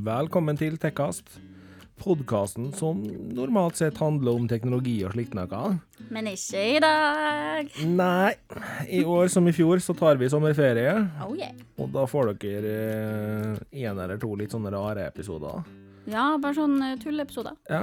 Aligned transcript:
Velkommen 0.00 0.56
til 0.56 0.78
Tekkast. 0.80 1.34
Podkasten 2.00 2.70
som 2.72 3.02
normalt 3.36 3.76
sett 3.76 3.98
handler 4.00 4.38
om 4.38 4.46
teknologi 4.48 4.94
og 5.04 5.12
slikt 5.12 5.34
noe. 5.36 5.74
Men 6.08 6.30
ikke 6.30 6.62
i 6.76 6.78
dag. 6.80 7.68
Nei, 7.84 8.30
i 8.88 9.02
år 9.04 9.28
som 9.28 9.50
i 9.50 9.52
fjor 9.52 9.82
så 9.84 9.92
tar 9.98 10.16
vi 10.16 10.30
sommerferie. 10.32 10.94
Oh 11.26 11.34
yeah. 11.36 11.52
Og 11.76 11.90
da 11.92 12.06
får 12.08 12.30
dere 12.40 13.58
én 13.68 14.00
eller 14.00 14.16
to 14.22 14.30
litt 14.40 14.54
sånne 14.56 14.72
rare 14.72 15.04
episoder. 15.10 15.68
Ja, 16.08 16.30
bare 16.40 16.56
sånne 16.56 16.94
eh, 16.94 17.02
tulleepisoder. 17.02 17.60
Ja. 17.68 17.82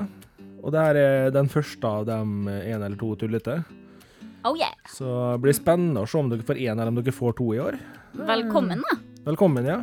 Og 0.64 0.74
det 0.74 0.88
her 0.88 1.02
er 1.04 1.30
den 1.36 1.52
første 1.54 1.94
av 2.00 2.10
dem 2.10 2.50
én 2.50 2.80
eller 2.80 2.98
to 2.98 3.12
tullete. 3.20 3.60
Oh 4.48 4.58
yeah. 4.58 4.74
Så 4.90 5.06
det 5.36 5.46
blir 5.46 5.60
spennende 5.60 6.02
å 6.02 6.10
se 6.10 6.18
om 6.18 6.34
dere 6.34 6.50
får 6.50 6.66
én 6.66 6.74
eller 6.74 6.90
om 6.96 6.98
dere 6.98 7.14
får 7.14 7.38
to 7.44 7.54
i 7.54 7.62
år. 7.62 7.78
Velkommen, 8.18 8.82
da. 8.90 9.02
Velkommen, 9.30 9.70
ja. 9.70 9.82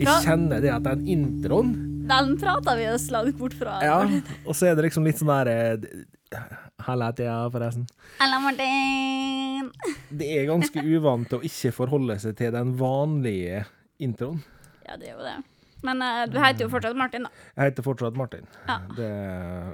Jeg 0.00 0.24
kjenner 0.24 0.60
det 0.64 0.70
at 0.72 0.84
den 0.86 1.06
introen 1.06 1.72
den 2.02 2.38
prata 2.38 2.74
vi 2.76 2.88
oss 2.90 3.10
langt 3.10 3.38
bort 3.38 3.54
fra. 3.54 3.76
Ja, 3.84 4.00
og 4.46 4.56
så 4.58 4.66
er 4.66 4.74
det 4.74 4.88
liksom 4.88 5.06
litt 5.06 5.20
sånn 5.20 5.30
der 5.30 5.50
eh, 5.52 6.42
Halla, 6.82 7.12
Thea, 7.14 7.36
forresten. 7.52 7.86
Halla, 8.18 8.40
Martin. 8.42 9.70
Det 10.10 10.32
er 10.40 10.48
ganske 10.50 10.82
uvant 10.96 11.36
å 11.36 11.42
ikke 11.46 11.70
forholde 11.76 12.18
seg 12.22 12.34
til 12.40 12.50
den 12.56 12.74
vanlige 12.80 13.64
introen. 14.02 14.42
Ja, 14.88 14.98
det 14.98 15.12
er 15.12 15.14
jo 15.14 15.22
det. 15.28 15.36
Men 15.82 15.98
uh, 16.02 16.24
du 16.30 16.36
heter 16.38 16.62
jo 16.66 16.70
fortsatt 16.70 16.94
Martin, 16.98 17.24
da. 17.26 17.46
Jeg 17.56 17.70
heter 17.72 17.86
fortsatt 17.86 18.18
Martin. 18.18 18.44
Ja. 18.68 18.76
Det, 18.98 19.08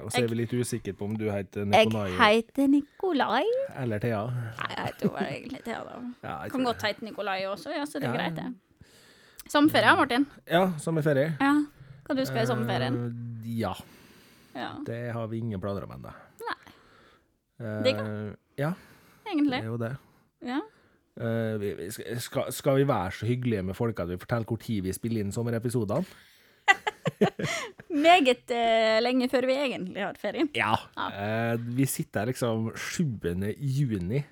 og 0.05 0.09
så 0.13 0.23
er 0.23 0.31
vi 0.31 0.39
litt 0.39 0.53
usikre 0.57 0.93
på 0.97 1.05
om 1.05 1.13
du 1.17 1.27
heter 1.29 1.67
Nikolai. 1.69 2.07
Jeg 2.15 2.39
heter 2.39 2.71
Nikolai. 2.71 3.43
eller 3.77 4.01
Thea. 4.01 4.23
Nei, 4.29 4.71
jeg 4.73 4.87
heter 4.87 5.05
jo 5.09 5.13
egentlig 5.25 5.61
Thea, 5.65 5.83
da. 5.85 5.99
Ja, 6.25 6.39
Kan 6.49 6.65
godt 6.65 6.85
hete 6.85 7.05
Nikolai 7.05 7.43
også, 7.49 7.73
ja, 7.77 7.85
så 7.89 8.01
det 8.01 8.09
er 8.09 8.17
Ja. 8.17 8.17
greit, 8.21 8.41
det. 8.41 8.68
Sommerferie, 9.49 9.95
Martin. 9.97 10.25
Ja, 10.49 10.63
sommerferie. 10.81 11.31
Ja. 11.41 11.53
Hva 12.05 12.15
du 12.17 12.23
skal 12.25 12.43
i 12.43 12.49
sommerferien? 12.49 12.95
Uh, 12.97 13.47
ja. 13.59 13.73
Ja, 14.55 14.71
Det 14.85 14.99
har 15.13 15.27
vi 15.31 15.37
ingen 15.43 15.61
planer 15.61 15.85
om 15.85 15.91
ennå. 15.97 16.11
Nei. 16.45 16.57
Digg, 17.85 17.99
Uh, 17.99 18.33
ja, 18.57 18.71
Egentlig. 19.27 19.57
det 19.59 19.65
er 19.65 19.71
jo 19.71 19.77
det. 19.81 19.91
Ja. 20.47 20.59
Uh, 21.19 21.57
vi, 21.59 21.73
vi 21.75 21.89
skal- 21.91 22.19
skal, 22.23 22.51
skal 22.55 22.77
vi 22.79 22.85
være 22.87 23.11
så 23.11 23.25
hyggelige 23.27 23.63
med 23.67 23.75
folk 23.75 23.99
at 23.99 24.07
vi 24.09 24.17
forteller 24.21 24.45
hvor 24.47 24.57
tid 24.61 24.81
vi 24.85 24.93
spiller 24.95 25.21
inn 25.25 25.31
sommerepisodene? 25.35 26.05
Meget 27.89 28.51
uh, 28.53 28.99
lenge 29.03 29.27
før 29.31 29.47
vi 29.49 29.55
egentlig 29.57 30.03
har 30.03 30.15
ferie. 30.21 30.45
Ja. 30.55 30.75
Ja. 30.97 31.53
Uh, 31.55 31.65
vi 31.77 31.85
sitter 31.89 32.19
her 32.23 32.31
liksom 32.31 32.69
7. 32.77 33.03
juni 33.57 34.23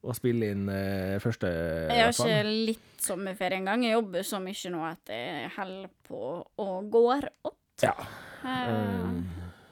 Ja. 0.00 0.08
og 0.08 0.16
spiller 0.16 0.54
inn 0.54 0.68
eh, 0.72 1.18
første 1.22 1.50
Jeg 1.90 2.06
har 2.06 2.14
ikke 2.14 2.54
litt 2.70 3.04
sommerferie 3.04 3.60
engang. 3.60 3.84
Jeg 3.84 3.98
jobber 3.98 4.26
så 4.26 4.40
mye 4.42 4.72
nå 4.72 4.82
at 4.88 5.12
jeg 5.12 5.50
holder 5.56 5.92
på 6.08 6.24
og 6.64 6.90
går 6.92 7.28
opp. 7.50 7.58
Ja. 7.84 7.94
Eh, 8.44 8.68
Um, 9.10 9.24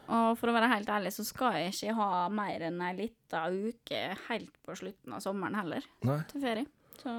og 0.09 0.39
for 0.41 0.49
å 0.49 0.55
være 0.56 0.71
helt 0.73 0.89
ærlig, 0.89 1.12
så 1.12 1.25
skal 1.27 1.59
jeg 1.59 1.75
ikke 1.75 1.95
ha 1.99 2.29
mer 2.33 2.62
enn 2.69 2.81
ei 2.84 2.95
lita 2.97 3.45
uke 3.53 4.01
helt 4.29 4.55
på 4.65 4.77
slutten 4.77 5.12
av 5.17 5.21
sommeren 5.25 5.59
heller, 5.59 5.84
nei. 6.09 6.21
til 6.31 6.41
ferie. 6.45 6.69
Så 7.03 7.12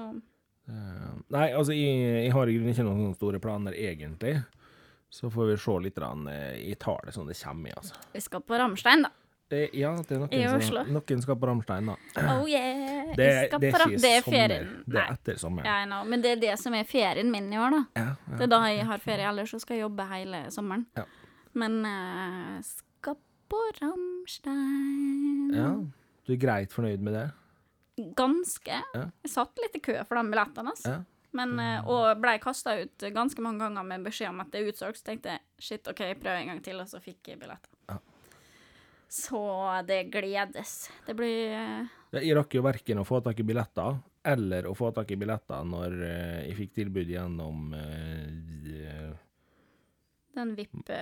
eh, 0.70 1.12
nei, 1.30 1.44
altså 1.54 1.76
jeg, 1.76 2.00
jeg 2.26 2.32
har 2.34 2.50
i 2.50 2.56
ikke 2.72 2.86
noen 2.86 3.14
store 3.14 3.42
planer 3.42 3.78
egentlig. 3.78 4.40
Så 5.10 5.30
får 5.30 5.48
vi 5.52 5.56
se 5.58 5.76
litt. 5.82 5.98
i 5.98 6.26
eh, 6.34 6.74
Jeg 6.74 7.14
som 7.14 7.26
det 7.26 7.38
kommer 7.38 7.70
i, 7.70 7.76
altså. 7.78 7.94
vi 8.12 8.22
skal 8.22 8.42
på 8.46 8.58
Ramstein, 8.58 9.06
da. 9.06 9.14
Det, 9.50 9.60
ja, 9.74 9.90
det 10.06 10.14
er 10.14 10.20
noen 10.22 10.62
som, 10.62 10.76
noen 10.94 11.22
skal 11.24 11.36
på 11.42 11.46
Ramstein, 11.48 11.88
da. 11.90 11.94
Oh 12.36 12.44
yeah! 12.46 13.08
Det, 13.18 13.24
skal 13.48 13.62
det 13.62 13.70
er 13.70 13.82
ikke 13.82 13.88
det 13.98 14.10
er 14.12 14.20
sommer. 14.22 14.36
ferien. 14.36 14.68
Det 14.86 15.00
er 15.02 15.14
etter 15.16 15.40
sommeren. 15.40 15.66
ja, 15.66 15.78
know. 15.88 16.04
men 16.06 16.22
det 16.22 16.36
er 16.36 16.44
det 16.44 16.52
som 16.62 16.76
er 16.78 16.86
ferien 16.86 17.32
min 17.34 17.48
i 17.50 17.58
år, 17.58 17.74
da. 17.74 17.80
Ja, 17.98 18.36
Det 18.36 18.46
er 18.46 18.52
da 18.52 18.60
jeg 18.70 18.86
har 18.86 19.02
ferie, 19.02 19.26
ellers 19.32 19.50
så 19.50 19.58
skal 19.58 19.76
jeg 19.76 19.82
jobbe 19.88 20.06
hele 20.12 20.44
sommeren. 20.54 20.86
Ja. 20.94 21.04
Men 21.58 21.80
uh, 21.82 22.60
skal 22.62 23.18
på 23.50 23.64
Ramstein 23.80 25.50
ja. 25.56 25.70
Du 26.22 26.36
er 26.36 26.38
greit 26.38 26.70
fornøyd 26.76 27.02
med 27.02 27.18
det? 27.18 27.26
Ganske. 28.14 28.82
Ja. 28.94 29.08
Jeg 29.24 29.32
satt 29.32 29.58
litt 29.64 29.74
i 29.80 29.82
kø 29.82 29.98
for 30.06 30.20
de 30.20 30.30
billettene, 30.30 30.76
altså. 30.76 31.00
Ja. 31.00 31.02
Men, 31.36 31.58
eh, 31.62 31.86
og 31.86 32.18
blei 32.22 32.36
kasta 32.42 32.74
ut 32.80 33.04
ganske 33.14 33.42
mange 33.42 33.62
ganger 33.62 33.86
med 33.86 34.06
beskjed 34.06 34.32
om 34.32 34.40
at 34.42 34.50
det 34.52 34.62
er 34.62 34.70
utsolgt. 34.70 34.98
Så 34.98 35.10
tenkte 35.10 35.34
jeg 35.34 35.42
shit, 35.62 35.90
OK, 35.90 36.02
prøv 36.22 36.38
en 36.38 36.54
gang 36.54 36.62
til, 36.64 36.80
og 36.82 36.90
så 36.90 37.02
fikk 37.02 37.32
jeg 37.32 37.42
billetter. 37.42 37.70
Så 39.10 39.40
det 39.88 40.04
gledes. 40.14 40.86
Det 41.06 41.16
blir 41.18 41.50
eh, 41.56 41.90
Jeg 42.22 42.36
rakk 42.38 42.54
jo 42.54 42.62
verken 42.62 43.02
å 43.02 43.06
få 43.08 43.18
tak 43.24 43.42
i 43.42 43.46
billetter 43.46 43.98
eller 44.30 44.68
å 44.68 44.74
få 44.76 44.92
tak 44.94 45.10
i 45.10 45.18
billetter 45.18 45.66
når 45.66 45.96
eh, 46.06 46.38
jeg 46.50 46.56
fikk 46.58 46.74
tilbud 46.76 47.08
gjennom 47.08 47.70
uh, 47.72 49.12
den 50.36 50.52
vipp... 50.54 50.92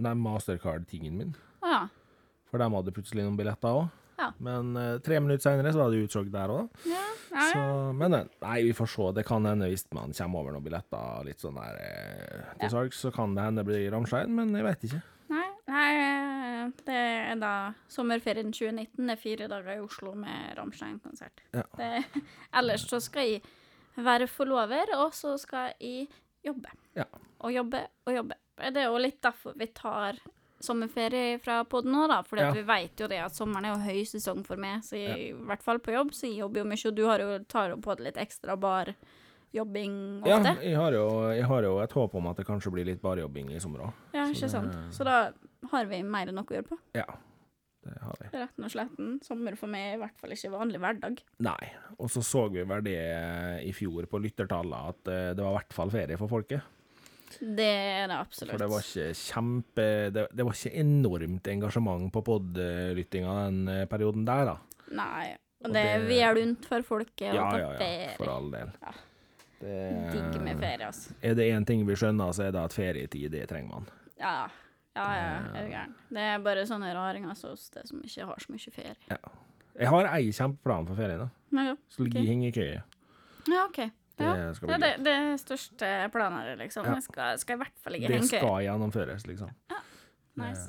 Nei, 0.00 0.12
mastercard-tingen 0.16 1.18
min. 1.18 1.34
Ja. 1.60 1.88
For 2.50 2.62
de 2.62 2.70
hadde 2.72 2.94
plutselig 2.94 3.26
noen 3.26 3.36
billetter 3.38 3.82
òg. 3.82 3.90
Ja. 4.20 4.32
Men 4.38 4.76
eh, 4.76 4.98
tre 5.04 5.20
minutter 5.20 5.46
seinere 5.46 5.72
så 5.72 5.80
var 5.80 5.92
det 5.92 6.02
utsolgt 6.04 6.32
der 6.34 6.52
òg. 6.52 6.82
Ja, 6.88 7.04
ja, 7.30 7.44
Så, 7.52 7.60
ja. 7.60 7.92
men 7.96 8.16
eh, 8.18 8.26
nei, 8.42 8.56
vi 8.68 8.74
får 8.76 8.90
se. 8.92 9.06
Det 9.16 9.24
kan 9.28 9.46
hende 9.48 9.70
hvis 9.70 9.86
man 9.96 10.12
kommer 10.16 10.42
over 10.42 10.56
noen 10.56 10.66
billetter 10.66 11.24
litt 11.28 11.40
sånn 11.40 11.56
der 11.56 11.78
eh, 11.80 12.50
til 12.60 12.74
salgs, 12.74 13.00
så 13.00 13.12
kan 13.14 13.36
det 13.36 13.46
hende 13.46 13.64
blir 13.64 13.86
Ramstein, 13.94 14.34
men 14.36 14.52
jeg 14.58 14.66
vet 14.66 14.88
ikke. 14.90 15.00
Nei, 15.32 15.46
nei, 15.70 15.88
eh, 16.02 16.19
det 16.86 16.96
er 16.96 17.38
da 17.40 17.52
sommerferien 17.90 18.52
2019. 18.52 19.06
Det 19.06 19.14
er 19.16 19.20
fire 19.20 19.48
dager 19.50 19.76
i 19.76 19.84
Oslo 19.84 20.14
med 20.18 20.56
Rammstein-konsert. 20.58 21.40
Ja. 21.52 21.64
Ellers 22.60 22.86
så 22.90 23.00
skal 23.02 23.28
jeg 23.28 23.42
være 24.00 24.26
forlover, 24.30 24.92
og 24.98 25.14
så 25.14 25.36
skal 25.40 25.72
jeg 25.80 26.08
jobbe. 26.46 26.70
Ja. 26.96 27.04
Og 27.40 27.52
jobbe 27.52 27.84
og 28.06 28.14
jobbe. 28.14 28.38
Det 28.60 28.76
er 28.82 28.88
jo 28.90 29.00
litt 29.00 29.20
derfor 29.24 29.56
vi 29.56 29.66
tar 29.76 30.18
sommerferie 30.60 31.38
fra 31.40 31.62
podden 31.64 31.94
nå, 31.96 32.06
da. 32.10 32.18
For 32.22 32.36
Ja. 32.36 32.50
vi 32.52 32.62
vet 32.68 33.00
jo 33.00 33.06
det 33.08 33.18
at 33.24 33.32
sommeren 33.36 33.64
er 33.64 33.74
jo 33.74 33.86
høysesong 33.86 34.42
for 34.44 34.60
meg, 34.60 34.82
så 34.84 34.98
jeg, 35.00 35.30
i 35.30 35.46
hvert 35.48 35.62
fall 35.64 35.78
på 35.80 35.94
jobb, 35.94 36.12
så 36.12 36.28
jeg 36.28 36.42
jobber 36.42 36.60
jo 36.60 36.68
mye. 36.68 36.86
Og 36.90 36.94
du 36.98 37.04
har 37.08 37.18
jo, 37.24 37.38
tar 37.48 37.70
jo 37.72 37.80
på 37.80 37.96
deg 37.96 38.10
litt 38.10 38.20
ekstra 38.20 38.56
barjobbing 38.60 38.96
Ja, 39.52 40.36
ofte. 40.38 40.52
jeg 40.62 40.76
har, 40.78 40.92
jo, 40.94 41.06
jeg 41.34 41.44
har 41.50 41.62
jo 41.66 41.72
et 41.82 41.92
håp 41.92 42.14
om 42.14 42.26
at 42.30 42.36
det 42.36 42.46
kanskje 42.46 42.70
blir 42.74 42.84
litt 42.86 43.00
barjobbing 43.02 43.50
i 43.50 43.58
sommer 43.62 43.88
òg. 43.88 43.92
Ja, 44.14 44.28
ikke 44.30 44.48
sant. 44.52 44.76
Så 44.94 45.04
da 45.04 45.32
har 45.72 45.90
vi 45.90 46.02
mer 46.06 46.30
enn 46.30 46.38
nok 46.38 46.52
å 46.52 46.58
gjøre 46.58 46.68
på. 46.70 46.78
Ja, 46.94 47.06
det 47.86 47.96
har 48.04 48.16
vi. 48.20 48.28
Retten 48.38 48.64
og 48.68 48.70
sletten. 48.70 49.12
Sommer 49.26 49.56
for 49.58 49.66
meg 49.72 49.88
er 49.88 49.94
i 49.96 50.02
hvert 50.04 50.18
fall 50.20 50.30
ikke 50.36 50.52
vanlig 50.54 50.80
hverdag. 50.82 51.22
Nei. 51.42 51.72
Og 51.98 52.10
så 52.12 52.22
så 52.22 52.44
vi 52.52 52.62
vel 52.62 52.84
det 52.86 52.98
i 53.66 53.72
fjor 53.76 54.06
på 54.10 54.20
lyttertallene, 54.22 54.92
at 54.94 55.08
eh, 55.10 55.32
det 55.34 55.42
var 55.44 55.56
i 55.56 55.58
hvert 55.60 55.72
fall 55.80 55.90
ferie 55.90 56.16
for 56.20 56.30
folket. 56.30 56.62
Det 57.40 57.66
er 57.66 58.08
det 58.10 58.16
absolutt. 58.18 58.50
For 58.54 58.58
det 58.58 58.66
var 58.72 58.82
ikke 58.82 59.12
kjempe 59.14 59.84
Det, 60.10 60.24
det 60.34 60.44
var 60.44 60.56
ikke 60.56 60.72
enormt 60.82 61.46
engasjement 61.52 62.08
på 62.12 62.22
podlyttinga 62.26 63.36
den 63.46 63.60
eh, 63.70 63.84
perioden 63.90 64.24
der, 64.26 64.50
da. 64.50 64.56
Nei. 64.98 65.36
Og 65.60 65.68
Og 65.68 65.74
det 65.76 65.84
er 65.84 65.98
det- 66.00 66.08
vel 66.08 66.36
rundt 66.40 66.64
for 66.66 66.82
folket 66.82 67.34
Ja, 67.36 67.44
å 67.44 67.50
ta 67.52 67.58
ja, 67.60 67.70
ja. 68.08 68.12
For 68.16 68.28
all 68.32 68.50
del. 68.50 68.70
Ja. 68.82 68.92
Det, 69.60 69.76
Digg 70.14 70.40
med 70.42 70.58
ferie, 70.62 70.86
altså. 70.86 71.12
Er 71.22 71.34
det 71.36 71.46
én 71.52 71.66
ting 71.68 71.82
vi 71.86 71.94
skjønner, 72.00 72.32
så 72.32 72.46
er 72.46 72.52
det 72.56 72.62
at 72.64 72.72
ferietid, 72.72 73.28
det 73.34 73.42
trenger 73.50 73.74
man. 73.74 73.88
Ja. 74.18 74.48
Ja, 74.96 75.04
ja, 75.14 75.26
er 75.54 75.66
du 75.66 75.70
gæren. 75.70 75.92
Det 76.10 76.22
er 76.32 76.38
bare 76.42 76.64
sånne 76.66 76.88
raringer 76.96 77.36
som 77.38 77.52
oss 77.52 77.68
det 77.70 77.84
som 77.88 78.00
ikke 78.02 78.24
har 78.26 78.40
så 78.42 78.50
mye 78.52 78.72
ferie. 78.74 79.18
Jeg 79.80 79.88
har 79.92 80.08
ei 80.16 80.32
kjempeplan 80.34 80.88
for 80.88 80.98
ferien, 80.98 81.20
da. 81.22 81.28
Ja, 81.54 81.66
ja. 81.70 81.76
Skal 81.92 82.08
Ok. 82.08 82.16
i 82.18 82.24
hengekøye. 82.26 82.80
ja 83.48 83.64
OK. 83.68 83.76
Det 84.20 84.26
Ja. 84.26 84.32
Det 84.52 84.70
er 84.74 84.82
det, 84.82 85.04
det 85.04 85.40
største 85.40 86.10
planen, 86.12 86.58
liksom. 86.58 86.84
Ja. 86.84 86.94
Jeg 86.98 87.02
skal, 87.06 87.38
skal 87.38 87.54
i 87.56 87.62
hvert 87.62 87.78
fall 87.84 87.92
ligge 87.92 88.08
i 88.10 88.18
Det 88.18 88.26
skal 88.28 88.60
gjennomføres, 88.66 89.26
liksom. 89.26 89.50
Nice. 90.36 90.66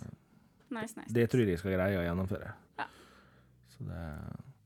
Nice, 0.71 0.95
nice. 0.99 1.13
Det 1.13 1.29
tror 1.29 1.47
jeg 1.49 1.59
skal 1.59 1.73
greie 1.75 1.97
å 1.99 2.05
gjennomføre. 2.05 2.53
Ja. 2.79 2.85
Så 3.73 3.83
det 3.89 4.05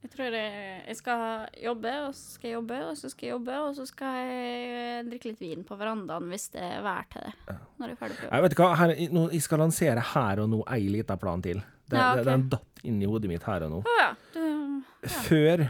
Jeg 0.05 0.11
tror 0.13 0.35
jeg, 0.37 0.81
jeg 0.85 0.97
skal 0.99 1.21
jobbe, 1.65 1.91
og 2.05 2.11
så 2.13 2.35
skal 2.35 2.47
jeg 2.51 2.53
jobbe, 2.59 2.75
og 2.85 2.97
så 2.99 3.09
skal 3.09 3.25
jeg 3.25 3.31
jobbe, 3.33 3.55
og 3.65 3.71
så 3.73 3.85
skal 3.89 4.17
jeg 4.29 5.05
drikke 5.07 5.31
litt 5.31 5.39
vin 5.41 5.63
på 5.65 5.77
verandaen 5.79 6.27
hvis 6.29 6.45
det 6.53 6.61
er 6.61 6.83
vær 6.85 7.07
til 7.09 7.25
det. 7.25 7.33
Når 7.81 7.89
jeg 7.89 7.95
er 7.95 8.01
ferdig 8.03 8.17
på 8.19 8.27
jobb. 8.27 8.35
Jeg 8.35 8.45
vet 8.45 8.57
hva, 8.59 8.67
her, 8.83 8.93
jeg 8.99 9.41
skal 9.47 9.63
lansere 9.63 10.03
her 10.11 10.43
og 10.43 10.51
nå 10.51 10.59
ei 10.75 10.85
lita 10.93 11.17
plan 11.17 11.41
til. 11.41 11.63
Den, 11.89 11.97
Ja, 11.97 12.11
okay. 12.13 12.27
den 12.29 12.45
datt 12.53 12.85
inn 12.85 13.01
i 13.01 13.09
hodet 13.09 13.31
mitt 13.33 13.49
her 13.49 13.65
og 13.65 13.73
nå. 13.73 13.81
Oh, 13.81 13.97
ja. 13.97 14.11
Du, 14.35 15.09
Før 15.25 15.65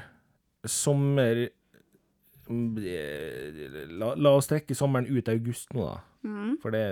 sommer 0.67 1.45
la, 2.49 4.11
la 4.19 4.35
oss 4.35 4.51
trekke 4.51 4.75
sommeren 4.77 5.07
ut 5.09 5.31
august 5.31 5.71
nå, 5.75 5.87
da. 5.87 5.97
mm, 6.27 6.53
For 6.61 6.75
det, 6.75 6.83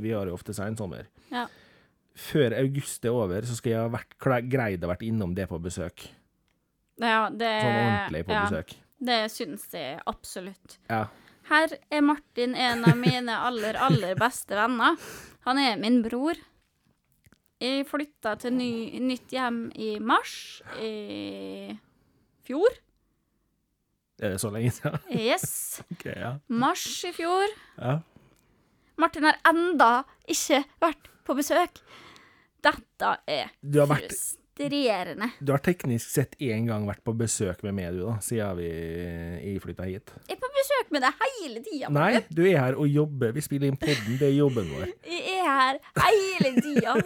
vi 0.00 0.16
har 0.16 0.28
jo 0.32 0.36
ofte 0.40 0.56
sensommer. 0.56 1.12
ja. 1.32 1.44
Før 2.16 2.54
august 2.56 3.04
er 3.04 3.12
over, 3.12 3.44
så 3.44 3.52
skal 3.58 3.74
jeg 3.74 3.80
ha 3.84 3.88
vært, 3.92 4.14
greid 4.48 4.80
å 4.80 4.88
vært 4.88 5.02
innom 5.04 5.34
det 5.36 5.44
på 5.50 5.58
besøk. 5.60 6.06
Ja, 7.02 7.28
det 7.30 7.52
Sånn 7.60 7.78
ordentlig 7.82 8.24
på 8.26 8.34
ja, 8.36 8.42
besøk. 8.48 8.74
Det 9.06 9.20
syns 9.32 9.66
jeg 9.76 9.98
absolutt. 10.08 10.78
Ja. 10.88 11.04
Her 11.50 11.76
er 11.92 12.02
Martin 12.02 12.56
en 12.58 12.84
av 12.88 12.96
mine 12.98 13.34
aller, 13.48 13.76
aller 13.78 14.16
beste 14.18 14.56
venner. 14.58 14.96
Han 15.46 15.60
er 15.62 15.76
min 15.78 16.00
bror. 16.02 16.38
Jeg 17.62 17.86
flytta 17.88 18.34
til 18.40 18.56
ny, 18.56 18.70
nytt 19.00 19.32
hjem 19.32 19.60
i 19.76 19.94
mars 20.02 20.60
i 20.82 21.76
fjor. 22.46 22.74
Er 24.20 24.32
det 24.34 24.40
så 24.40 24.50
lenge 24.52 24.72
siden? 24.72 24.98
Yes. 25.28 25.82
Okay, 25.92 26.16
ja. 26.18 26.34
Mars 26.48 26.88
i 27.04 27.12
fjor. 27.16 27.52
ja. 27.78 27.98
Martin 28.96 29.26
har 29.28 29.36
enda 29.44 29.90
ikke 30.24 30.62
vært 30.80 31.10
på 31.28 31.34
besøk. 31.36 31.82
Dette 32.64 33.10
er 33.28 33.50
Du 33.60 33.76
frustrerende. 34.56 35.30
Du 35.40 35.52
har 35.52 35.62
teknisk 35.64 36.08
sett 36.10 36.36
én 36.42 36.66
gang 36.68 36.86
vært 36.88 37.02
på 37.04 37.14
besøk 37.16 37.62
med 37.66 37.76
meg, 37.76 37.92
du, 37.96 38.06
da, 38.06 38.16
siden 38.24 38.56
vi 38.60 38.70
jeg 38.70 39.60
flytta 39.64 39.88
hit. 39.88 40.14
Jeg 40.28 40.38
er 40.38 40.40
på 40.42 40.52
besøk 40.56 40.94
med 40.94 41.04
deg 41.06 41.26
hele 41.26 41.62
tida. 41.66 41.92
Nei, 41.92 42.10
du 42.30 42.42
er 42.46 42.58
her 42.62 42.80
og 42.80 42.88
jobber. 42.88 43.34
Vi 43.36 43.44
spiller 43.44 43.70
inn 43.70 43.78
podden, 43.80 44.16
det 44.20 44.30
er 44.30 44.34
jobben 44.38 44.72
vår. 44.72 44.88
Jeg 45.16 45.44
er 45.44 45.52
her 45.52 45.78
hele 46.08 46.56
tida. 46.60 46.96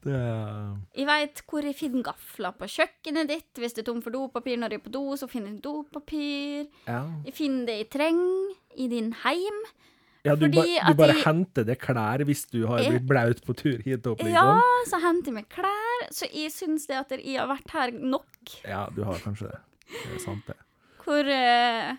Det 0.00 0.14
er... 0.16 0.76
Jeg 0.96 1.04
veit 1.04 1.40
hvor 1.44 1.66
jeg 1.66 1.76
finner 1.76 2.04
gafler 2.06 2.54
på 2.56 2.64
kjøkkenet 2.72 3.28
ditt. 3.28 3.50
Hvis 3.60 3.74
du 3.76 3.82
er 3.82 3.86
tom 3.90 3.98
for 4.00 4.14
dopapir 4.14 4.56
når 4.56 4.72
jeg 4.72 4.80
er 4.80 4.84
på 4.86 4.92
do, 4.94 5.02
så 5.20 5.28
finner 5.28 5.52
jeg 5.52 5.60
dopapir. 5.66 6.70
Ja. 6.86 7.02
Jeg 7.26 7.34
finner 7.36 7.66
det 7.68 7.74
jeg 7.82 7.88
trenger 7.92 8.54
i 8.80 8.86
din 8.88 9.10
heim. 9.26 9.58
Ja 10.24 10.34
du, 10.36 10.46
ba, 10.52 10.62
du 10.64 10.94
bare 10.98 11.14
jeg- 11.14 11.24
henter 11.24 11.64
deg 11.64 11.78
klær 11.80 12.24
hvis 12.28 12.44
du 12.52 12.66
har 12.68 12.82
blitt 12.84 13.06
blaut 13.08 13.40
på 13.46 13.54
tur 13.56 13.78
hit 13.84 14.06
opp, 14.06 14.20
liksom? 14.20 14.32
Ja, 14.34 14.84
så 14.90 15.00
henter 15.00 15.32
jeg 15.32 15.38
meg 15.40 15.48
klær. 15.52 16.06
Så 16.12 16.28
jeg 16.32 16.52
syns 16.54 16.86
det 16.90 16.96
at 17.00 17.10
jeg 17.16 17.38
har 17.40 17.48
vært 17.48 17.70
her 17.76 17.90
nok. 17.96 18.28
Ja, 18.68 18.86
du 18.94 19.02
har 19.08 19.18
kanskje 19.24 19.48
det. 19.52 19.60
Det 19.90 20.14
er 20.18 20.24
sant, 20.24 20.46
det. 20.46 20.56
Hvor 21.04 21.26
eh, 21.34 21.94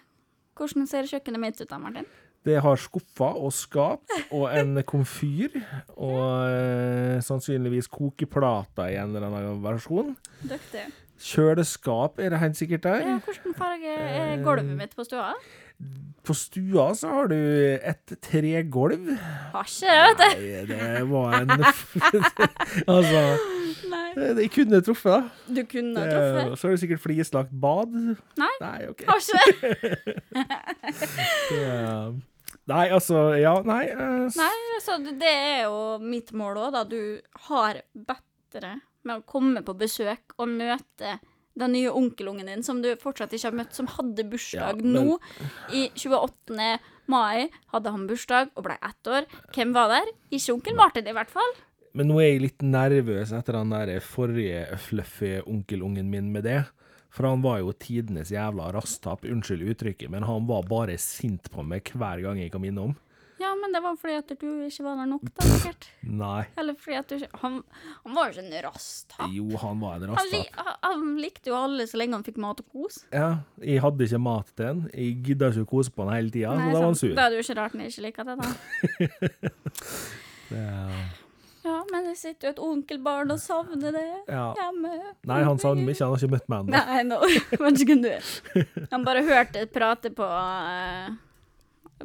Hvordan 0.56 0.86
ser 0.88 1.08
kjøkkenet 1.10 1.40
mitt 1.42 1.62
ut 1.62 1.70
da, 1.72 1.78
Martin? 1.82 2.06
Det 2.46 2.56
har 2.62 2.76
skuffer 2.82 3.36
og 3.38 3.52
skap 3.54 4.02
og 4.34 4.48
en 4.50 4.80
komfyr 4.92 5.54
og 5.96 6.48
eh, 6.50 7.20
sannsynligvis 7.22 7.90
kokeplater 7.94 8.90
i 8.94 8.98
en 9.02 9.16
eller 9.16 9.28
annen 9.30 9.62
versjon. 9.66 10.16
Dyktig. 10.42 10.88
Kjøleskap 11.22 12.18
er 12.22 12.34
det 12.34 12.40
helt 12.42 12.58
sikkert 12.58 12.84
der. 12.88 13.04
Ja, 13.06 13.18
hvordan 13.22 13.54
farge 13.58 13.92
er 13.94 14.42
gulvet 14.46 14.72
mitt 14.80 14.96
på 14.98 15.06
stua? 15.06 15.36
På 16.32 16.36
stua 16.40 16.84
så 16.96 17.10
har 17.12 17.28
du 17.28 17.36
et 17.76 18.14
tregulv. 18.24 19.10
Har 19.52 19.68
ikke 19.68 19.96
det, 20.22 20.30
vet 20.40 20.70
du. 20.70 20.76
Nei, 20.78 20.92
det 20.96 21.02
var 21.10 21.34
en 21.42 21.52
Altså, 22.94 23.24
Nei. 23.92 24.06
Jeg 24.40 24.52
kunne 24.54 24.80
truffet, 24.86 25.12
da. 25.12 25.52
Du 25.52 25.62
kunne 25.68 26.06
truffet. 26.08 26.54
så 26.60 26.68
har 26.70 26.76
du 26.78 26.82
sikkert 26.86 27.04
flislagt 27.04 27.52
bad. 27.52 27.92
Nei. 28.40 28.52
Nei, 28.64 28.78
okay. 28.94 29.10
Har 29.10 29.20
ikke 29.20 29.42
det. 29.44 30.16
Det, 31.52 31.66
nei, 32.72 32.86
altså 32.94 33.26
Ja, 33.42 33.58
nei. 33.68 33.84
Uh, 33.92 34.32
Nei, 34.38 34.80
så 34.84 34.96
det 35.04 35.18
det 35.20 35.32
er 35.36 35.62
jo 35.66 35.98
mitt 36.00 36.32
mål 36.38 36.62
òg, 36.68 36.72
da. 36.78 36.86
Du 36.88 37.20
har 37.50 37.82
bedre 37.92 38.78
med 39.04 39.20
å 39.20 39.26
komme 39.28 39.64
på 39.68 39.76
besøk 39.76 40.36
og 40.38 40.48
møte 40.56 41.18
den 41.60 41.74
nye 41.74 41.90
onkelungen 41.92 42.46
din, 42.48 42.64
som 42.64 42.82
du 42.82 42.96
fortsatt 42.96 43.34
ikke 43.34 43.50
har 43.50 43.58
møtt, 43.58 43.74
som 43.76 43.88
hadde 43.88 44.24
bursdag 44.30 44.54
Ja, 44.56 44.74
men- 44.76 44.94
nå. 44.94 45.20
I 45.74 45.90
28. 45.96 46.80
mai 47.08 47.50
hadde 47.74 47.92
han 47.92 48.08
bursdag 48.08 48.50
og 48.56 48.64
ble 48.64 48.78
ett 48.82 49.08
år. 49.08 49.26
Hvem 49.54 49.74
var 49.74 49.90
der? 49.90 50.12
Ikke 50.32 50.54
onkel 50.54 50.76
Martin, 50.76 51.08
i 51.08 51.14
hvert 51.14 51.30
fall. 51.30 51.54
Men 51.94 52.08
nå 52.08 52.20
er 52.22 52.32
jeg 52.32 52.42
litt 52.42 52.60
nervøs 52.64 53.34
etter 53.36 53.54
den 53.54 53.70
der 53.70 54.00
forrige 54.00 54.78
fluffy 54.80 55.42
onkelungen 55.46 56.06
min 56.10 56.32
med 56.32 56.44
det. 56.44 56.66
For 57.12 57.28
han 57.28 57.42
var 57.42 57.58
jo 57.60 57.74
tidenes 57.74 58.32
jævla 58.32 58.72
rasstapp, 58.72 59.26
unnskyld 59.28 59.66
uttrykket, 59.76 60.10
men 60.10 60.24
han 60.24 60.48
var 60.48 60.64
bare 60.64 60.96
sint 60.98 61.50
på 61.52 61.66
meg 61.68 61.84
hver 61.92 62.22
gang 62.24 62.38
jeg 62.40 62.52
kom 62.54 62.64
innom. 62.64 62.96
Men 63.62 63.76
det 63.76 63.82
var 63.84 63.98
fordi 64.02 64.16
at 64.18 64.32
du 64.42 64.48
ikke 64.66 64.86
var 64.86 64.98
der 65.00 65.10
nok, 65.12 65.28
da, 65.38 65.48
sikkert. 65.48 65.88
Nei. 66.24 66.42
Eller 66.60 66.78
fordi 66.82 66.98
at 66.98 67.12
du 67.12 67.16
ikke 67.20 67.42
Han, 67.44 67.60
han 68.04 68.18
var 68.18 68.30
jo 68.30 68.36
ikke 68.36 68.48
en 68.48 68.66
rasthap. 68.66 69.30
Jo, 69.36 69.48
han 69.62 69.84
var 69.84 70.02
en 70.02 70.16
Han, 70.18 70.36
han, 70.58 70.74
han 70.88 71.08
likte 71.22 71.54
jo 71.54 71.58
alle 71.60 71.88
så 71.90 72.02
lenge 72.02 72.18
han 72.18 72.26
fikk 72.28 72.42
mat 72.42 72.64
og 72.64 72.74
kos. 72.74 73.04
Ja, 73.14 73.32
jeg 73.62 73.84
hadde 73.86 74.08
ikke 74.08 74.22
mat 74.26 74.52
til 74.58 74.72
han. 74.72 74.84
Jeg 74.96 75.18
gidda 75.30 75.52
ikke 75.54 75.68
å 75.68 75.72
kose 75.76 75.94
på 75.94 76.08
han 76.08 76.16
hele 76.18 76.34
tida, 76.34 76.56
så 76.58 76.68
da 76.68 76.76
var 76.76 76.88
han 76.90 77.02
sur. 77.04 77.16
Da 77.18 77.28
er 77.28 77.34
det 77.36 77.42
jo 77.42 77.48
ikke 77.48 77.60
rart 77.62 77.78
han 77.78 77.88
ikke 77.88 78.06
liker 78.10 78.32
det, 78.32 78.40
da. 78.42 78.52
Det, 80.52 80.60
Ja, 81.64 81.86
men 81.92 82.08
det 82.10 82.16
sitter 82.18 82.48
jo 82.48 82.52
et 82.56 82.60
onkelbarn 82.66 83.32
og 83.32 83.40
savner 83.40 83.94
det 83.94 84.08
ja. 84.26 84.48
hjemme. 84.58 84.96
Nei, 85.30 85.42
han 85.46 85.60
savner 85.62 85.86
meg 85.86 85.94
ikke, 85.94 86.08
han 86.08 86.16
har 86.16 86.24
ikke 86.24 86.34
møtt 86.34 86.48
meg 86.50 86.64
ennå. 86.64 86.80
Nei, 86.90 87.04
nå 87.06 87.20
vet 87.62 87.84
ikke 87.84 87.94
hvem 87.94 88.02
du 88.02 88.10
er. 88.10 88.32
Han 88.96 89.06
bare 89.06 89.22
hørte 89.28 89.68
prate 89.70 90.10
på 90.18 90.26
eh, 90.26 91.12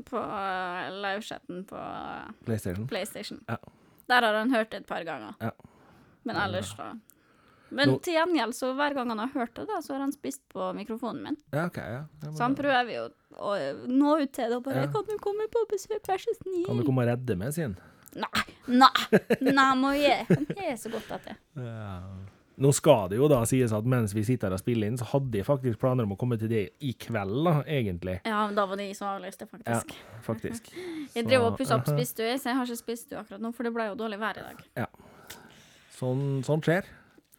På 0.04 0.20
uh, 0.20 0.86
livechatten 0.92 1.64
på 1.64 1.76
eh, 1.76 2.32
PlayStation. 2.44 2.86
PlayStation. 2.88 3.44
Ja. 3.48 3.56
Der 4.06 4.22
har 4.22 4.34
han 4.34 4.54
hørt 4.54 4.70
det 4.70 4.84
et 4.84 4.86
par 4.86 5.04
ganger. 5.04 5.34
Ja. 5.40 5.50
Men 6.22 6.36
ellers, 6.36 6.74
da. 6.76 6.92
Men 7.68 7.88
Nå- 7.88 7.98
til 8.02 8.14
gjengjeld, 8.14 8.54
så 8.54 8.70
hver 8.78 8.94
gang 8.94 9.10
han 9.10 9.18
har 9.18 9.32
hørt 9.34 9.54
det, 9.58 9.66
da, 9.66 9.80
så 9.82 9.96
har 9.96 10.04
han 10.04 10.12
spist 10.14 10.42
på 10.52 10.68
mikrofonen 10.76 11.22
min. 11.22 11.36
Ja, 11.50 11.66
okay, 11.66 11.96
ja. 11.96 12.04
ja 12.22 12.32
Så 12.32 12.44
han 12.44 12.54
prøver 12.54 12.92
jo 12.94 13.08
å 13.42 13.56
nå 13.90 14.14
ut 14.22 14.32
til 14.32 14.52
det 14.52 14.56
og 14.60 14.64
bare 14.64 14.86
Ja. 14.86 14.92
'Kan 14.92 15.04
du 15.08 15.18
komme 15.18 15.48
på 15.50 15.66
besøk, 15.70 16.06
vær 16.06 16.22
så 16.22 16.34
snill?' 16.38 16.66
kan 16.66 16.78
du 16.78 16.84
komme 16.86 17.02
og 17.02 17.10
redde 17.10 17.36
meg, 17.36 17.52
sier 17.52 17.72
han. 17.72 17.76
Nei, 18.16 18.44
nei, 18.66 19.52
nei, 19.52 19.74
må 19.76 19.90
jeg. 19.92 20.24
Han 20.30 20.46
er 20.56 20.76
så 20.80 20.90
godt 20.90 21.10
at 21.10 21.24
det. 21.24 21.36
Ja. 21.56 22.00
Nå 22.56 22.70
skal 22.72 23.10
det 23.12 23.18
jo 23.18 23.26
da 23.28 23.42
sies 23.44 23.72
at 23.76 23.84
mens 23.84 24.14
vi 24.16 24.22
sitter 24.24 24.54
og 24.54 24.60
spiller 24.62 24.88
inn, 24.88 24.96
så 24.96 25.04
hadde 25.10 25.36
jeg 25.36 25.44
faktisk 25.44 25.80
planer 25.82 26.06
om 26.08 26.14
å 26.14 26.16
komme 26.16 26.38
til 26.40 26.48
det 26.48 26.62
i 26.80 26.94
kveld, 26.96 27.42
da, 27.44 27.58
egentlig. 27.68 28.14
Ja, 28.24 28.46
men 28.48 28.56
da 28.56 28.64
var 28.70 28.80
det 28.80 28.86
jeg 28.88 28.96
som 28.96 29.10
avlyste, 29.10 29.44
Ja, 29.44 29.76
faktisk. 29.82 29.96
faktisk. 30.24 30.70
Jeg 31.18 31.26
drev 31.28 31.44
og 31.50 31.58
pussa 31.58 31.76
opp 31.76 31.86
spisestue, 31.92 32.32
så 32.40 32.48
jeg 32.50 32.56
har 32.56 32.68
ikke 32.70 32.80
spisestue 32.80 33.18
akkurat 33.20 33.42
nå, 33.44 33.50
for 33.56 33.68
det 33.68 33.72
ble 33.76 33.90
jo 33.90 33.98
dårlig 34.00 34.18
vær 34.20 34.40
i 34.40 34.44
dag. 34.46 34.64
Sånn, 35.96 36.24
sånn 36.44 36.64
skjer. 36.64 36.88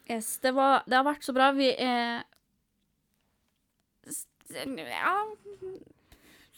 Yes, 0.09 0.35
det, 0.41 0.53
var, 0.55 0.85
det 0.87 0.97
har 0.97 1.05
vært 1.05 1.25
så 1.25 1.33
bra. 1.35 1.49
Vi 1.57 1.67
er 1.73 2.23
Ja 4.87 5.15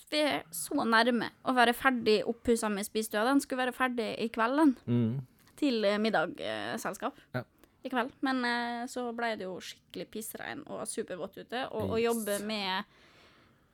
Vi 0.09 0.19
er 0.21 0.43
så 0.53 0.83
nærme 0.89 1.31
å 1.45 1.53
være 1.57 1.73
ferdig 1.77 2.19
oppussa 2.29 2.69
med 2.71 2.85
spisestua. 2.87 3.23
Den 3.27 3.41
skulle 3.43 3.65
være 3.67 3.75
ferdig 3.77 4.09
i 4.23 4.27
kvelden 4.33 4.75
Mm. 4.87 5.19
til 5.59 5.83
eh. 5.85 5.97
Ja. 5.99 7.43
I 7.81 7.89
kveld. 7.89 8.11
Men 8.25 8.43
eh, 8.45 8.83
så 8.91 9.05
ble 9.15 9.33
det 9.39 9.47
jo 9.47 9.55
skikkelig 9.63 10.09
pissregn 10.11 10.65
og 10.67 10.83
supervått 10.89 11.39
ute. 11.39 11.63
Og 11.77 11.95
å 11.95 12.01
jobbe 12.01 12.39
med 12.47 12.99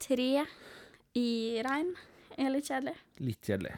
tre 0.02 0.46
i 1.16 1.28
regn 1.66 1.92
er 2.36 2.52
litt 2.54 2.70
kjedelig. 2.70 2.96
Litt 3.24 3.50
kjedelig. 3.50 3.76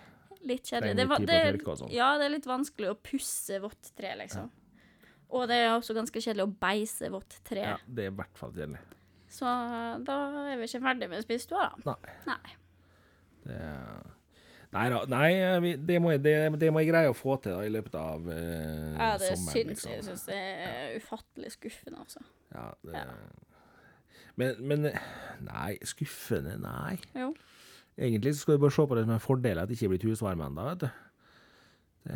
Litt 0.47 0.69
kjedelig. 0.69 0.95
Det, 0.97 1.07
var, 1.09 1.25
det, 1.27 1.39
tørke 1.51 1.77
sånn. 1.79 1.93
ja, 1.93 2.11
det 2.19 2.27
er 2.27 2.35
litt 2.37 2.49
vanskelig 2.49 2.91
å 2.93 2.97
pusse 2.99 3.59
vått 3.63 3.91
tre, 3.97 4.13
liksom. 4.19 4.51
Og 5.35 5.47
det 5.49 5.57
er 5.59 5.73
også 5.73 5.95
ganske 5.97 6.21
kjedelig 6.23 6.45
å 6.47 6.53
beise 6.61 7.09
vått 7.11 7.39
tre. 7.47 7.65
Ja, 7.73 7.79
det 7.85 8.05
er 8.05 8.13
i 8.13 8.17
hvert 8.19 8.39
fall 8.39 8.53
kjedelig. 8.55 8.83
Så 9.31 9.47
da 10.07 10.19
er 10.47 10.55
vi 10.55 10.69
ikke 10.69 10.85
ferdig 10.85 11.09
med 11.11 11.25
spisestua, 11.25 11.67
da. 11.83 11.97
Nei. 11.97 12.13
Nei. 12.29 12.55
Det 13.47 13.57
Nei 13.59 14.16
da. 14.71 14.99
Nei, 15.07 15.29
vi, 15.63 15.75
det, 15.89 15.97
må 16.03 16.11
jeg, 16.11 16.21
det, 16.25 16.33
det 16.59 16.69
må 16.73 16.81
jeg 16.83 16.89
greie 16.91 17.09
å 17.09 17.15
få 17.15 17.37
til 17.41 17.53
da, 17.55 17.61
i 17.65 17.71
løpet 17.71 17.95
av 17.95 18.27
eh, 18.33 18.97
Ja, 18.97 19.11
det 19.17 19.31
sommeren. 19.37 19.53
syns 19.53 19.83
jeg. 19.85 19.93
Jeg 19.93 20.03
liksom. 20.03 20.07
syns 20.09 20.25
det 20.27 20.37
er 20.37 20.95
ufattelig 20.99 21.51
skuffende, 21.55 21.99
altså. 22.03 22.23
Ja, 22.53 22.67
det, 22.83 22.93
Ja. 22.93 23.17
Men, 24.37 24.53
men 24.69 24.83
Nei, 25.41 25.77
skuffende? 25.87 26.57
Nei. 26.61 26.97
Jo. 27.17 27.31
Egentlig 27.97 28.35
så 28.35 28.43
skal 28.43 28.57
du 28.59 28.61
bare 28.67 28.75
se 28.75 28.83
på 28.85 28.95
det 28.99 29.05
som 29.07 29.13
en 29.15 29.23
fordel 29.23 29.57
at 29.57 29.69
det 29.71 29.77
ikke 29.79 29.87
er 29.87 29.93
blitt 29.95 30.05
husvarme 30.05 30.45
ennå, 30.45 30.65
vet 30.69 30.83
du. 30.83 30.89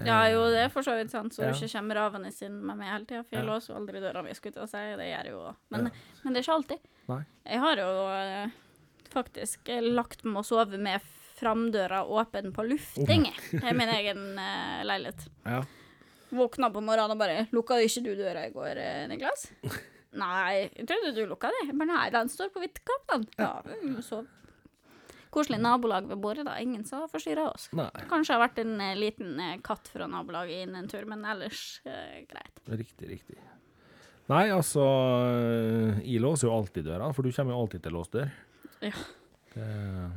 Ja, 0.05 0.19
jo, 0.31 0.43
det 0.53 0.59
er 0.67 0.69
for 0.71 0.85
så 0.85 0.93
vidt 0.99 1.09
sant, 1.11 1.33
så 1.35 1.41
Ja. 1.43 1.49
du 1.51 1.57
ikke 1.57 1.71
kommer 1.79 1.97
ravende 1.97 2.29
inn 2.45 2.59
med 2.63 2.77
meg 2.79 2.87
hele 2.93 3.05
tida. 3.09 3.23
For 3.25 3.35
jeg 3.35 3.43
Ja. 3.43 3.49
låser 3.49 3.73
jo 3.73 3.79
aldri 3.79 3.99
døra 3.99 4.21
mi, 4.23 4.33
skulle 4.37 4.61
jeg 4.61 4.69
si. 4.69 4.77
Det 4.77 5.07
gjør 5.09 5.25
jeg 5.25 5.31
jo. 5.33 5.55
Men, 5.73 5.89
men 6.23 6.33
det 6.33 6.39
er 6.39 6.45
ikke 6.45 6.55
alltid. 6.59 6.85
Nei. 7.09 7.23
Jeg 7.49 7.59
har 7.59 7.75
jo 7.81 7.89
eh, 8.13 8.49
faktisk 9.11 9.73
lagt 9.91 10.23
meg 10.23 10.39
å 10.43 10.45
sove 10.47 10.77
med 10.77 11.01
framdøra 11.41 12.03
åpen 12.05 12.51
på 12.55 12.65
lufting 12.69 13.27
jeg, 13.29 13.61
i 13.61 13.75
min 13.77 13.93
egen 13.97 14.25
uh, 14.37 14.81
leilighet. 14.87 15.25
Ja. 15.45 15.61
Våkna 16.31 16.69
på 16.71 16.83
morgenen 16.83 17.15
og 17.15 17.19
bare 17.19 17.47
'Lukka 17.51 17.79
ikke 17.83 18.03
du 18.05 18.13
døra 18.15 18.45
i 18.47 18.53
går, 18.55 18.77
eh, 18.79 19.07
Niklas?' 19.11 19.49
Nei, 20.21 20.67
jeg 20.75 20.85
trodde 20.89 21.13
du 21.15 21.21
lukka 21.23 21.47
det. 21.47 21.71
Men 21.71 21.87
nei, 21.87 22.09
den 22.11 22.27
står 22.27 22.49
på 22.51 22.59
vidt 22.59 22.81
kapp, 22.83 23.05
den. 23.13 23.21
Ja, 23.39 23.63
så 23.95 24.01
sov. 24.03 24.25
Koselig 25.31 25.61
nabolag 25.63 26.09
ved 26.09 26.19
bordet, 26.19 26.43
da. 26.43 26.57
Ingen 26.59 26.83
som 26.83 27.05
forstyrra 27.07 27.45
oss. 27.53 27.69
Nei, 27.71 27.87
Kanskje 28.11 28.35
har 28.35 28.41
vært 28.43 28.59
en 28.59 28.73
eh, 28.83 28.97
liten 28.99 29.39
katt 29.63 29.87
fra 29.87 30.09
nabolaget 30.11 30.65
inn 30.65 30.75
en 30.75 30.91
tur, 30.91 31.07
men 31.07 31.23
ellers 31.23 31.79
greit. 32.27 32.59
riktig, 32.67 33.07
riktig. 33.07 33.39
Nei, 34.31 34.45
altså 34.51 34.83
Jeg 36.03 36.21
låser 36.23 36.47
jo 36.47 36.55
alltid 36.55 36.85
døra, 36.91 37.11
for 37.15 37.23
du 37.23 37.31
kommer 37.31 37.55
jo 37.55 37.63
alltid 37.63 37.83
til 37.87 37.95
låst 37.95 38.19
dør. 38.19 38.31
Ja. 38.83 38.95
Det, 39.51 39.65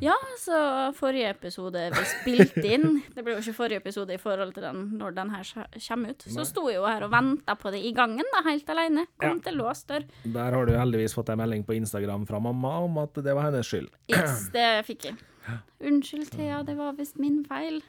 Ja, 0.04 0.14
så 0.38 0.58
forrige 0.94 1.32
episode 1.32 1.80
vi 1.90 2.02
spilte 2.06 2.62
inn 2.76 3.00
Det 3.16 3.24
ble 3.24 3.34
jo 3.34 3.40
ikke 3.42 3.56
forrige 3.56 3.80
episode 3.82 4.14
i 4.14 4.20
forhold 4.22 4.52
til 4.54 4.62
den 4.62 4.84
når 5.00 5.16
den 5.16 5.32
her 5.34 5.48
kommer 5.88 6.14
ut. 6.14 6.26
Så 6.30 6.44
sto 6.46 6.68
jeg 6.70 6.78
jo 6.78 6.86
her 6.86 7.06
og 7.06 7.10
venta 7.10 7.56
på 7.58 7.72
det 7.74 7.82
i 7.82 7.90
gangen, 7.96 8.26
da, 8.36 8.44
helt 8.46 8.70
alene. 8.70 9.06
Kom 9.18 9.42
til 9.42 9.58
låst 9.58 9.90
dør. 9.90 10.06
der 10.24 10.58
har 10.58 10.66
du 10.66 10.72
heldigvis 10.78 11.16
fått 11.18 11.34
en 11.34 11.42
melding 11.42 11.66
på 11.66 11.74
Instagram 11.74 12.26
fra 12.30 12.38
mamma 12.38 12.76
om 12.86 12.98
at 13.02 13.18
det 13.26 13.34
var 13.34 13.50
hennes 13.50 13.66
skyld. 13.66 13.90
Yes, 14.12 14.48
det 14.54 14.68
fikk 14.86 15.10
jeg. 15.10 15.18
Unnskyld, 15.88 16.30
Thea, 16.30 16.62
det 16.62 16.78
var 16.78 16.94
visst 16.98 17.18
min 17.18 17.42
feil. 17.48 17.82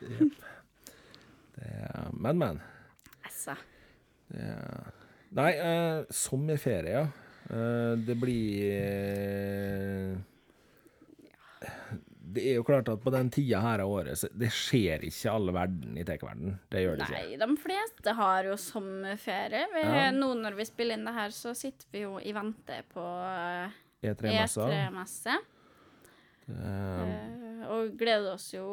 Det, 1.55 1.71
men, 2.11 2.37
men. 2.41 2.61
Altså. 3.23 3.55
Det, 4.33 4.49
nei, 5.37 5.51
uh, 5.61 6.01
sommerferie, 6.09 6.97
ja. 6.97 7.05
Uh, 7.45 7.93
Det 8.01 8.15
blir 8.17 8.71
eh, 8.73 10.15
Det 12.35 12.43
er 12.51 12.57
jo 12.57 12.65
klart 12.67 12.89
at 12.91 12.99
på 13.03 13.11
den 13.13 13.29
tida 13.31 13.61
her 13.63 13.79
av 13.83 13.91
året, 13.91 14.17
så 14.19 14.27
det 14.35 14.49
skjer 14.51 15.05
ikke 15.07 15.31
all 15.31 15.51
verden 15.55 15.95
i 15.95 16.03
tech-verden. 16.03 16.57
Det 16.73 16.81
gjør 16.83 16.97
det 16.99 17.05
ikke. 17.05 17.21
Nei, 17.21 17.37
de 17.39 17.57
fleste 17.61 18.15
har 18.17 18.49
jo 18.49 18.57
sommerferie. 18.59 19.67
Vi, 19.71 19.83
Ja. 19.85 20.09
Nå 20.11 20.33
når 20.41 20.57
vi 20.57 20.65
spiller 20.67 20.97
inn 20.97 21.05
det 21.07 21.13
her, 21.15 21.35
så 21.35 21.53
sitter 21.55 21.87
vi 21.93 22.01
jo 22.03 22.17
i 22.19 22.33
vente 22.35 22.81
på 22.91 23.05
eh, 23.29 23.77
E3-messa. 24.09 24.67
E3-messe. 24.67 25.37
Eh, 26.49 27.05
eh, 27.05 27.61
og 27.71 27.95
gleder 27.97 28.33
oss 28.35 28.49
jo 28.53 28.65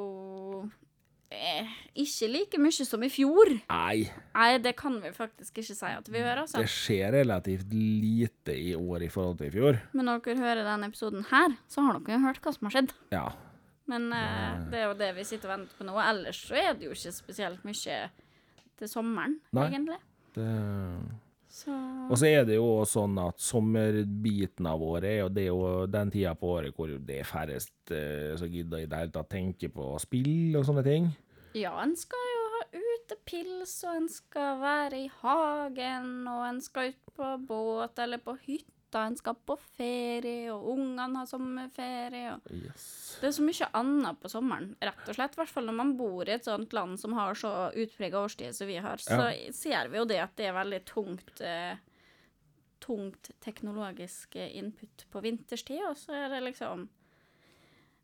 ikke 2.03 2.29
like 2.31 2.61
mye 2.62 2.87
som 2.89 3.03
i 3.05 3.11
fjor. 3.12 3.53
Nei, 3.69 4.09
Nei, 4.35 4.49
det 4.65 4.75
kan 4.79 4.99
vi 5.03 5.12
faktisk 5.15 5.61
ikke 5.62 5.77
si 5.77 5.91
at 5.93 6.11
vi 6.11 6.21
gjør, 6.23 6.43
altså. 6.45 6.62
det 6.62 6.73
skjer 6.73 7.15
relativt 7.19 7.73
lite 7.73 8.57
i 8.57 8.75
år 8.79 9.07
i 9.07 9.11
forhold 9.12 9.41
til 9.41 9.51
i 9.51 9.55
fjor. 9.55 9.81
Men 9.93 10.09
når 10.09 10.23
dere 10.27 10.43
hører 10.43 10.62
denne 10.69 10.91
episoden 10.93 11.27
her, 11.31 11.57
så 11.71 11.87
har 11.87 11.99
dere 12.01 12.19
jo 12.19 12.27
hørt 12.27 12.43
hva 12.45 12.55
som 12.57 12.69
har 12.69 12.77
skjedd. 12.77 12.95
Ja. 13.15 13.27
Men 13.91 14.09
eh, 14.15 14.62
det 14.73 14.79
er 14.81 14.87
jo 14.89 14.99
det 15.01 15.11
vi 15.19 15.27
sitter 15.27 15.51
og 15.51 15.57
venter 15.57 15.79
på 15.79 15.87
nå. 15.89 15.97
Ellers 16.01 16.39
så 16.47 16.57
er 16.61 16.73
det 16.79 16.87
jo 16.87 16.95
ikke 16.95 17.12
spesielt 17.15 17.65
mye 17.67 17.99
til 18.79 18.91
sommeren, 18.91 19.37
Nei. 19.53 19.69
egentlig. 19.69 19.99
Det 20.33 20.49
Så 21.52 21.73
Og 22.09 22.16
så 22.16 22.30
er 22.30 22.47
det 22.49 22.56
jo 22.56 22.80
sånn 22.88 23.18
at 23.21 23.40
sommerbiten 23.44 24.66
av 24.71 24.80
året 24.82 25.09
er 25.11 25.18
jo 25.21 25.28
det 25.28 25.42
er 25.44 25.50
jo 25.50 25.87
den 25.92 26.12
tida 26.14 26.32
på 26.38 26.49
året 26.54 26.76
hvor 26.76 26.88
det 26.88 27.18
er 27.21 27.28
færrest 27.28 27.92
eh, 27.92 28.32
som 28.40 28.49
gidder 28.49 28.80
i 28.80 28.88
det 28.88 29.02
hele 29.02 29.12
tatt 29.12 29.28
tenke 29.35 29.68
på 29.73 29.90
spill 30.00 30.56
og 30.56 30.64
sånne 30.64 30.85
ting. 30.87 31.11
Ja, 31.52 31.75
en 31.82 31.92
skal 32.00 32.25
jo 32.30 32.44
ha 32.54 32.62
utepils, 32.80 33.75
og 33.85 33.99
en 33.99 34.09
skal 34.09 34.62
være 34.62 35.02
i 35.02 35.11
hagen, 35.21 36.12
og 36.32 36.47
en 36.49 36.62
skal 36.64 36.94
ut 36.94 37.12
på 37.12 37.32
båt 37.50 38.00
eller 38.00 38.23
på 38.25 38.38
hytta, 38.92 39.06
en 39.06 39.16
skal 39.16 39.34
på 39.46 39.56
ferie, 39.76 40.52
og 40.52 40.66
ungene 40.75 41.16
har 41.18 41.26
sommerferie. 41.26 42.34
Og 42.34 42.40
Yes. 42.52 43.18
det 43.20 43.28
er 43.28 43.32
så 43.32 43.42
mye 43.42 43.68
annet 43.75 44.20
på 44.20 44.28
sommeren, 44.28 44.76
rett 44.80 45.08
og 45.08 45.14
slett. 45.14 45.34
I 45.37 45.40
hvert 45.40 45.49
fall 45.49 45.66
når 45.66 45.75
man 45.78 45.96
bor 45.96 46.28
i 46.28 46.32
et 46.34 46.44
sånt 46.44 46.72
land 46.72 46.99
som 47.00 47.12
har 47.14 47.34
så 47.34 47.72
utprega 47.75 48.20
årstid 48.20 48.54
som 48.54 48.66
vi 48.66 48.76
har, 48.76 48.96
så 48.99 49.32
ser 49.52 49.88
vi 49.88 49.99
jo 49.99 50.04
det 50.04 50.20
at 50.20 50.37
det 50.37 50.46
er 50.46 50.52
veldig 50.52 50.84
tungt 50.84 51.40
eh, 51.40 51.76
tungt 52.80 53.30
teknologisk 53.40 54.37
eh, 54.37 54.56
input 54.58 55.06
på 55.11 55.20
vinterstid, 55.22 55.82
og 55.88 55.96
så 55.96 56.12
er 56.12 56.28
det 56.28 56.40
liksom 56.42 56.88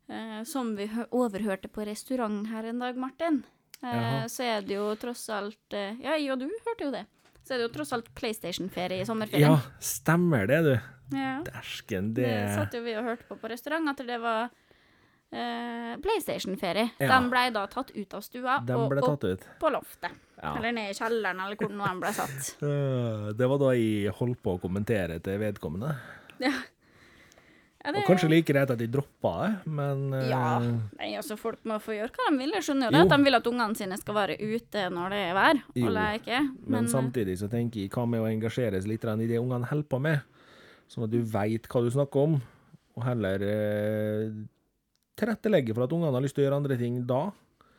eh, 0.07 0.43
Som 0.45 0.75
vi 0.75 0.89
overhørte 1.11 1.67
på 1.67 1.85
restaurant 1.85 2.47
her 2.47 2.63
en 2.63 2.79
dag, 2.79 2.95
Martin, 2.97 3.43
eh, 3.83 4.25
så 4.27 4.43
er 4.43 4.61
det 4.61 4.75
jo 4.75 4.95
tross 4.95 5.29
alt 5.29 5.73
eh, 5.73 5.99
Ja, 6.01 6.15
jeg 6.15 6.31
og 6.31 6.39
du 6.39 6.47
hørte 6.47 6.83
jo 6.87 6.91
det. 6.91 7.05
Så 7.49 7.55
er 7.55 7.63
det 7.63 7.65
jo 7.65 7.73
tross 7.79 7.89
alt 7.95 8.11
PlayStation-ferie 8.13 9.01
i 9.01 9.05
sommerferien. 9.09 9.55
Ja, 9.55 9.79
stemmer 9.81 10.43
det, 10.45 10.59
du. 10.67 10.73
Ja. 11.17 11.39
Dæsken, 11.47 12.11
Det 12.13 12.27
det 12.29 12.51
satt 12.53 12.75
jo 12.77 12.83
vi 12.85 12.93
og 12.93 13.07
hørte 13.07 13.25
på 13.25 13.39
på 13.41 13.49
restaurant, 13.49 13.89
at 13.89 14.03
det 14.05 14.19
var 14.21 14.51
eh, 15.33 15.95
PlayStation-ferie. 16.03 16.91
Ja. 17.01 17.07
Den 17.15 17.31
ble 17.31 17.47
da 17.55 17.63
tatt 17.71 17.89
ut 17.95 18.13
av 18.13 18.21
stua 18.21 18.59
de 18.61 18.77
og 18.77 18.93
opp 19.01 19.25
ut. 19.25 19.47
på 19.59 19.71
loftet. 19.73 20.13
Ja. 20.37 20.53
Eller 20.59 20.77
ned 20.77 20.91
i 20.91 20.97
kjelleren, 20.99 21.41
eller 21.41 21.57
hvor 21.57 21.73
nå 21.73 21.89
den 21.89 22.03
ble 22.05 22.13
satt. 22.19 22.51
Øh, 22.61 23.31
Det 23.39 23.49
var 23.49 23.63
da 23.65 23.73
jeg 23.73 24.13
holdt 24.21 24.43
på 24.45 24.53
å 24.59 24.61
kommentere 24.61 25.17
til 25.25 25.41
vedkommende. 25.41 25.95
Ja. 26.45 26.53
Ja, 27.85 27.93
det- 27.93 28.01
Og 28.03 28.09
kanskje 28.09 28.29
like 28.29 28.45
greit 28.53 28.69
at 28.69 28.77
de 28.77 28.87
droppa 28.87 29.33
det, 29.45 29.67
men 29.71 30.11
Ja. 30.29 30.59
Nei, 30.59 31.15
altså 31.15 31.37
Folk 31.37 31.59
må 31.63 31.79
få 31.79 31.95
gjøre 31.95 32.11
hva 32.11 32.29
de 32.29 32.37
vil. 32.37 32.51
Jeg 32.51 32.63
skjønner 32.63 32.85
jo 32.85 32.91
det, 32.91 33.11
at 33.11 33.17
de 33.17 33.23
vil 33.23 33.35
at 33.35 33.43
ungene 33.47 33.75
sine 33.77 33.97
skal 33.97 34.15
være 34.15 34.35
ute 34.37 34.89
når 34.91 35.09
det 35.09 35.21
er 35.29 35.33
vær 35.33 35.61
Jo. 35.75 35.85
og 35.87 35.93
leke. 35.93 36.39
Men, 36.39 36.71
Men, 36.71 36.85
eh, 36.85 36.89
samtidig 36.91 37.37
så 37.39 37.49
tenker 37.49 37.79
jeg 37.79 37.89
hva 37.89 38.05
med 38.07 38.19
å 38.19 38.27
engasjere 38.27 38.81
seg 38.81 38.87
litt 38.87 39.03
i 39.05 39.27
det 39.27 39.39
ungene 39.39 39.65
holder 39.65 39.87
på 39.87 40.01
med, 40.01 40.21
sånn 40.89 41.03
at 41.05 41.09
du 41.11 41.21
veit 41.21 41.67
hva 41.69 41.81
du 41.81 41.89
snakker 41.89 42.17
om, 42.23 42.41
og 42.97 43.03
heller 43.03 43.39
eh, 43.41 44.31
tilrettelegge 45.17 45.73
for 45.73 45.83
at 45.83 45.89
ungene 45.91 46.11
har 46.13 46.21
lyst 46.21 46.35
til 46.35 46.43
å 46.43 46.49
gjøre 46.49 46.57
andre 46.57 46.77
ting 46.77 47.05
da. 47.07 47.31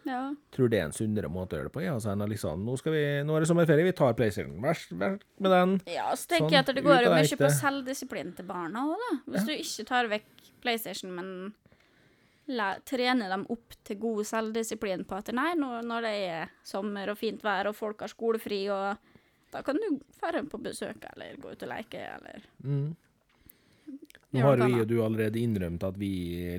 Ja. 0.09 0.21
Tror 0.55 0.71
det 0.73 0.79
er 0.81 0.87
en 0.89 0.95
sunnere 0.97 1.29
måte 1.33 1.57
å 1.57 1.61
gjøre 1.61 1.71
det 1.71 1.75
på. 1.75 1.83
Ja, 1.85 1.95
så 2.01 2.13
enn 2.15 2.25
å 2.25 2.29
liksom, 2.31 2.63
nå, 2.67 2.77
vi, 2.87 3.03
nå 3.27 3.37
er 3.37 3.45
det 3.45 3.51
sommerferie, 3.51 3.87
vi 3.87 3.97
tar 3.97 4.15
PlayStation. 4.19 4.57
Vær, 4.65 4.81
vær 4.97 5.19
med 5.43 5.55
den. 5.57 5.75
ja, 5.93 6.09
så 6.17 6.31
tenker 6.35 6.47
Sånn, 6.47 6.55
jeg 6.57 6.65
at 6.67 6.75
det 6.77 6.85
går 6.87 7.07
jo 7.07 7.13
mye 7.15 7.41
på 7.43 7.51
selvdisiplin 7.59 8.33
til 8.39 8.49
barna 8.49 8.87
òg, 8.93 9.03
da. 9.07 9.11
Hvis 9.35 9.49
du 9.49 9.53
ikke 9.57 9.89
tar 9.91 10.11
vekk 10.13 10.47
PlayStation, 10.65 11.13
men 11.17 11.35
la, 12.51 12.73
trener 12.87 13.31
dem 13.33 13.45
opp 13.53 13.77
til 13.87 14.01
god 14.01 14.25
selvdisiplin 14.29 15.05
på 15.09 15.19
at 15.21 15.31
nei, 15.37 15.53
nå, 15.59 15.77
når 15.87 16.09
det 16.09 16.17
er 16.31 16.57
sommer 16.67 17.13
og 17.13 17.21
fint 17.21 17.45
vær 17.45 17.71
og 17.71 17.77
folk 17.79 18.03
har 18.05 18.13
skolefri, 18.13 18.65
og 18.73 18.97
da 19.51 19.63
kan 19.67 19.79
du 19.83 20.01
dra 20.21 20.43
på 20.47 20.63
besøk 20.63 21.05
eller 21.13 21.39
gå 21.43 21.55
ut 21.55 21.63
og 21.67 21.73
leke 21.73 22.03
eller 22.17 22.45
Mm. 22.63 22.91
Nå 24.33 24.43
har 24.47 24.61
vi 24.63 24.77
og 24.81 24.87
du 24.87 25.01
allerede 25.03 25.41
innrømt 25.43 25.83
at 25.83 25.97
vi 25.99 26.11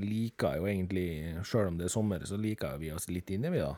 liker 0.03 0.57
jo 0.59 0.65
egentlig, 0.67 1.05
sjøl 1.47 1.69
om 1.71 1.77
det 1.79 1.85
er 1.87 1.93
sommer, 1.93 2.25
så 2.27 2.35
liker 2.39 2.77
vi 2.81 2.89
oss 2.91 3.07
litt 3.07 3.29
inni, 3.31 3.49
vi 3.53 3.61
da. 3.63 3.75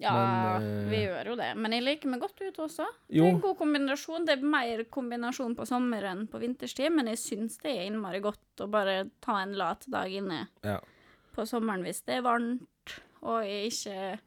Ja, 0.00 0.12
Men, 0.16 0.62
eh, 0.64 0.86
vi 0.88 1.00
gjør 1.04 1.26
jo 1.28 1.34
det. 1.36 1.50
Men 1.60 1.72
jeg 1.76 1.84
liker 1.84 2.08
meg 2.08 2.22
godt 2.22 2.40
ute 2.40 2.62
også. 2.64 2.86
Det 3.10 3.20
er 3.20 3.28
en 3.34 3.40
god 3.42 3.58
kombinasjon. 3.58 4.24
Det 4.24 4.38
er 4.38 4.46
mer 4.48 4.84
kombinasjon 4.88 5.52
på 5.58 5.66
sommer 5.68 6.06
enn 6.08 6.22
på 6.32 6.40
vinterstid, 6.40 6.88
men 6.96 7.10
jeg 7.12 7.20
syns 7.20 7.58
det 7.60 7.74
er 7.74 7.84
innmari 7.90 8.22
godt 8.24 8.64
å 8.64 8.70
bare 8.72 9.10
ta 9.20 9.42
en 9.42 9.52
lat 9.60 9.84
dag 9.92 10.08
inne 10.10 10.48
Ja. 10.64 10.78
på 11.36 11.44
sommeren 11.44 11.84
hvis 11.84 12.00
det 12.06 12.16
er 12.16 12.22
varmt, 12.22 12.96
og 13.22 13.44
jeg 13.44 13.68
ikke 13.74 14.18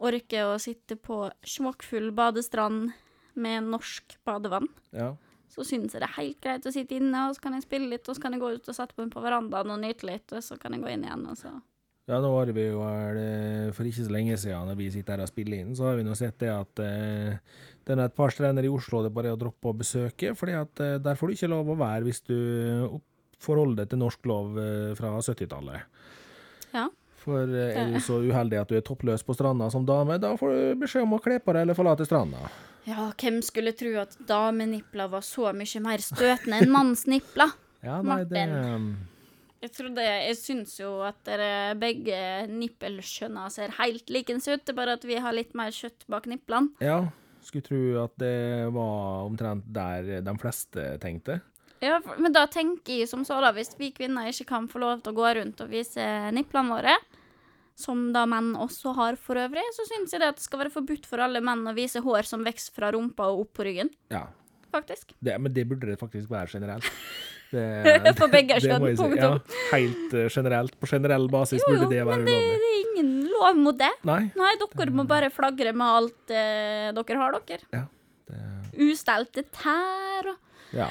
orker 0.00 0.50
å 0.50 0.58
sitte 0.58 0.96
på 0.96 1.30
smokkfull 1.46 2.10
badestrand 2.10 2.92
med 3.36 3.62
norsk 3.70 4.16
badevann. 4.26 4.66
ja. 4.92 5.14
Så 5.60 5.66
syns 5.68 5.92
jeg 5.92 6.00
det 6.00 6.06
er 6.08 6.16
helt 6.16 6.38
greit 6.40 6.64
å 6.64 6.72
sitte 6.72 6.96
inne, 6.96 7.26
og 7.28 7.36
så 7.36 7.44
kan 7.44 7.56
jeg 7.58 7.66
spille 7.66 7.90
litt, 7.90 8.06
og 8.08 8.16
så 8.16 8.22
kan 8.22 8.32
jeg 8.32 8.40
gå 8.40 8.54
ut 8.56 8.70
og 8.72 8.76
sette 8.76 8.96
meg 8.96 9.10
på 9.12 9.24
verandaen 9.24 9.74
og 9.74 9.82
nyte 9.82 10.08
litt, 10.08 10.32
og 10.32 10.40
så 10.46 10.56
kan 10.60 10.72
jeg 10.72 10.80
gå 10.80 10.94
inn 10.94 11.04
igjen, 11.04 11.26
og 11.28 11.36
så 11.40 11.52
Ja, 12.08 12.16
nå 12.18 12.30
har 12.32 12.48
vi 12.56 12.64
jo 12.64 12.80
for 13.76 13.86
ikke 13.86 14.06
så 14.06 14.14
lenge 14.14 14.38
siden, 14.40 14.70
når 14.70 14.78
vi 14.80 14.88
sitter 14.90 15.18
her 15.18 15.26
og 15.26 15.30
spiller 15.30 15.60
inn, 15.60 15.76
så 15.76 15.90
har 15.90 16.00
vi 16.00 16.06
nå 16.06 16.16
sett 16.18 16.40
det 16.40 16.48
at 16.50 16.80
eh, 16.82 17.36
det 17.84 17.94
er 17.94 18.02
et 18.06 18.16
par 18.16 18.32
strender 18.32 18.66
i 18.66 18.72
Oslo 18.72 19.04
det 19.04 19.12
bare 19.14 19.30
er 19.30 19.36
å 19.36 19.40
droppe 19.40 19.70
å 19.70 19.76
besøke, 19.76 20.32
fordi 20.38 20.56
at 20.58 20.82
eh, 20.82 20.96
der 21.02 21.20
får 21.20 21.28
du 21.28 21.36
ikke 21.36 21.52
lov 21.52 21.70
å 21.70 21.78
være 21.78 22.08
hvis 22.08 22.24
du 22.26 22.38
forholder 23.40 23.82
deg 23.82 23.92
til 23.92 24.02
norsk 24.02 24.26
lov 24.30 24.58
eh, 24.60 24.90
fra 24.98 25.12
70-tallet. 25.18 26.00
Ja. 26.74 26.88
For 27.20 27.44
eh, 27.44 27.76
er 27.76 27.92
du 27.92 28.00
så 28.04 28.20
uheldig 28.24 28.60
at 28.60 28.72
du 28.72 28.78
er 28.78 28.84
toppløs 28.86 29.24
på 29.26 29.36
stranda 29.36 29.70
som 29.72 29.86
dame, 29.88 30.18
da 30.22 30.34
får 30.40 30.54
du 30.54 30.82
beskjed 30.84 31.06
om 31.06 31.16
å 31.16 31.22
kle 31.22 31.40
på 31.42 31.56
deg 31.56 31.66
eller 31.66 31.78
forlate 31.78 32.06
stranda. 32.08 32.48
Ja, 32.88 33.10
hvem 33.20 33.40
skulle 33.44 33.74
tro 33.76 33.92
at 34.00 34.16
damenipler 34.28 35.10
var 35.12 35.24
så 35.26 35.50
mye 35.56 35.82
mer 35.84 36.02
støtende 36.04 36.62
enn 36.62 36.72
mannsnipler? 36.74 37.56
Ja, 37.80 37.94
nei, 38.04 38.26
det 38.28 38.42
Jeg 39.62 39.70
trodde, 39.72 40.02
jeg 40.04 40.34
syns 40.36 40.74
jo 40.76 40.98
at 41.00 41.16
dere 41.24 41.72
begge 41.80 42.18
nippelskjønner 42.52 43.48
ser 43.54 43.72
helt 43.78 44.12
likens 44.12 44.44
ut, 44.50 44.60
det 44.60 44.74
er 44.74 44.76
bare 44.76 44.98
at 44.98 45.06
vi 45.08 45.16
har 45.16 45.32
litt 45.32 45.54
mer 45.56 45.72
kjøtt 45.72 46.04
bak 46.12 46.28
nipplene. 46.28 46.74
Ja, 46.84 47.06
skulle 47.40 47.64
tro 47.64 47.80
at 48.02 48.18
det 48.20 48.68
var 48.76 49.24
omtrent 49.30 49.64
der 49.72 50.20
de 50.20 50.34
fleste 50.42 50.90
tenkte. 51.00 51.38
Ja, 51.80 52.02
men 52.20 52.36
da 52.36 52.44
tenker 52.52 53.00
jeg 53.00 53.08
som 53.08 53.24
så, 53.24 53.38
da, 53.40 53.54
hvis 53.56 53.72
vi 53.80 53.88
kvinner 53.96 54.28
ikke 54.28 54.50
kan 54.52 54.68
få 54.68 54.82
lov 54.82 55.00
til 55.00 55.14
å 55.14 55.18
gå 55.22 55.32
rundt 55.40 55.64
og 55.64 55.72
vise 55.72 56.04
nipplene 56.36 56.76
våre, 56.76 56.98
som 57.80 58.10
da 58.14 58.26
menn 58.28 58.52
også 58.60 58.92
har 58.98 59.16
for 59.20 59.40
øvrig, 59.40 59.64
så 59.76 59.86
syns 59.88 60.12
jeg 60.14 60.22
det 60.22 60.28
at 60.34 60.38
det 60.40 60.44
skal 60.46 60.62
være 60.64 60.72
forbudt 60.74 61.08
for 61.08 61.22
alle 61.24 61.40
menn 61.44 61.64
å 61.66 61.74
vise 61.76 62.02
hår 62.04 62.28
som 62.28 62.44
vokser 62.46 62.76
fra 62.76 62.92
rumpa 62.94 63.30
og 63.32 63.46
opp 63.46 63.52
på 63.58 63.66
ryggen, 63.68 63.90
Ja, 64.12 64.26
faktisk. 64.72 65.14
det, 65.20 65.36
men 65.40 65.52
det 65.56 65.64
burde 65.70 65.90
det 65.90 65.98
faktisk 66.00 66.30
være 66.30 66.52
generelt. 66.52 66.86
Det, 67.50 67.64
For 68.20 68.30
begge 68.30 68.60
kjønn, 68.62 68.84
punktum. 68.94 69.16
Ja, 69.18 69.32
helt 69.72 70.12
eh, 70.14 70.28
generelt. 70.30 70.76
På 70.78 70.86
generell 70.86 71.24
basis 71.32 71.58
Jo, 71.64 71.72
burde 71.72 71.88
det 71.90 72.04
være 72.06 72.20
men 72.22 72.28
det, 72.28 72.36
men 72.38 72.60
det 72.62 72.68
er 72.68 72.76
ingen 72.84 73.08
lov 73.32 73.56
mot 73.58 73.78
det. 73.80 73.90
Nei. 74.06 74.20
Nei, 74.38 74.52
dere 74.60 74.94
må 74.94 75.02
bare 75.10 75.32
flagre 75.34 75.72
med 75.74 75.96
alt 75.96 76.30
eh, 76.36 76.92
dere 76.94 77.18
har, 77.24 77.40
dere. 77.50 77.66
Ja, 77.74 77.82
det, 78.30 78.44
Ustelte 78.86 79.42
tær 79.50 80.30
og 80.30 80.38
ja. 80.76 80.88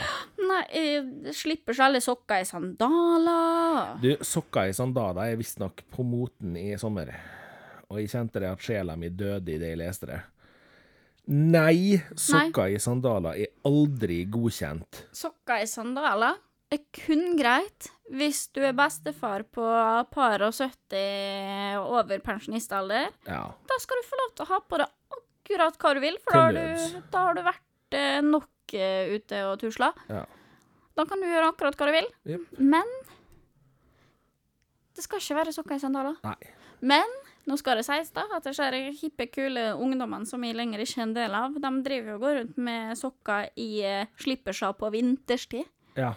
Nei, 0.49 1.31
slipper 1.35 1.75
så 1.77 1.87
alle 1.87 2.01
sokker 2.03 2.43
i 2.43 2.47
sandaler. 2.47 3.99
Du, 4.01 4.09
sokker 4.25 4.71
i 4.71 4.75
sandaler 4.75 5.33
er 5.33 5.39
visstnok 5.39 5.83
på 5.93 6.05
moten 6.07 6.57
i 6.59 6.71
sommer. 6.81 7.13
Og 7.89 8.01
jeg 8.01 8.11
kjente 8.11 8.41
det 8.43 8.51
at 8.51 8.65
sjela 8.65 8.97
mi 8.99 9.09
døde 9.09 9.55
idet 9.55 9.73
jeg 9.73 9.79
leste 9.81 10.09
det. 10.09 10.19
Nei, 11.29 11.99
sokker 12.17 12.73
i 12.73 12.81
sandaler 12.81 13.37
er 13.37 13.51
aldri 13.69 14.23
godkjent. 14.31 15.03
Sokker 15.13 15.61
i 15.61 15.69
sandaler 15.69 16.39
er 16.73 16.81
kun 16.93 17.35
greit 17.37 17.89
hvis 18.13 18.47
du 18.53 18.61
er 18.65 18.75
bestefar 18.77 19.43
på 19.53 19.65
par 20.13 20.45
og 20.45 20.53
70 20.57 21.81
over 21.81 22.21
pensjonistalder. 22.25 23.09
Ja. 23.29 23.43
Da 23.69 23.77
skal 23.81 24.01
du 24.01 24.09
få 24.09 24.21
lov 24.21 24.31
til 24.33 24.45
å 24.45 24.51
ha 24.55 24.61
på 24.65 24.81
deg 24.81 25.19
akkurat 25.19 25.77
hva 25.81 25.93
du 25.97 26.01
vil, 26.03 26.17
for 26.23 26.33
da 26.33 26.45
har 26.45 26.57
du, 26.57 26.97
da 27.13 27.25
har 27.27 27.37
du 27.37 27.43
vært 27.45 27.97
eh, 27.97 28.21
nok 28.69 29.09
uh, 29.09 29.15
ute 29.15 29.45
og 29.47 29.57
tusla. 29.59 29.93
Ja. 30.09 30.25
Da 30.97 31.05
kan 31.07 31.21
du 31.21 31.29
gjøre 31.29 31.53
akkurat 31.53 31.77
hva 31.77 31.87
du 31.87 31.95
vil. 31.95 32.11
Yep. 32.27 32.59
Men 32.59 32.85
det 34.95 35.05
skal 35.05 35.21
ikke 35.21 35.39
være 35.39 35.55
sokker 35.55 35.77
i 35.77 35.83
sandaler. 35.83 36.17
Nei. 36.23 36.37
Men 36.81 37.19
Nå 37.49 37.55
skal 37.57 37.79
det 37.79 37.85
sies 37.87 38.11
da, 38.13 38.27
at 38.35 38.45
her 38.45 38.75
hippe, 38.93 39.25
kule 39.33 39.71
ungdommene 39.73 40.27
som 40.29 40.43
vi 40.43 40.51
lenger 40.53 40.83
ikke 40.83 40.99
er 40.99 41.05
en 41.07 41.13
del 41.15 41.33
av, 41.33 41.55
de 41.57 41.69
driver 41.81 42.11
og 42.13 42.21
går 42.21 42.35
rundt 42.37 42.59
med 42.61 42.99
sokker 42.99 43.47
i 43.57 43.69
uh, 43.89 44.11
slipperser 44.21 44.75
på 44.77 44.91
vinterstid. 44.93 45.65
Ja. 45.97 46.11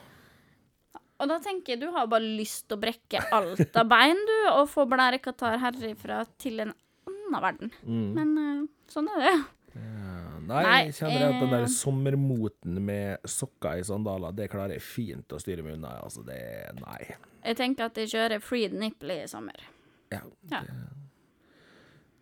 Og 1.23 1.31
da 1.31 1.39
tenker 1.41 1.73
jeg, 1.73 1.81
du 1.81 1.89
har 1.95 2.11
bare 2.11 2.35
lyst 2.37 2.67
til 2.67 2.77
å 2.77 2.83
brekke 2.83 3.23
alt 3.33 3.79
av 3.81 3.89
bein, 3.89 4.21
du, 4.29 4.37
og 4.51 4.69
få 4.75 4.85
blærekatarr 4.91 5.57
herifra 5.63 6.21
til 6.37 6.67
en 6.67 6.75
annen 7.09 7.41
verden. 7.47 7.73
Mm. 7.87 8.07
Men 8.19 8.37
uh, 8.37 8.63
sånn 8.93 9.09
er 9.15 9.25
det. 9.25 9.35
Ja, 9.79 10.02
Nei, 10.53 10.79
jeg 10.89 10.97
kjenner 11.01 11.27
at 11.29 11.39
den 11.41 11.53
der 11.53 11.67
eh, 11.67 11.73
sommermoten 11.73 12.81
med 12.85 13.29
sokker 13.29 13.81
i 13.81 13.85
sandaler, 13.87 14.35
det 14.37 14.51
klarer 14.53 14.77
jeg 14.77 14.85
fint 14.87 15.35
å 15.35 15.41
styre 15.43 15.65
meg 15.67 15.79
unna. 15.79 15.97
Altså, 16.03 16.25
det 16.27 16.41
Nei. 16.81 17.03
Jeg 17.43 17.59
tenker 17.59 17.89
at 17.89 18.03
jeg 18.03 18.13
kjører 18.13 18.43
freed 18.45 18.75
nipple 18.79 19.23
i 19.23 19.31
sommer. 19.31 19.65
Ja. 20.13 20.23
Ja. 20.53 20.63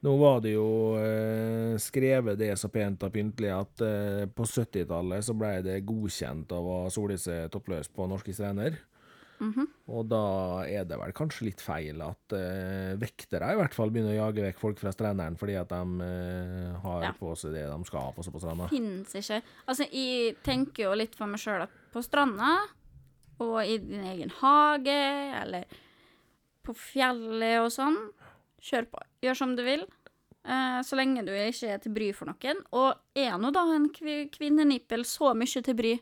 Nå 0.00 0.14
var 0.16 0.38
det 0.40 0.54
jo 0.54 0.96
eh, 0.96 1.74
skrevet 1.80 2.38
det 2.40 2.54
så 2.56 2.70
pent 2.72 3.02
og 3.04 3.12
pyntelig 3.12 3.50
at 3.52 3.82
eh, 3.84 4.22
på 4.32 4.46
70-tallet 4.48 5.26
så 5.26 5.34
ble 5.36 5.58
det 5.66 5.82
godkjent 5.88 6.54
av 6.56 6.68
å 6.72 6.78
sole 6.92 7.18
seg 7.20 7.50
toppløs 7.52 7.90
på 7.92 8.06
norske 8.08 8.32
strender. 8.32 8.78
Mhm. 9.40 9.66
Og 9.88 10.08
da 10.10 10.22
er 10.68 10.84
det 10.84 10.98
vel 11.00 11.12
kanskje 11.16 11.46
litt 11.48 11.62
feil 11.64 12.00
at 12.04 12.34
uh, 12.36 12.92
vektere 13.00 13.54
i 13.54 13.56
hvert 13.56 13.72
fall 13.74 13.90
begynner 13.90 14.12
å 14.12 14.26
jage 14.26 14.44
vekk 14.44 14.58
folk 14.60 14.78
fra 14.82 14.92
strendene 14.92 15.40
fordi 15.40 15.54
at 15.56 15.70
de 15.72 15.80
uh, 16.04 16.80
har 16.84 17.06
Ja. 17.08 17.12
på 17.16 17.32
seg 17.40 17.54
det 17.56 17.64
de 17.70 17.78
skal 17.88 18.04
ha 18.04 18.12
på 18.12 18.22
seg 18.26 18.34
på 18.36 18.42
stranda. 18.42 18.68
Fins 18.68 19.14
ikke. 19.16 19.40
Altså, 19.66 19.86
jeg 19.88 20.36
tenker 20.44 20.84
jo 20.84 20.92
litt 21.00 21.16
for 21.16 21.26
meg 21.26 21.40
sjøl 21.40 21.64
at 21.64 21.72
på 21.94 22.02
stranda, 22.04 22.52
og 23.40 23.56
i 23.64 23.78
din 23.80 24.04
egen 24.04 24.30
hage, 24.42 24.98
eller 25.40 25.64
på 26.62 26.74
fjellet 26.76 27.62
og 27.64 27.70
sånn, 27.72 27.96
kjør 28.60 28.90
på. 28.92 29.00
Gjør 29.24 29.38
som 29.40 29.56
du 29.56 29.64
vil. 29.64 29.86
Uh, 30.44 30.80
så 30.84 30.96
lenge 30.96 31.24
du 31.24 31.32
ikke 31.32 31.72
er 31.74 31.80
til 31.80 31.92
bry 31.96 32.12
for 32.16 32.28
noen. 32.28 32.60
Og 32.76 32.92
er 33.16 33.34
nå 33.40 33.50
da 33.52 33.64
en 33.74 33.88
kvi 33.92 34.26
kvinnenippel 34.32 35.04
så 35.08 35.32
mye 35.36 35.64
til 35.64 35.76
bry? 35.76 35.94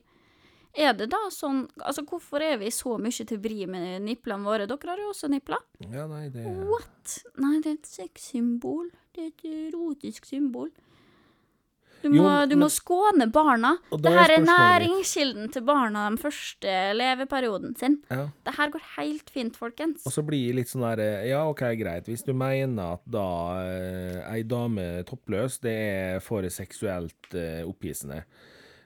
Er 0.78 0.92
det 0.94 1.08
da 1.10 1.18
sånn 1.34 1.64
Altså, 1.82 2.04
hvorfor 2.06 2.42
er 2.44 2.58
vi 2.60 2.70
så 2.74 2.94
mye 3.02 3.26
til 3.26 3.40
bry 3.42 3.64
med 3.70 4.02
nipplene 4.06 4.46
våre? 4.46 4.68
Dere 4.70 4.92
har 4.92 5.00
jo 5.02 5.12
også 5.12 5.30
nipler. 5.32 5.62
Ja, 5.90 6.06
nei, 6.10 6.28
det 6.34 6.44
What? 6.68 7.16
Nei, 7.42 7.56
det 7.64 7.72
er 7.72 7.80
et 7.80 7.88
sexsymbol. 7.90 8.92
Det 9.16 9.24
er 9.24 9.32
et 9.32 9.48
erotisk 9.72 10.28
symbol. 10.28 10.70
Du 11.98 12.12
Jo, 12.14 12.22
må, 12.22 12.32
du 12.46 12.54
må 12.54 12.68
skåne 12.70 13.26
barna. 13.34 13.72
Det 13.90 14.06
er 14.06 14.20
her 14.20 14.32
er 14.36 14.44
næringskilden 14.46 15.48
til 15.50 15.64
barna 15.66 16.04
den 16.06 16.18
første 16.22 16.74
leveperioden 16.94 17.74
sin. 17.80 17.96
ja. 18.06 18.28
Det 18.46 18.54
her 18.54 18.70
går 18.70 18.84
helt 18.96 19.32
fint, 19.34 19.56
folkens. 19.58 20.06
Og 20.06 20.14
så 20.14 20.22
blir 20.22 20.52
det 20.52 20.60
litt 20.60 20.70
sånn 20.70 20.86
der 20.86 21.02
Ja, 21.26 21.42
OK, 21.50 21.64
greit. 21.80 22.06
Hvis 22.06 22.22
du 22.22 22.30
mener 22.38 22.94
at 23.00 23.02
da 23.02 23.26
eh, 23.64 24.20
ei 24.30 24.44
dame 24.46 25.02
toppløs, 25.10 25.58
det 25.64 25.74
er 25.74 26.22
for 26.22 26.46
seksuelt 26.54 27.34
eh, 27.34 27.66
opphissende. 27.66 28.22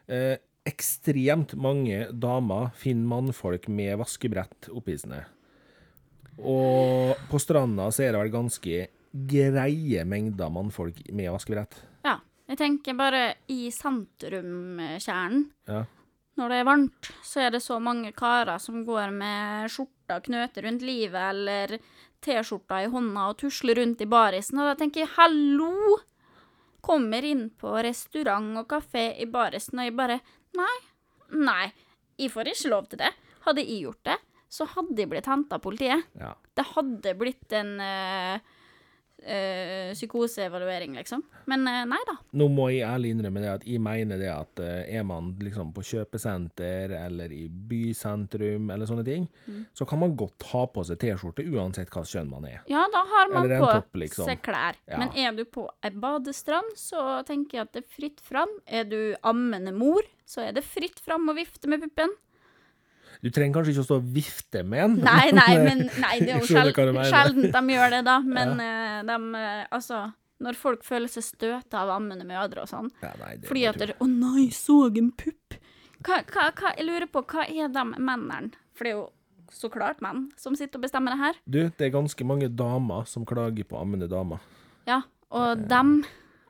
Eh, 0.09 0.39
ekstremt 0.69 1.55
mange 1.59 2.07
damer 2.13 2.71
finner 2.79 3.09
mannfolk 3.11 3.69
med 3.69 3.97
vaskebrett 4.01 4.69
opphissende. 4.71 5.25
Og 6.39 7.17
på 7.31 7.41
stranda 7.43 7.89
så 7.93 8.07
er 8.07 8.13
det 8.15 8.21
vel 8.23 8.35
ganske 8.35 8.85
greie 9.13 10.05
mengder 10.09 10.53
mannfolk 10.53 11.03
med 11.13 11.33
vaskebrett. 11.35 11.81
Ja. 12.07 12.21
Jeg 12.51 12.59
tenker 12.59 12.97
bare 12.99 13.21
i 13.49 13.71
sentrumkjernen. 13.73 15.45
Ja. 15.71 15.85
Når 16.37 16.49
det 16.49 16.57
er 16.59 16.67
varmt, 16.67 17.11
så 17.25 17.45
er 17.45 17.53
det 17.55 17.61
så 17.63 17.77
mange 17.81 18.11
karer 18.17 18.59
som 18.61 18.83
går 18.87 19.13
med 19.15 19.71
skjorta 19.73 20.19
knøter 20.25 20.67
rundt 20.67 20.85
livet, 20.85 21.21
eller 21.21 21.77
T-skjorta 22.25 22.81
i 22.83 22.91
hånda 22.93 23.29
og 23.31 23.39
tusler 23.43 23.79
rundt 23.81 24.03
i 24.05 24.09
barisen. 24.09 24.61
Og 24.61 24.71
da 24.71 24.77
tenker 24.81 25.05
jeg 25.05 25.13
hallo! 25.19 25.99
Kommer 26.83 27.23
inn 27.23 27.47
på 27.55 27.77
restaurant 27.87 28.57
og 28.59 28.67
kafé 28.73 29.13
i 29.23 29.29
barisen, 29.31 29.79
og 29.79 29.87
jeg 29.87 29.97
bare 29.99 30.19
Nei, 30.59 30.77
nei, 31.33 31.67
jeg 32.21 32.33
får 32.33 32.53
ikke 32.53 32.73
lov 32.73 32.89
til 32.93 33.01
det. 33.03 33.13
Hadde 33.47 33.65
jeg 33.65 33.85
gjort 33.87 34.03
det, 34.11 34.19
så 34.53 34.67
hadde 34.75 35.01
jeg 35.01 35.11
blitt 35.11 35.31
henta 35.31 35.57
av 35.59 35.65
politiet. 35.65 36.09
ja. 36.21 36.35
Det 36.53 36.67
hadde 36.75 37.15
blitt 37.17 37.55
en 37.57 37.71
eh, 37.81 38.51
eh, 39.25 39.93
psykoseevaluering, 39.95 40.95
liksom. 40.99 41.23
Men 41.51 41.67
eh, 41.69 41.85
nei 41.89 42.01
da. 42.09 42.17
Nå 42.39 42.49
må 42.53 42.69
jeg 42.73 42.87
ærlig 42.89 43.13
innrømme 43.15 43.43
det 43.43 43.51
at 43.53 43.67
jeg 43.69 43.81
mener 43.83 44.19
det 44.21 44.31
at 44.33 44.63
eh, 44.65 44.97
er 44.99 45.05
man 45.09 45.33
liksom 45.41 45.73
på 45.77 45.85
kjøpesenter 45.91 46.95
eller 47.07 47.33
i 47.35 47.47
bysentrum 47.49 48.71
eller 48.75 48.87
sånne 48.89 49.05
ting, 49.07 49.29
Mm. 49.47 49.65
så 49.75 49.87
kan 49.89 49.99
man 49.99 50.15
godt 50.17 50.43
ha 50.53 50.65
på 50.71 50.85
seg 50.87 50.99
T-skjorte 51.03 51.43
uansett 51.51 51.91
hva 51.91 52.03
kjønn 52.07 52.29
man 52.31 52.45
er. 52.47 52.61
Ja, 52.71 52.85
da 52.93 53.03
har 53.09 53.31
man 53.33 53.49
på 53.51 53.71
topp, 53.73 53.95
liksom. 53.99 54.27
seg 54.29 54.43
klær. 54.45 54.77
Ja. 54.87 54.99
Men 55.03 55.11
er 55.19 55.33
du 55.37 55.45
på 55.45 55.67
ei 55.83 55.91
badestrand, 55.91 56.77
så 56.79 57.23
tenker 57.27 57.59
jeg 57.59 57.67
at 57.67 57.73
det 57.73 57.83
er 57.85 57.95
fritt 57.97 58.21
fram. 58.23 58.53
Er 58.67 58.85
du 58.85 59.15
ammende 59.23 59.73
mor, 59.75 60.03
så 60.27 60.47
er 60.49 60.53
det 60.57 60.65
fritt 60.65 61.01
fram 61.03 61.27
å 61.29 61.35
vifte 61.37 61.69
med 61.69 61.83
puppen. 61.83 62.15
Du 63.23 63.31
trenger 63.31 63.61
kanskje 63.61 63.77
ikke 63.77 63.85
å 63.85 63.87
stå 63.87 63.99
og 64.01 64.09
vifte 64.17 64.65
med 64.67 64.83
en. 64.83 64.97
Nei, 65.05 65.29
nei, 65.37 65.53
men 65.69 65.85
nei, 66.03 66.17
det 66.19 66.33
er 66.33 66.41
jo 66.41 66.41
Jeg 66.41 66.49
skjønner 66.51 66.75
hva 66.75 66.87
du 66.89 66.91
sjel 66.91 66.97
mener. 66.97 67.13
sjeldent 67.13 67.55
de 67.55 67.77
gjør 67.77 67.95
det, 67.95 68.03
da. 68.09 68.17
Men 68.27 68.55
ja. 68.59 69.03
de 69.07 69.19
eh, 69.39 69.61
Altså, 69.79 70.01
når 70.43 70.59
folk 70.59 70.83
føler 70.87 71.13
seg 71.13 71.27
støta 71.27 71.85
av 71.85 71.93
ammende 71.95 72.27
mødre 72.27 72.65
og 72.65 72.71
sånn, 72.71 72.91
Ja, 73.05 73.13
nei, 73.21 73.37
fordi 73.47 73.65
at 73.71 73.79
de, 73.79 73.95
Å 73.95 74.09
nei, 74.11 74.49
så 74.57 74.79
en 74.91 75.13
pupp. 75.15 75.59
Hva, 76.03 76.19
hva, 76.35 76.49
hva, 76.59 76.73
jeg 76.75 76.89
lurer 76.89 77.07
på, 77.11 77.23
hva 77.31 77.47
er 77.47 77.71
de 77.71 77.85
mennene? 77.95 78.57
For 78.75 78.89
det 78.89 78.91
er 78.91 78.99
jo 78.99 79.07
så 79.53 79.69
klart 79.71 80.01
menn 80.03 80.27
som 80.41 80.57
sitter 80.59 80.81
og 80.81 80.87
bestemmer 80.89 81.15
det 81.15 81.21
her. 81.21 81.39
Du, 81.45 81.61
det 81.69 81.87
er 81.87 81.95
ganske 81.95 82.27
mange 82.27 82.49
damer 82.51 83.07
som 83.07 83.27
klager 83.29 83.69
på 83.69 83.79
ammende 83.79 84.09
damer. 84.11 84.43
Ja, 84.89 85.03
og 85.31 85.63
dem 85.71 86.01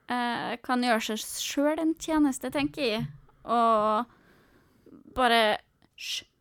eh, 0.09 0.55
kan 0.65 0.87
gjøre 0.87 1.05
seg 1.13 1.21
sjøl 1.21 1.83
en 1.83 1.93
tjeneste, 2.01 2.49
tenker 2.55 2.87
jeg, 2.87 3.07
og 3.45 4.09
bare 5.19 5.43
Hysj. 6.03 6.32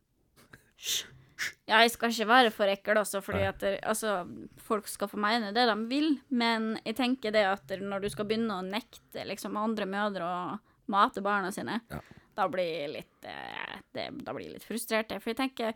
Ja, 1.65 1.79
jeg 1.81 1.89
skal 1.95 2.11
ikke 2.13 2.27
være 2.29 2.51
for 2.53 2.69
ekkel 2.69 2.99
også, 3.01 3.21
fordi 3.25 3.45
at 3.47 3.61
det, 3.63 3.71
altså, 3.87 4.19
folk 4.61 4.85
skal 4.91 5.09
få 5.09 5.17
mene 5.21 5.49
det 5.55 5.63
de 5.69 5.75
vil, 5.89 6.11
men 6.29 6.75
jeg 6.85 6.95
tenker 6.99 7.33
det 7.33 7.45
at 7.49 7.71
når 7.81 8.03
du 8.03 8.09
skal 8.13 8.27
begynne 8.29 8.59
å 8.59 8.65
nekte 8.65 9.23
liksom 9.25 9.57
andre 9.57 9.87
mødre 9.89 10.27
å 10.27 10.59
mate 10.93 11.23
barna 11.25 11.49
sine, 11.55 11.79
Ja. 11.89 12.01
da 12.37 12.47
blir 12.51 12.67
jeg 12.67 12.91
litt 12.93 13.25
eh, 13.25 13.79
det, 13.93 14.09
Da 14.23 14.33
blir 14.33 14.45
jeg 14.49 14.53
litt 14.59 14.67
frustrert. 14.67 15.09
For 15.21 15.31
jeg 15.33 15.37
tenker 15.39 15.73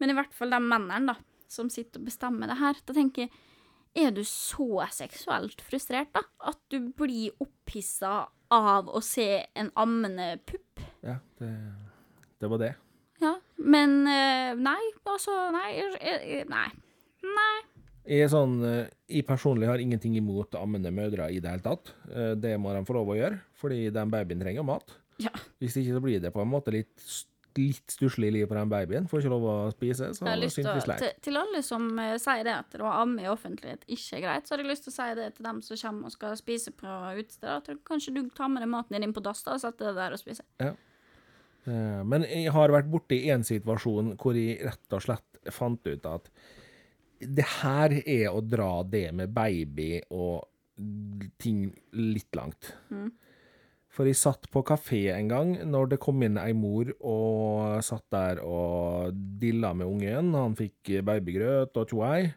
Men 0.00 0.10
i 0.10 0.14
hvert 0.16 0.32
fall 0.34 0.50
de 0.50 0.58
mennene, 0.58 1.12
da, 1.12 1.14
som 1.48 1.68
sitter 1.70 2.00
og 2.00 2.06
bestemmer 2.08 2.48
det 2.50 2.56
her, 2.58 2.74
da 2.86 2.94
tenker 2.96 3.28
jeg 3.94 4.06
er 4.08 4.10
du 4.16 4.22
så 4.24 4.86
seksuelt 4.90 5.60
frustrert, 5.60 6.08
da? 6.14 6.22
At 6.48 6.56
du 6.72 6.78
blir 6.96 7.34
opphissa 7.44 8.26
av 8.50 8.88
å 8.88 9.02
se 9.04 9.44
en 9.54 9.68
ammende 9.76 10.38
pupp? 10.48 10.80
Ja, 11.04 11.18
det, 11.38 11.50
det 12.40 12.48
var 12.48 12.58
det. 12.62 12.70
Ja. 13.62 13.68
Men 13.72 13.94
eh, 14.10 14.52
nei, 14.58 14.80
altså 15.06 15.36
Nei. 15.54 15.70
Nei. 16.50 16.68
Nei. 17.22 17.58
Jeg 18.02 18.24
er 18.26 18.30
sånn, 18.32 18.56
eh, 18.66 18.88
jeg 19.14 19.22
personlig 19.28 19.68
har 19.70 19.78
ingenting 19.78 20.16
imot 20.18 20.56
ammende 20.58 20.90
mødre 20.90 21.28
i 21.30 21.38
det 21.38 21.52
hele 21.52 21.62
tatt. 21.62 21.92
Eh, 22.10 22.32
Det 22.34 22.56
må 22.58 22.72
de 22.74 22.82
få 22.88 22.96
lov 22.98 23.12
å 23.14 23.18
gjøre, 23.18 23.38
fordi 23.60 23.84
den 23.94 24.10
babyen 24.10 24.42
trenger 24.42 24.66
mat. 24.66 24.96
Ja. 25.22 25.30
Hvis 25.62 25.76
ikke 25.78 25.94
så 25.94 26.02
blir 26.02 26.18
det 26.24 26.32
på 26.34 26.42
en 26.42 26.50
måte 26.50 26.72
litt, 26.74 26.90
litt 27.54 27.92
stusslig 27.94 28.32
liv 28.34 28.48
på 28.50 28.56
den 28.58 28.70
babyen. 28.72 29.06
Får 29.06 29.22
ikke 29.22 29.30
lov 29.30 29.46
å 29.46 29.54
spise, 29.70 30.08
så 30.16 30.24
Jeg 30.24 30.32
har 30.32 30.40
lyst 30.40 30.58
til, 30.58 30.66
å, 30.66 30.98
til, 30.98 31.14
til 31.22 31.38
alle 31.38 31.62
som 31.62 31.86
sier 32.18 32.42
det 32.48 32.54
at 32.56 32.74
å 32.80 32.90
amme 32.90 33.22
i 33.22 33.28
offentlighet 33.30 33.84
ikke 33.86 34.18
er 34.18 34.24
greit, 34.24 34.48
så 34.48 34.56
har 34.56 34.64
jeg 34.64 34.72
lyst 34.72 34.88
til 34.88 34.94
å 34.94 34.98
si 34.98 35.08
det 35.20 35.28
til 35.36 35.46
dem 35.46 35.60
som 35.62 35.78
kommer 35.84 36.10
og 36.10 36.16
skal 36.16 36.34
spise 36.40 36.72
på 36.74 36.94
utestedet. 37.20 37.78
Kanskje 37.86 38.16
du 38.18 38.22
tar 38.34 38.50
med 38.50 38.64
deg 38.64 38.72
maten 38.72 38.96
din 38.98 39.06
inn 39.06 39.14
på 39.14 39.22
dass 39.22 39.44
og 39.46 39.60
setter 39.62 39.92
deg 39.92 40.00
der 40.00 40.16
og 40.16 40.22
spiser. 40.24 40.48
Eh, 40.58 40.74
Men 41.64 42.24
jeg 42.26 42.50
har 42.54 42.72
vært 42.74 42.90
borti 42.90 43.20
en 43.30 43.44
situasjon 43.46 44.16
hvor 44.18 44.34
jeg 44.34 44.58
rett 44.66 44.96
og 44.96 45.04
slett 45.04 45.52
fant 45.54 45.86
ut 45.86 46.08
at 46.10 46.30
det 47.22 47.44
her 47.60 47.94
er 48.02 48.32
å 48.32 48.40
dra 48.42 48.82
det 48.82 49.12
med 49.14 49.30
baby 49.34 50.00
og 50.10 50.42
ting 51.38 51.68
litt 51.94 52.34
langt. 52.34 52.72
For 53.92 54.08
jeg 54.08 54.16
satt 54.16 54.48
på 54.50 54.62
kafé 54.64 55.04
en 55.12 55.28
gang 55.28 55.50
når 55.68 55.92
det 55.92 56.00
kom 56.02 56.22
inn 56.24 56.38
ei 56.40 56.54
mor 56.56 56.88
og 56.98 57.82
satt 57.84 58.06
der 58.14 58.40
og 58.40 59.12
dilla 59.38 59.74
med 59.76 59.86
ungen. 59.86 60.32
Han 60.34 60.56
fikk 60.58 60.96
babygrøt 61.04 61.76
og 61.76 61.92
tjoei. 61.92 62.32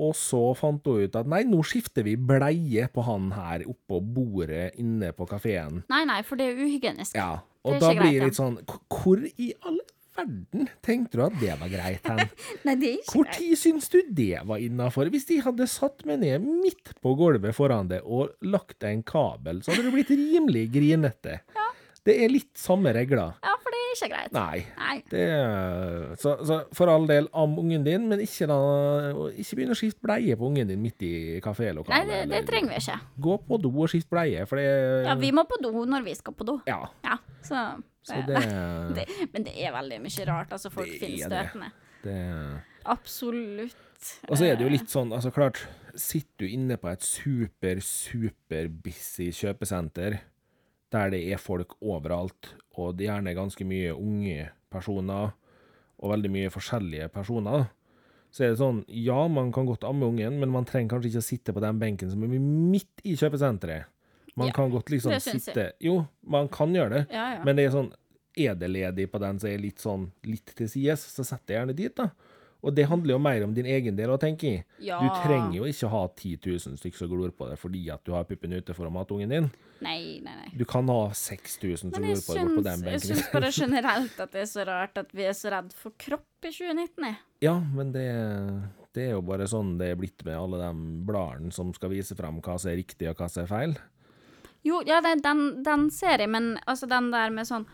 Og 0.00 0.14
så 0.16 0.40
fant 0.56 0.86
hun 0.86 1.02
ut 1.04 1.16
at 1.18 1.28
nei, 1.28 1.42
nå 1.44 1.58
skifter 1.66 2.06
vi 2.06 2.14
bleie 2.16 2.86
på 2.94 3.04
han 3.04 3.28
her 3.36 3.66
oppå 3.68 3.98
bordet 4.00 4.70
inne 4.80 5.10
på 5.12 5.26
kafeen. 5.28 5.82
Nei, 5.92 6.04
nei, 6.08 6.22
for 6.24 6.40
det 6.40 6.46
er 6.48 6.62
uhygienisk. 6.62 7.18
Ja, 7.18 7.42
og 7.66 7.80
da 7.82 7.94
blir 7.96 8.14
det 8.16 8.30
litt 8.30 8.38
sånn 8.38 8.60
Hvor 8.64 9.20
i 9.20 9.50
all 9.68 9.80
verden 10.16 10.68
tenkte 10.84 11.18
du 11.18 11.24
at 11.26 11.36
det 11.40 11.56
var 11.60 11.72
greit 11.72 12.08
hen? 12.08 12.22
Nei, 12.66 12.76
det 12.80 12.88
er 12.88 12.98
ikke 13.00 13.16
Hvor 13.16 13.30
tid 13.36 13.60
syns 13.60 13.90
du 13.92 13.98
det 14.06 14.42
var 14.48 14.62
innafor? 14.62 15.10
Hvis 15.12 15.28
de 15.28 15.40
hadde 15.44 15.68
satt 15.70 16.04
meg 16.08 16.22
ned 16.24 16.46
midt 16.46 16.94
på 17.04 17.14
gulvet 17.18 17.56
foran 17.56 17.90
deg 17.92 18.06
og 18.06 18.34
lagt 18.44 18.86
en 18.88 19.04
kabel, 19.06 19.62
så 19.64 19.74
hadde 19.74 19.88
du 19.88 19.94
blitt 19.94 20.12
rimelig 20.12 20.66
grinete. 20.74 21.40
Ja. 21.56 21.68
Det 22.06 22.16
er 22.24 22.32
litt 22.32 22.52
samme 22.56 22.94
regler. 22.96 23.36
Ja, 23.44 23.49
er 23.90 23.98
ikke 23.98 24.08
greit. 24.14 24.32
Nei. 24.32 24.60
Nei. 24.78 24.96
Det, 25.10 25.24
så, 26.22 26.32
så 26.46 26.58
for 26.76 26.92
all 26.92 27.06
del, 27.10 27.28
am 27.36 27.56
ungen 27.60 27.84
din, 27.86 28.06
men 28.10 28.22
ikke, 28.24 28.46
da, 28.50 28.56
ikke 29.34 29.58
begynn 29.60 29.74
å 29.74 29.78
skifte 29.78 30.02
bleie 30.06 30.36
på 30.40 30.48
ungen 30.50 30.70
din 30.70 30.80
midt 30.82 31.02
i 31.06 31.12
Nei, 31.34 31.40
kafélokalet. 31.44 32.06
det, 32.08 32.18
det 32.30 32.38
eller- 32.38 32.48
trenger 32.50 32.74
vi 32.74 32.80
ikke. 32.84 32.98
Gå 33.28 33.36
på 33.48 33.60
do 33.62 33.72
og 33.84 33.88
skift 33.92 34.10
bleie, 34.12 34.46
for 34.50 34.56
det 34.62 34.70
Ja, 35.08 35.14
vi 35.20 35.32
må 35.36 35.44
på 35.50 35.60
do 35.62 35.72
når 35.84 36.04
vi 36.06 36.14
skal 36.18 36.34
på 36.38 36.46
do. 36.48 36.58
Ja, 36.70 36.80
Ja, 37.04 37.18
så, 37.42 37.66
så 38.06 38.22
det, 38.26 38.40
det, 38.40 38.96
det, 39.00 39.28
Men 39.32 39.44
det 39.48 39.54
er 39.64 39.72
veldig 39.76 40.00
mye 40.06 40.26
rart. 40.28 40.52
Altså, 40.56 40.70
folk 40.74 40.88
finner 41.00 41.26
er 41.26 41.34
det. 41.34 41.44
støtende. 41.50 41.70
det 42.04 42.18
Absolutt. 42.90 43.76
Og 44.30 44.38
så 44.40 44.46
er 44.48 44.56
det 44.56 44.64
jo 44.64 44.70
litt 44.72 44.88
sånn, 44.88 45.10
altså 45.12 45.28
klart, 45.34 45.58
sitter 46.00 46.46
du 46.46 46.52
inne 46.54 46.78
på 46.80 46.88
et 46.88 47.02
super, 47.04 47.80
super 47.84 48.68
busy 48.72 49.26
kjøpesenter, 49.36 50.16
der 50.90 51.10
det 51.14 51.20
er 51.32 51.38
folk 51.38 51.76
overalt, 51.80 52.54
og 52.76 52.96
det 52.98 53.06
er 53.06 53.14
gjerne 53.16 53.34
ganske 53.36 53.66
mye 53.66 53.92
unge 53.94 54.48
personer, 54.72 55.32
og 56.00 56.12
veldig 56.14 56.30
mye 56.32 56.50
forskjellige 56.52 57.10
personer, 57.12 57.68
så 58.30 58.44
er 58.46 58.52
det 58.52 58.60
sånn, 58.60 58.84
ja, 58.88 59.18
man 59.28 59.50
kan 59.52 59.66
godt 59.66 59.82
amme 59.84 60.06
ungen, 60.06 60.36
men 60.40 60.52
man 60.54 60.64
trenger 60.68 60.94
kanskje 60.94 61.10
ikke 61.10 61.22
å 61.22 61.26
sitte 61.26 61.54
på 61.56 61.62
den 61.64 61.80
benken 61.82 62.10
som 62.12 62.22
er 62.24 62.30
midt 62.38 63.02
i 63.04 63.16
kjøpesenteret. 63.18 63.88
Man 64.38 64.46
Ja, 64.46 64.54
kan 64.54 64.70
godt 64.70 64.88
liksom 64.94 65.10
sitte 65.20 65.72
Jo, 65.82 66.04
man 66.22 66.46
kan 66.48 66.70
gjøre 66.72 66.90
det, 67.00 67.06
Ja, 67.10 67.24
ja. 67.34 67.40
men 67.44 67.56
det 67.58 67.64
er 67.66 67.72
sånn 67.74 67.88
Er 68.38 68.54
det 68.54 68.68
ledig 68.70 69.08
på 69.10 69.18
den 69.18 69.40
som 69.42 69.50
er 69.50 69.58
litt 69.58 69.82
sånn 69.82 70.04
litt 70.24 70.52
til 70.54 70.68
sides, 70.70 71.02
så 71.16 71.24
sett 71.26 71.42
deg 71.50 71.56
gjerne 71.58 71.74
dit, 71.76 71.92
da. 71.98 72.06
Og 72.60 72.74
det 72.76 72.84
handler 72.90 73.14
jo 73.14 73.20
mer 73.22 73.44
om 73.46 73.54
din 73.56 73.66
egen 73.66 73.96
del 73.96 74.10
å 74.12 74.18
tenke 74.20 74.48
i. 74.48 74.56
ja. 74.84 74.98
Du 75.00 75.08
trenger 75.24 75.56
jo 75.56 75.68
ikke 75.70 75.88
ha 75.92 76.02
10 76.08 76.38
000 76.44 76.78
stykker 76.80 76.98
som 76.98 77.08
glor 77.08 77.32
på 77.32 77.48
deg 77.48 77.58
fordi 77.60 77.86
at 77.92 78.02
du 78.04 78.12
har 78.12 78.26
puppen 78.28 78.52
ute 78.52 78.74
for 78.76 78.88
å 78.88 78.92
mate 78.92 79.16
ungen 79.16 79.32
din. 79.32 79.46
Nei, 79.80 80.20
nei, 80.20 80.34
nei. 80.42 80.50
Du 80.60 80.66
kan 80.68 80.88
ha 80.92 81.08
6000 81.16 81.80
som 81.80 81.94
glor 81.94 82.20
på 82.26 82.36
deg 82.36 82.50
på 82.56 82.64
den 82.66 82.84
jeg 82.84 82.90
benken. 82.90 83.06
syns 83.06 83.30
bare 83.32 83.52
generelt 83.62 84.20
at 84.20 84.34
det 84.36 84.42
er 84.44 84.50
så 84.50 84.66
rart 84.68 85.00
at 85.00 85.14
vi 85.16 85.24
er 85.24 85.36
så 85.38 85.54
redd 85.54 85.72
for 85.72 85.96
kropp 85.96 86.44
i 86.44 86.52
2019. 86.52 87.06
jeg. 87.08 87.16
Ja, 87.46 87.56
men 87.60 87.94
det, 87.96 88.04
det 88.96 89.06
er 89.08 89.14
jo 89.16 89.22
bare 89.24 89.48
sånn 89.48 89.78
det 89.80 89.94
er 89.94 90.00
blitt 90.00 90.20
med 90.26 90.36
alle 90.36 90.60
de 90.60 91.00
bladene 91.08 91.54
som 91.56 91.72
skal 91.76 91.94
vise 91.94 92.16
frem 92.18 92.42
hva 92.44 92.58
som 92.60 92.72
er 92.74 92.80
riktig 92.82 93.08
og 93.08 93.16
hva 93.22 93.30
som 93.32 93.46
er 93.46 93.50
feil. 93.50 93.76
Jo, 94.66 94.82
ja, 94.84 95.00
den, 95.00 95.22
den, 95.24 95.62
den 95.64 95.88
ser 95.88 96.20
jeg, 96.20 96.28
men 96.28 96.58
altså 96.68 96.84
den 96.90 97.08
der 97.14 97.32
med 97.32 97.48
sånn 97.48 97.64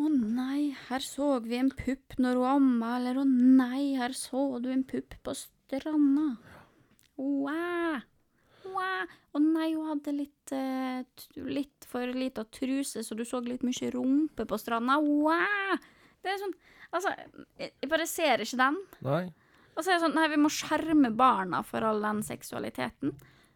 Å 0.00 0.08
nei, 0.08 0.70
her 0.88 1.02
så 1.04 1.26
vi 1.44 1.58
en 1.60 1.68
pupp 1.76 2.14
når 2.22 2.38
hun 2.40 2.48
amma, 2.54 2.94
eller 2.96 3.18
å 3.20 3.24
nei, 3.28 3.96
her 4.00 4.14
så 4.16 4.58
du 4.64 4.70
en 4.72 4.84
pupp 4.88 5.12
på 5.26 5.34
stranda. 5.36 6.28
Wow. 7.20 8.00
Wow. 8.70 9.10
Å 9.36 9.42
nei, 9.42 9.68
hun 9.74 9.90
hadde 9.90 10.14
litt, 10.16 10.52
eh, 10.56 11.02
t- 11.16 11.42
litt 11.44 11.84
for 11.90 12.06
lita 12.16 12.44
truse, 12.48 13.02
så 13.04 13.16
du 13.18 13.24
så 13.28 13.42
litt 13.44 13.62
mye 13.66 13.90
rumpe 13.92 14.46
på 14.48 14.58
stranda. 14.58 14.96
Wow. 15.04 15.76
Det 16.22 16.34
er 16.34 16.42
sånn 16.46 16.56
Altså, 16.90 17.12
jeg 17.60 17.70
jeg 17.80 17.88
bare 17.88 18.06
ser 18.10 18.40
ikke 18.42 18.56
den. 18.58 18.76
Nei. 19.06 19.26
Og 19.76 19.84
så 19.84 19.92
er 19.92 19.98
det 20.00 20.02
sånn 20.02 20.14
Nei, 20.18 20.24
vi 20.32 20.40
må 20.42 20.48
skjerme 20.50 21.12
barna 21.14 21.60
for 21.62 21.84
all 21.86 22.00
den 22.02 22.18
seksualiteten. 22.26 23.12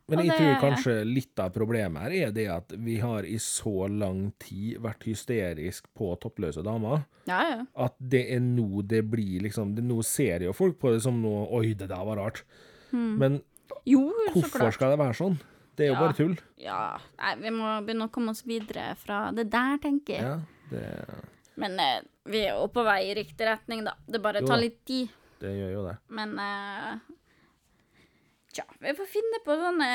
Men 0.09 0.19
jeg 0.27 0.29
det- 0.29 0.39
tror 0.39 0.61
kanskje 0.61 0.95
litt 1.15 1.39
av 1.41 1.51
problemet 1.55 2.03
her 2.03 2.11
er 2.27 2.31
det 2.37 2.47
at 2.53 2.73
vi 2.77 2.99
har 3.01 3.25
i 3.25 3.37
så 3.41 3.89
lang 3.89 4.33
tid 4.39 4.77
vært 4.85 5.03
hysterisk 5.09 5.87
på 5.97 6.11
toppløse 6.21 6.63
damer. 6.63 7.07
Ja, 7.27 7.39
ja. 7.49 7.65
At 7.87 7.95
det 7.99 8.27
er 8.35 8.41
nå 8.41 8.83
det 8.87 9.01
blir 9.11 9.41
liksom 9.41 9.75
det, 9.75 9.83
Nå 9.85 10.03
ser 10.05 10.41
jo 10.45 10.53
folk 10.53 10.79
på 10.79 10.93
det 10.93 11.01
som 11.03 11.23
noe 11.23 11.47
Oi, 11.57 11.73
det 11.73 11.89
der 11.89 12.05
var 12.05 12.17
rart. 12.21 12.43
Men 12.93 13.41
Jo, 13.87 14.13
hvorfor 14.35 14.71
skal 14.73 14.91
det 14.93 14.99
være 15.01 15.17
sånn? 15.17 15.39
Det 15.77 15.87
er 15.87 15.89
jo 15.89 15.95
Ja. 15.95 16.01
bare 16.01 16.13
tull. 16.15 16.39
Ja, 16.59 16.99
nei, 17.19 17.35
vi 17.37 17.51
må 17.51 17.85
begynne 17.85 18.07
å 18.07 18.11
komme 18.13 18.29
oss 18.31 18.43
videre 18.43 18.95
fra 18.97 19.33
det 19.33 19.51
der, 19.51 19.79
tenker 19.79 20.15
jeg. 20.15 20.21
Ja, 20.23 20.41
det, 20.71 21.09
Men 21.57 21.79
eh, 21.81 22.01
vi 22.27 22.45
er 22.45 22.55
jo 22.61 22.69
på 22.69 22.85
vei 22.85 23.11
i 23.11 23.15
riktig 23.15 23.41
retning, 23.47 23.83
da. 23.85 23.95
Det 24.09 24.21
bare 24.23 24.41
Jo 24.41 24.47
tar 24.47 24.59
litt 24.59 24.85
tid. 24.85 25.09
det 25.41 25.49
gjør 25.57 25.73
jo 25.73 25.83
det. 25.89 25.97
Men 26.11 26.39
eh, 26.39 26.99
Tja, 28.55 28.65
vi 28.79 28.93
får 28.95 29.09
finne 29.11 29.41
på 29.43 29.57
sånne 29.59 29.89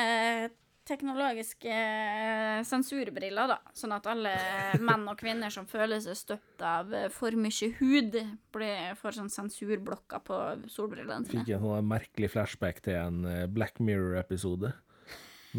teknologiske 0.90 1.70
eh, 1.70 2.60
sensurbriller, 2.66 3.48
da. 3.48 3.58
Sånn 3.76 3.94
at 3.94 4.08
alle 4.10 4.34
menn 4.86 5.06
og 5.08 5.18
kvinner 5.20 5.52
som 5.52 5.68
føler 5.70 6.02
seg 6.02 6.18
støtt 6.18 6.64
av 6.66 6.92
eh, 6.96 7.08
for 7.14 7.36
mye 7.38 7.70
hud, 7.78 8.18
blir, 8.52 8.94
får 9.00 9.18
sånn 9.20 9.32
sensurblokker 9.32 10.24
på 10.26 10.40
solbrillene 10.72 11.28
sine. 11.28 11.44
Fikk 11.44 11.54
en 11.56 11.66
sånn 11.66 11.90
merkelig 11.90 12.32
flashback 12.34 12.82
til 12.84 12.98
en 13.00 13.24
eh, 13.28 13.44
Black 13.50 13.80
Mirror-episode. 13.80 14.74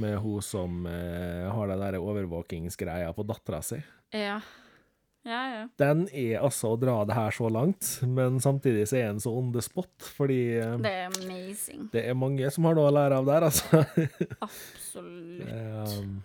Med 0.02 0.20
hun 0.24 0.44
som 0.46 0.86
eh, 0.88 1.48
har 1.52 1.72
den 1.72 1.82
der 1.82 2.00
overvåkingsgreia 2.00 3.12
på 3.16 3.26
dattera 3.28 3.64
si. 3.66 3.82
Ja. 4.16 4.38
Ja, 5.24 5.42
ja. 5.54 5.66
Den 5.78 6.08
er 6.18 6.40
altså 6.42 6.72
å 6.74 6.80
dra 6.82 6.96
det 7.06 7.14
her 7.14 7.36
så 7.36 7.50
langt, 7.54 8.00
men 8.10 8.40
samtidig 8.42 8.88
så 8.90 8.98
er 8.98 9.12
den 9.12 9.22
så 9.22 9.34
on 9.38 9.52
the 9.54 9.62
spot, 9.62 9.94
fordi 10.18 10.40
eh, 10.58 10.74
Det 10.82 10.92
er 10.98 11.12
amazing. 11.12 11.88
det 11.94 12.06
er 12.10 12.18
mange 12.18 12.50
som 12.54 12.66
har 12.66 12.78
noe 12.78 12.90
å 12.90 12.96
lære 12.96 13.20
av 13.22 13.30
der, 13.30 13.46
altså. 13.52 13.84
Absolutt. 14.48 15.46
Um, 15.46 16.16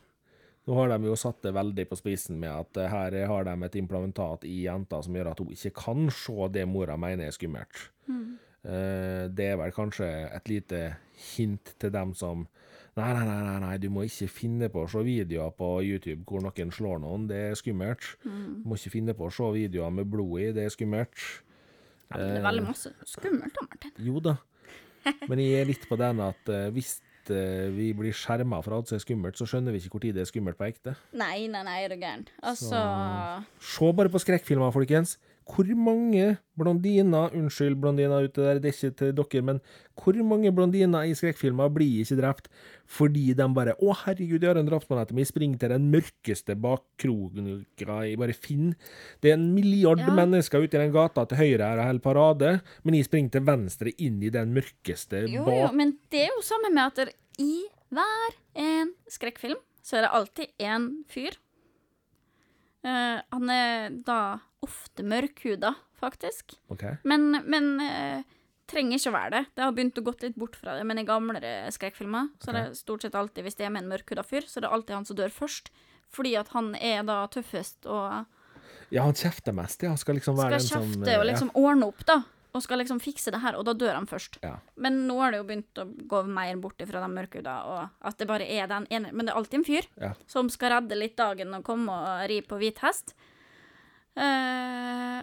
nå 0.66 0.78
har 0.80 0.90
de 0.90 1.10
jo 1.10 1.18
satt 1.20 1.44
det 1.44 1.52
veldig 1.54 1.84
på 1.90 1.98
spissen 2.00 2.40
med 2.40 2.50
at 2.50 2.80
eh, 2.80 2.88
her 2.90 3.18
har 3.30 3.46
de 3.46 3.56
et 3.68 3.78
implementat 3.82 4.48
i 4.48 4.62
jenta 4.64 5.02
som 5.04 5.14
gjør 5.14 5.30
at 5.34 5.44
hun 5.44 5.52
ikke 5.54 5.74
kan 5.76 6.08
se 6.10 6.48
det 6.56 6.64
mora 6.66 6.96
mener 6.98 7.28
er 7.28 7.36
skummelt. 7.36 7.84
Eh, 8.08 9.26
det 9.30 9.52
er 9.52 9.60
vel 9.60 9.76
kanskje 9.76 10.08
et 10.32 10.48
lite 10.50 10.80
hint 11.36 11.76
til 11.78 11.92
dem 11.94 12.16
som 12.18 12.48
Nei, 12.96 13.10
nei, 13.12 13.24
nei, 13.28 13.56
nei, 13.60 13.74
du 13.76 13.90
må 13.92 14.06
ikke 14.08 14.26
finne 14.32 14.70
på 14.72 14.86
å 14.86 14.88
se 14.88 15.02
videoer 15.04 15.50
på 15.52 15.66
YouTube 15.84 16.22
hvor 16.24 16.40
noen 16.40 16.70
slår 16.72 17.02
noen, 17.02 17.26
det 17.28 17.40
er 17.50 17.58
skummelt. 17.60 18.06
Du 18.24 18.70
må 18.70 18.78
ikke 18.78 18.94
finne 18.94 19.12
på 19.18 19.26
å 19.28 19.34
se 19.36 19.48
videoer 19.52 19.92
med 19.92 20.08
blod 20.08 20.40
i, 20.40 20.46
det 20.56 20.64
er 20.64 20.72
skummelt. 20.72 21.12
Ja, 22.08 22.22
det 22.22 22.38
er 22.38 22.46
veldig 22.46 22.64
masse 22.70 22.94
skummelt 23.10 23.52
da, 23.58 23.66
Martin. 23.68 23.92
Jo 24.06 24.22
da. 24.24 24.38
Men 25.28 25.42
jeg 25.42 25.60
er 25.60 25.68
litt 25.68 25.84
på 25.90 25.98
den 26.00 26.22
at 26.24 26.48
eh, 26.48 26.70
hvis 26.74 26.96
eh, 27.34 27.68
vi 27.74 27.90
blir 27.98 28.16
skjerma 28.16 28.62
for 28.64 28.78
alt 28.78 28.88
som 28.88 28.96
er 28.96 29.04
skummelt, 29.04 29.36
så 29.36 29.44
skjønner 29.50 29.76
vi 29.76 29.82
ikke 29.84 30.00
tid 30.02 30.16
det 30.16 30.24
er 30.24 30.30
skummelt 30.30 30.56
på 30.56 30.66
ekte. 30.70 30.96
Nei, 31.20 31.50
nei, 31.52 31.62
nei, 31.68 31.78
er 31.84 31.92
du 31.92 32.00
gæren. 32.00 32.24
Altså 32.40 32.80
Se 33.60 33.92
bare 34.00 34.12
på 34.14 34.24
skrekkfilmer, 34.24 34.72
folkens. 34.74 35.18
Hvor 35.46 35.68
mange 35.78 36.38
blondiner 36.58 37.30
Unnskyld, 37.36 37.76
blondiner 37.78 38.24
ute 38.26 38.42
der, 38.42 38.58
det 38.58 38.72
er 38.72 38.74
ikke 38.74 38.96
til 38.98 39.12
dere, 39.14 39.42
men 39.46 39.60
hvor 39.94 40.16
mange 40.26 40.50
blondiner 40.50 41.06
i 41.06 41.14
skrekkfilmer 41.14 41.70
blir 41.70 42.02
ikke 42.02 42.18
drept 42.18 42.48
fordi 42.86 43.32
de 43.34 43.46
bare 43.54 43.76
'Å, 43.78 43.94
herregud, 44.04 44.42
jeg 44.42 44.50
har 44.50 44.58
en 44.58 44.66
drapsmann 44.66 45.02
etter 45.02 45.14
meg', 45.14 45.26
springer 45.26 45.58
til 45.58 45.70
den 45.70 45.90
mørkeste 45.90 46.56
bakkroken 46.58 47.64
jeg 47.78 48.18
bare 48.18 48.34
finner. 48.34 48.74
Det 49.22 49.30
er 49.30 49.34
en 49.34 49.54
milliard 49.54 49.98
Ja. 49.98 50.10
mennesker 50.14 50.58
ute 50.58 50.74
i 50.74 50.82
den 50.82 50.92
gata 50.92 51.24
til 51.24 51.38
høyre 51.38 51.62
her 51.62 51.78
og 51.78 51.86
holder 51.86 52.02
parade, 52.02 52.62
men 52.82 52.94
jeg 52.94 53.04
springer 53.04 53.30
til 53.30 53.46
venstre 53.46 53.92
inn 53.98 54.22
i 54.22 54.30
den 54.30 54.52
mørkeste 54.52 55.26
bak... 55.26 55.30
Jo, 55.30 55.46
jo, 55.46 55.72
men 55.72 55.98
det 56.10 56.26
er 56.26 56.30
jo 56.34 56.42
samme 56.42 56.74
med 56.74 56.82
at 56.86 56.96
det, 56.96 57.14
i 57.38 57.66
hver 57.90 58.34
en 58.56 58.94
skrekkfilm 59.08 59.58
så 59.82 59.98
er 59.98 60.00
det 60.02 60.10
alltid 60.12 60.46
en 60.58 61.04
fyr. 61.06 61.36
Uh, 62.86 63.18
han 63.32 63.50
er 63.50 63.90
da 64.06 64.38
ofte 64.64 65.04
mørkhuda, 65.06 65.74
faktisk. 66.00 66.56
Okay. 66.72 66.96
Men, 67.04 67.42
men 67.44 67.74
uh, 67.80 68.36
trenger 68.70 68.98
ikke 68.98 69.14
være 69.14 69.32
det. 69.34 69.42
Det 69.54 69.64
har 69.64 69.74
begynt 69.76 69.98
å 70.00 70.04
gått 70.06 70.24
litt 70.26 70.38
bort 70.38 70.56
fra 70.58 70.76
det, 70.78 70.86
men 70.88 71.00
i 71.00 71.06
gamlere 71.06 71.72
skrekkfilmer 71.74 72.32
så 72.42 72.52
er 72.52 72.58
det 72.58 72.78
stort 72.80 73.06
sett 73.06 73.18
alltid, 73.18 73.46
hvis 73.46 73.58
det 73.58 73.68
er 73.68 73.74
med 73.74 73.84
en 73.84 73.92
mørkhuda 73.94 74.24
fyr, 74.26 74.46
så 74.48 74.60
er 74.60 74.66
det 74.66 74.72
alltid 74.76 74.96
han 74.98 75.08
som 75.08 75.18
dør 75.18 75.34
først. 75.34 75.70
Fordi 76.14 76.36
at 76.38 76.52
han 76.54 76.72
er 76.78 77.02
da 77.06 77.24
tøffest 77.30 77.86
og 77.90 78.26
Ja, 78.94 79.02
han 79.02 79.16
kjefter 79.18 79.54
mest, 79.54 79.82
ja. 79.82 79.96
Skal 79.98 80.18
liksom 80.20 80.36
være 80.38 80.60
skal 80.60 80.82
den 80.82 80.92
som 80.94 81.02
kjefte 81.02 81.18
og 81.18 81.26
liksom 81.26 81.52
ordne 81.58 81.88
opp, 81.90 82.04
da. 82.06 82.20
Og 82.56 82.62
skal 82.64 82.80
liksom 82.80 83.00
fikse 83.02 83.32
det 83.34 83.42
her, 83.42 83.56
og 83.58 83.66
da 83.68 83.74
dør 83.76 83.98
han 83.98 84.06
først. 84.08 84.38
Ja. 84.40 84.54
Men 84.80 85.02
nå 85.08 85.18
har 85.20 85.34
det 85.34 85.42
jo 85.42 85.48
begynt 85.48 85.80
å 85.82 85.84
gå 86.08 86.22
mer 86.30 86.56
bort 86.62 86.80
fra 86.88 87.02
de 87.02 87.08
mørkhuda, 87.12 87.56
og 87.68 88.06
at 88.08 88.18
det 88.22 88.28
bare 88.30 88.46
er 88.48 88.70
den 88.70 88.86
ene 88.88 89.10
Men 89.12 89.26
det 89.26 89.34
er 89.34 89.40
alltid 89.42 89.60
en 89.60 89.66
fyr 89.66 89.88
Ja. 90.00 90.14
som 90.30 90.48
skal 90.48 90.72
redde 90.76 90.96
litt 90.96 91.18
dagen 91.18 91.52
og 91.54 91.66
komme 91.66 91.92
og 91.92 92.30
ri 92.30 92.40
på 92.40 92.58
hvit 92.62 92.80
hest. 92.86 93.12
Eh, 94.16 95.22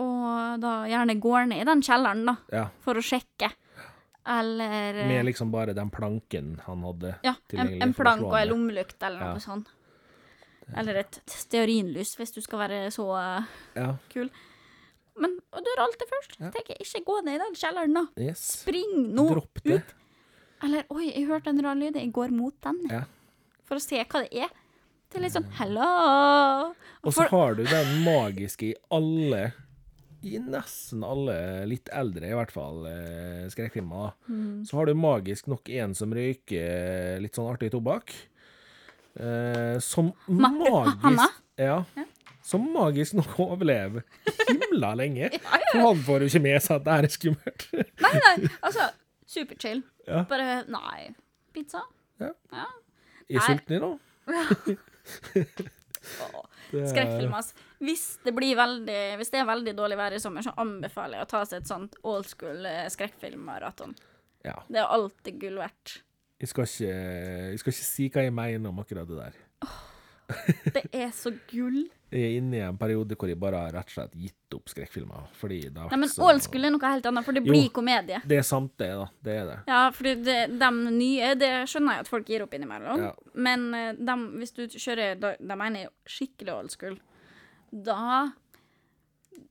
og 0.00 0.60
da 0.62 0.72
gjerne 0.90 1.16
går 1.22 1.46
ned 1.50 1.62
i 1.62 1.68
den 1.68 1.82
kjelleren, 1.86 2.24
da, 2.26 2.36
ja. 2.54 2.64
for 2.84 2.98
å 2.98 3.02
sjekke. 3.04 3.50
Eller 4.26 4.96
eh, 5.02 5.08
Med 5.10 5.26
liksom 5.28 5.50
bare 5.52 5.74
den 5.76 5.90
planken 5.92 6.54
han 6.64 6.82
hadde 6.86 7.10
Ja, 7.26 7.34
en, 7.34 7.42
tilgjengelig 7.50 7.82
en 7.82 7.88
en 7.90 7.94
plank 7.98 8.22
og 8.24 8.36
ei 8.38 8.46
lommelykt 8.48 9.02
eller 9.04 9.34
Ja. 9.34 9.40
sånt. 9.42 9.68
Eller 10.74 10.96
et 11.02 11.18
stearinlys, 11.28 12.14
hvis 12.16 12.32
du 12.32 12.40
skal 12.40 12.62
være 12.64 12.78
så 12.94 13.04
eh, 13.20 13.44
Ja. 13.76 13.90
kul. 14.08 14.30
Men 15.20 15.36
og 15.52 15.60
dør 15.62 15.82
alltid 15.84 16.08
først. 16.10 16.38
Ja. 16.40 16.50
Tenker 16.50 16.80
ikke 16.80 17.04
gå 17.04 17.18
ned 17.24 17.36
i 17.36 17.42
den 17.44 17.54
kjelleren, 17.54 17.94
da. 17.94 18.06
Yes. 18.18 18.40
Spring 18.64 19.12
nå 19.14 19.28
ut. 19.36 19.92
Eller 20.64 20.86
oi, 20.90 21.10
jeg 21.12 21.26
hørte 21.28 21.52
en 21.52 21.60
rar 21.62 21.76
lyd. 21.76 21.94
Jeg 21.94 22.10
går 22.12 22.32
mot 22.34 22.54
den. 22.64 22.80
Ja. 22.90 23.04
For 23.68 23.76
å 23.76 23.82
se 23.84 24.00
hva 24.02 24.24
det 24.24 24.32
er. 24.46 24.48
Det 25.14 25.20
er 25.20 25.22
litt 25.28 25.34
sånn 25.36 25.50
hello. 25.60 26.72
Og 27.06 27.12
så 27.14 27.28
har 27.30 27.54
du 27.54 27.62
den 27.68 27.90
magiske 28.02 28.72
i 28.72 28.74
alle 28.94 29.44
I 30.24 30.38
nesten 30.42 31.04
alle 31.06 31.36
litt 31.70 31.86
eldre, 31.94 32.30
i 32.32 32.34
hvert 32.34 32.50
fall, 32.50 32.80
eh, 32.88 33.44
skrekkfilmer. 33.52 34.14
Mm. 34.26 34.64
Så 34.66 34.78
har 34.78 34.88
du 34.88 34.94
magisk 34.96 35.46
nok 35.52 35.68
en 35.68 35.92
som 35.94 36.10
røyker 36.16 37.20
litt 37.22 37.36
sånn 37.36 37.50
artig 37.52 37.68
tobakk. 37.74 38.10
Eh, 39.20 39.76
som 39.84 40.08
Ma- 40.26 40.48
magisk 40.50 41.36
ja, 41.60 41.84
Ja. 41.94 42.04
som 42.42 42.64
magisk 42.74 43.14
nok 43.20 43.36
overlever 43.38 44.02
himla 44.48 44.94
lenge. 44.98 45.28
For 45.70 45.78
han 45.84 46.02
får 46.08 46.24
jo 46.24 46.30
ikke 46.32 46.42
med 46.48 46.62
seg 46.64 46.80
at 46.80 46.84
det 46.88 46.96
her 46.96 47.06
er 47.06 47.14
skummelt. 47.14 47.68
Nei, 48.06 48.14
nei, 48.24 48.48
altså, 48.64 48.88
superchill. 49.28 49.84
Ja. 50.08 50.24
Bare 50.32 50.64
Nei. 50.72 51.12
Pizza? 51.54 51.84
Ja. 52.18 52.32
Ja. 52.50 52.66
Er 53.28 53.46
sulten 53.46 53.76
i 53.76 53.84
nå? 53.84 53.92
Åh. 55.04 56.42
Det- 56.74 56.88
Skrekkfilm, 56.90 57.34
ass. 57.36 57.52
Hvis 57.84 58.04
det, 58.24 58.32
blir 58.34 58.56
veldig, 58.58 58.98
hvis 59.20 59.30
det 59.30 59.38
er 59.42 59.46
veldig 59.46 59.74
dårlig 59.78 59.98
vær 60.00 60.14
i 60.16 60.18
sommer, 60.22 60.42
så 60.42 60.50
anbefaler 60.58 61.20
jeg 61.20 61.26
å 61.26 61.30
ta 61.30 61.42
seg 61.46 61.60
et 61.62 61.68
sånt 61.70 61.94
old 62.02 62.26
school 62.26 62.64
eh, 62.66 62.88
skrekkfilmmaraton. 62.90 63.92
Ja. 64.44 64.56
Det 64.66 64.80
er 64.82 64.90
alltid 64.96 65.38
gull 65.44 65.60
verdt. 65.60 65.98
Jeg 66.42 66.50
skal, 66.50 66.66
ikke, 66.66 66.96
jeg 67.52 67.60
skal 67.62 67.72
ikke 67.76 67.86
si 67.86 68.08
hva 68.10 68.24
jeg 68.26 68.34
mener 68.34 68.72
om 68.72 68.80
akkurat 68.82 69.06
det 69.08 69.20
der. 69.20 69.38
Det 70.74 70.82
er 71.04 71.12
så 71.14 71.30
gull. 71.52 71.84
Jeg 72.14 72.22
er 72.28 72.36
inne 72.38 72.58
i 72.60 72.62
en 72.62 72.76
periode 72.78 73.16
hvor 73.18 73.26
jeg 73.32 73.38
bare 73.42 73.58
har 73.64 73.72
rett 73.74 73.88
og 73.90 73.94
slett 73.96 74.12
gitt 74.14 74.54
opp 74.54 74.68
skrekkfilmer. 74.70 75.24
Fordi 75.40 75.56
det 75.66 75.80
har 75.82 75.88
Nei, 75.90 75.98
men 75.98 76.06
vært 76.08 76.14
så 76.14 76.28
old 76.28 76.44
school 76.44 76.68
er 76.68 76.70
noe 76.76 76.90
helt 76.92 77.08
annet, 77.10 77.24
for 77.26 77.34
det 77.34 77.42
Jo. 77.42 77.50
blir 77.50 77.68
komedie. 77.74 78.20
Det 78.30 78.38
er 78.38 78.46
sant, 78.46 78.70
det, 78.78 78.88
da. 79.00 79.08
Det 79.26 79.34
er 79.40 79.48
det. 79.50 79.56
Ja, 79.66 79.80
fordi 79.96 80.12
de 80.62 80.70
nye, 80.94 81.32
det 81.40 81.50
skjønner 81.72 81.96
jeg 81.98 82.04
at 82.06 82.12
folk 82.12 82.30
gir 82.30 82.44
opp 82.46 82.54
innimellom. 82.54 83.02
Ja. 83.08 83.12
Men 83.34 83.66
de, 83.98 84.16
hvis 84.38 84.54
du 84.54 84.62
kjører 84.68 85.18
de, 85.18 85.34
de 85.42 85.56
mener 85.58 85.88
jo 85.88 85.90
skikkelig 86.06 86.54
old 86.54 86.70
school, 86.70 86.96
da 87.74 88.30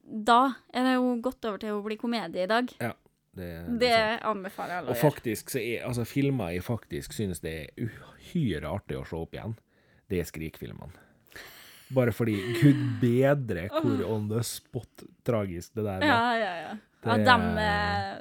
Da 0.04 0.40
er 0.74 0.84
det 0.88 0.94
jo 0.96 1.16
gått 1.24 1.46
over 1.48 1.58
til 1.60 1.76
å 1.78 1.84
bli 1.84 1.96
komedie 2.00 2.44
i 2.44 2.48
dag. 2.52 2.72
Ja. 2.80 2.94
Det, 3.34 3.48
Det 3.66 3.80
det 3.82 3.90
er 3.98 4.20
anbefaler 4.30 4.70
jeg 4.76 4.78
alle 4.84 4.90
Og 4.92 4.94
å 4.94 5.00
gjøre. 5.00 5.12
faktisk 5.12 5.50
så 5.50 5.60
er 5.60 5.86
altså 5.88 6.04
filmer 6.06 6.52
jeg 6.54 6.64
faktisk 6.64 7.14
synes 7.18 7.40
det 7.42 7.54
er 7.64 7.88
uhyre 7.88 8.70
artig 8.70 9.00
å 9.00 9.06
se 9.10 9.16
opp 9.18 9.34
igjen, 9.34 9.56
det 10.08 10.20
er 10.22 10.28
Skrik-filmene. 10.30 10.94
Bare 11.94 12.12
fordi 12.16 12.36
Gud 12.62 12.80
bedre 13.02 13.68
hvor 13.70 14.04
on 14.10 14.30
the 14.30 14.42
spot 14.44 15.04
tragisk 15.26 15.74
det 15.78 15.84
der 15.86 16.00
var. 16.00 16.08
Ja, 16.08 16.38
ja, 16.38 16.54
ja. 16.68 16.74
Det- 17.04 17.26
ja, 17.28 17.38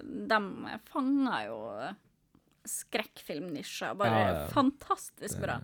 de, 0.02 0.26
de 0.28 0.78
fanger 0.90 1.46
jo 1.46 1.58
skrekkfilmnisja. 2.68 3.94
Bare 3.98 4.10
Ja, 4.20 4.32
ja. 4.42 4.48
fantastisk 4.52 5.40
bra. 5.40 5.60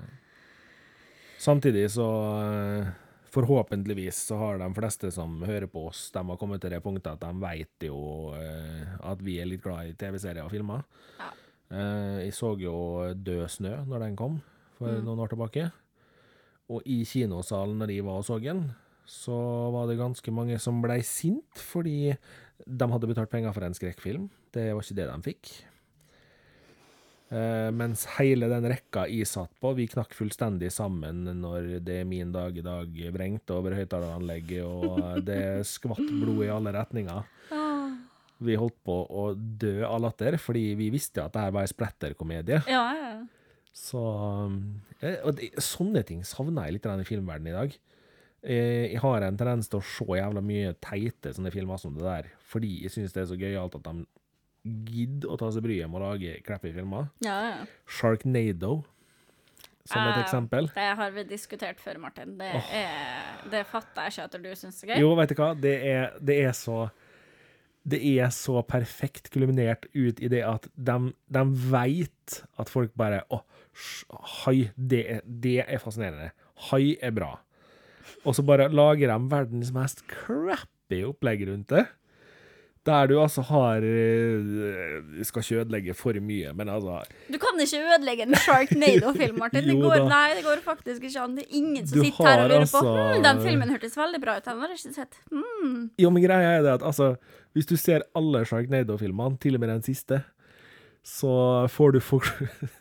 Samtidig 1.39 1.91
så 1.95 2.07
eh, 2.43 2.89
Forhåpentligvis 3.31 4.17
så 4.31 4.39
har 4.41 4.59
de 4.59 4.67
fleste 4.75 5.11
som 5.13 5.43
hører 5.45 5.67
på 5.69 5.83
oss, 5.91 6.07
de 6.15 6.23
har 6.31 6.39
kommet 6.41 6.63
til 6.65 6.71
det 6.73 6.81
punktet 6.83 7.11
at 7.13 7.21
de 7.21 7.33
vet 7.43 7.85
jo 7.91 7.99
eh, 8.35 8.95
at 9.05 9.21
vi 9.23 9.35
er 9.43 9.47
litt 9.51 9.61
glad 9.63 9.91
i 9.91 9.93
TV-serier 10.01 10.47
og 10.47 10.51
filmer. 10.55 10.81
Ja. 11.21 11.29
Eh, 11.69 12.23
jeg 12.25 12.33
så 12.33 12.55
jo 12.59 12.73
Død 13.15 13.45
snø 13.53 13.75
når 13.85 14.07
den 14.07 14.17
kom, 14.17 14.41
for 14.79 14.89
Mm. 14.89 15.05
noen 15.05 15.21
år 15.21 15.29
tilbake. 15.35 15.67
Og 16.69 16.85
i 16.85 17.01
kinosalen 17.09 17.79
når 17.81 17.93
de 17.93 18.03
var 18.05 18.21
og 18.21 18.27
så 18.29 18.37
den, 18.43 18.67
så 19.09 19.39
var 19.73 19.89
det 19.89 19.97
ganske 20.01 20.33
mange 20.37 20.59
som 20.61 20.83
blei 20.85 21.01
sint 21.07 21.63
fordi 21.71 22.13
de 22.67 22.91
hadde 22.93 23.09
betalt 23.09 23.33
penger 23.33 23.55
for 23.57 23.65
en 23.65 23.77
skrekkfilm. 23.77 24.29
Det 24.53 24.71
var 24.75 24.85
ikke 24.85 24.99
det 24.99 25.09
de 25.09 25.19
fikk. 25.31 25.53
Uh, 27.29 27.69
mens 27.77 28.07
hele 28.17 28.49
den 28.49 28.65
rekka 28.73 29.03
jeg 29.13 29.29
satt 29.29 29.53
på, 29.61 29.75
vi 29.77 29.85
knakk 29.93 30.15
fullstendig 30.17 30.71
sammen 30.73 31.27
når 31.43 31.75
det 31.85 31.99
er 32.01 32.09
min 32.09 32.31
dag 32.33 32.57
i 32.57 32.65
dag 32.65 33.01
vrengte 33.13 33.57
over 33.57 33.77
høyttaleranlegget, 33.77 34.65
og 34.65 35.21
det 35.27 35.67
skvatt 35.69 36.01
blod 36.01 36.47
i 36.47 36.53
alle 36.53 36.73
retninger. 36.77 37.35
Vi 38.39 38.55
holdt 38.55 38.79
på 38.87 38.95
å 38.95 39.33
dø 39.35 39.83
av 39.85 40.01
latter, 40.05 40.39
fordi 40.41 40.71
vi 40.79 40.93
visste 40.95 41.25
at 41.25 41.35
det 41.35 41.43
her 41.43 41.57
var 41.57 41.67
ei 41.67 41.73
spletterkomedie. 41.73 42.63
Ja, 42.71 42.85
ja. 42.97 43.13
Så 43.79 44.01
eh, 45.01 45.21
Og 45.25 45.37
det, 45.39 45.53
sånne 45.63 46.03
ting 46.09 46.25
savner 46.27 46.67
jeg 46.69 46.79
litt 46.79 46.87
i 46.89 46.91
denne 46.91 47.07
filmverdenen 47.09 47.53
i 47.53 47.57
dag. 47.57 47.77
Eh, 48.43 48.85
Jeg 48.93 49.01
har 49.05 49.25
en 49.27 49.39
tendens 49.39 49.71
til 49.71 49.81
å 49.81 49.87
se 49.87 50.07
jævla 50.19 50.43
mye 50.45 50.75
teite 50.83 51.33
sånne 51.37 51.53
filmer 51.55 51.79
som 51.81 51.95
det 51.97 52.05
der, 52.07 52.29
fordi 52.51 52.73
jeg 52.85 52.95
syns 52.95 53.15
det 53.17 53.23
er 53.25 53.31
så 53.33 53.39
gøyalt 53.39 53.79
at 53.79 53.89
de 53.89 54.07
gidder 54.93 55.31
å 55.33 55.39
ta 55.41 55.49
seg 55.55 55.65
bryet 55.65 55.89
med 55.89 56.01
å 56.03 56.11
lage 56.11 56.37
crappy 56.47 56.73
filmer. 56.75 57.09
ja, 57.25 57.39
ja. 57.49 57.67
Sharknado, 57.89 58.83
som 59.89 60.03
et 60.05 60.17
Eh, 60.19 60.23
eksempel. 60.23 60.67
Det 60.75 60.89
har 61.01 61.11
vi 61.15 61.23
diskutert 61.25 61.79
før, 61.81 61.99
Martin. 62.03 62.35
Det, 62.39 62.51
er, 62.77 63.39
det 63.51 63.63
fatter 63.71 64.05
jeg 64.11 64.13
ikke 64.19 64.25
at 64.29 64.37
du 64.45 64.51
syns 64.61 64.83
er 64.85 64.91
gøy. 64.93 64.99
Jo, 65.01 65.15
vet 65.17 65.31
du 65.33 65.39
hva, 65.41 65.55
det 65.57 65.77
er, 65.89 66.11
det 66.21 66.37
er 66.45 66.53
så 66.53 66.91
det 67.89 68.01
er 68.05 68.33
så 68.35 68.61
perfekt 68.67 69.31
kulminert 69.35 69.87
ut 69.95 70.21
i 70.21 70.29
det 70.33 70.43
at 70.45 70.67
de, 70.75 70.97
de 71.33 71.45
veit 71.73 72.41
at 72.61 72.71
folk 72.73 72.93
bare 72.99 73.23
Å, 73.33 73.41
hai, 74.43 74.71
det 74.77 75.23
det 75.25 75.61
er 75.65 75.81
fascinerende. 75.83 76.33
Hai 76.69 76.97
er 77.01 77.15
bra. 77.15 77.37
Og 78.27 78.35
så 78.37 78.45
bare 78.45 78.69
lager 78.73 79.13
de 79.13 79.31
verdens 79.31 79.71
mest 79.75 80.03
crappy 80.11 81.05
opplegg 81.07 81.47
rundt 81.49 81.71
det. 81.73 81.87
Der 82.89 83.09
du 83.11 83.19
altså 83.21 83.43
har 83.45 83.83
Du 83.85 85.25
skal 85.27 85.43
ikke 85.43 85.61
ødelegge 85.63 85.95
for 85.99 86.17
mye, 86.25 86.53
men 86.57 86.71
altså 86.73 87.03
Du 87.29 87.37
kan 87.43 87.59
ikke 87.61 87.81
ødelegge 87.85 88.25
en 88.25 88.37
Sharknado-film, 88.39 89.39
Martin. 89.39 89.67
Det 89.69 89.77
går, 89.87 90.05
nei, 90.09 90.29
det 90.39 90.45
går 90.47 90.63
faktisk 90.65 91.05
ikke 91.05 91.25
an. 91.25 91.37
Det 91.37 91.45
er 91.45 91.59
ingen 91.61 91.87
som 91.87 91.99
Du 91.99 92.05
sitter 92.07 92.31
her 92.31 92.45
og 92.45 92.49
lurer 92.53 92.65
altså- 92.65 92.85
på 92.87 92.95
hm, 92.95 93.27
Den 93.27 93.43
filmen 93.45 93.75
hørtes 93.75 93.99
veldig 93.99 94.23
bra 94.25 94.39
ut. 94.39 94.47
Den 94.47 94.63
har 94.63 94.73
jeg 94.73 94.81
ikke 94.81 94.95
sett. 94.95 95.21
Mm. 95.33 95.91
Jo, 95.99 96.11
men 96.15 96.25
greia 96.25 96.57
er 96.59 96.65
det 96.65 96.79
at 96.79 96.87
altså, 96.93 97.11
hvis 97.59 97.67
du 97.67 97.75
ser 97.75 98.07
alle 98.19 98.45
Sharknado-filmene, 98.47 99.39
til 99.43 99.59
og 99.59 99.63
med 99.65 99.73
den 99.73 99.83
siste, 99.83 100.23
så 101.03 101.67
får 101.73 101.97
du 101.97 102.01
for... 102.05 102.25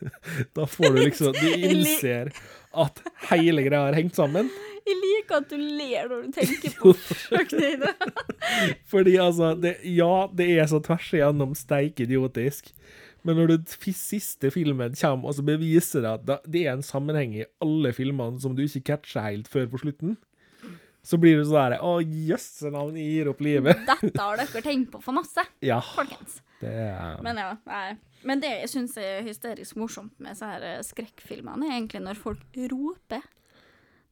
Da 0.57 0.67
får 0.69 0.93
du 0.93 0.99
liksom 1.01 1.33
Du 1.37 1.47
innser 1.69 2.29
at 2.77 2.99
hele 3.31 3.63
greia 3.65 3.87
har 3.87 3.97
hengt 3.97 4.17
sammen. 4.17 4.51
Jeg 4.87 4.97
liker 5.01 5.39
at 5.39 5.49
du 5.49 5.57
ler 5.57 6.09
når 6.11 6.27
du 6.27 6.35
tenker 6.35 6.75
på 6.77 6.93
Sharknado. 7.23 7.93
Fordi 8.91 9.15
altså 9.23 9.55
det, 9.57 9.77
Ja, 9.87 10.27
det 10.29 10.49
er 10.53 10.69
så 10.69 10.81
tvers 10.83 11.09
igjennom 11.09 11.55
steik 11.57 12.03
idiotisk. 12.03 12.69
Men 13.25 13.39
når 13.39 13.55
du 13.55 13.91
siste 13.97 14.51
filmen 14.53 14.93
kommer 14.99 15.31
og 15.31 15.39
så 15.39 15.43
beviser 15.47 16.05
det 16.05 16.13
at 16.13 16.45
det 16.45 16.67
er 16.67 16.77
en 16.77 16.85
sammenheng 16.85 17.33
i 17.35 17.47
alle 17.63 17.91
filmene 17.95 18.39
som 18.43 18.53
du 18.55 18.63
ikke 18.67 18.85
catcher 18.93 19.25
helt 19.25 19.49
før 19.51 19.65
på 19.71 19.81
slutten, 19.81 20.19
så 21.07 21.19
blir 21.21 21.37
du 21.39 21.45
sånn 21.47 21.61
her 21.61 21.77
Å, 21.85 21.93
jøsse 22.03 22.71
navn, 22.73 22.97
jeg 22.99 23.13
gir 23.15 23.29
opp 23.31 23.39
livet. 23.45 23.79
Dette 23.91 24.19
har 24.19 24.41
dere 24.41 24.63
tenkt 24.65 24.91
på 24.91 24.99
for 25.03 25.15
masse, 25.15 25.45
Ja, 25.63 25.79
folkens. 25.93 26.41
det 26.59 26.73
er 26.73 27.21
Men 27.23 27.39
ja, 27.39 27.53
nei. 27.69 27.95
Men 28.27 28.41
det 28.43 28.49
jeg 28.63 28.69
syns 28.73 28.95
er 28.99 29.21
hysterisk 29.23 29.77
morsomt 29.79 30.15
med 30.19 30.35
så 30.35 30.49
her 30.51 30.63
eh, 30.65 30.81
skrekkfilmene, 30.83 31.69
er 31.69 31.77
egentlig 31.77 32.01
når 32.03 32.17
folk 32.19 32.57
roper. 32.73 33.21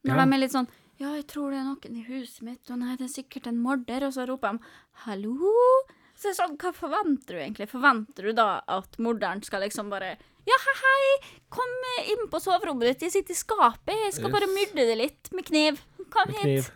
Når 0.06 0.14
Ja. 0.16 0.24
de 0.24 0.32
er 0.38 0.42
litt 0.44 0.54
sånn 0.54 0.68
Ja, 0.96 1.10
jeg 1.18 1.26
tror 1.28 1.50
det 1.52 1.58
er 1.60 1.66
noen 1.68 1.96
i 2.00 2.04
huset 2.08 2.40
mitt, 2.46 2.70
og 2.72 2.78
nei, 2.80 2.94
det 2.96 3.04
er 3.10 3.12
sikkert 3.12 3.46
en 3.50 3.58
morder, 3.60 4.06
og 4.06 4.14
så 4.16 4.24
roper 4.26 4.56
de 4.56 4.58
'hallo'. 5.04 5.82
Så 6.16 6.32
sånn, 6.32 6.56
hva 6.56 6.70
forventer 6.72 7.34
du 7.36 7.40
egentlig? 7.42 7.68
Forventer 7.68 8.22
du 8.24 8.32
da 8.32 8.62
at 8.66 8.96
morderen 8.98 9.42
skal 9.44 9.60
liksom 9.60 9.90
bare 9.92 10.14
Ja, 10.46 10.54
hei, 10.62 10.74
hei, 10.80 11.28
kom 11.50 11.72
inn 12.08 12.28
på 12.30 12.38
soverommet 12.40 12.86
ditt, 12.94 13.02
jeg 13.02 13.12
sitter 13.16 13.34
i 13.34 13.36
skapet, 13.36 13.92
jeg 14.06 14.12
skal 14.14 14.30
bare 14.30 14.46
myrde 14.46 14.86
det 14.86 14.96
litt 14.96 15.32
med 15.34 15.44
kniv. 15.44 15.80
Kom 16.08 16.32
hit. 16.40 16.70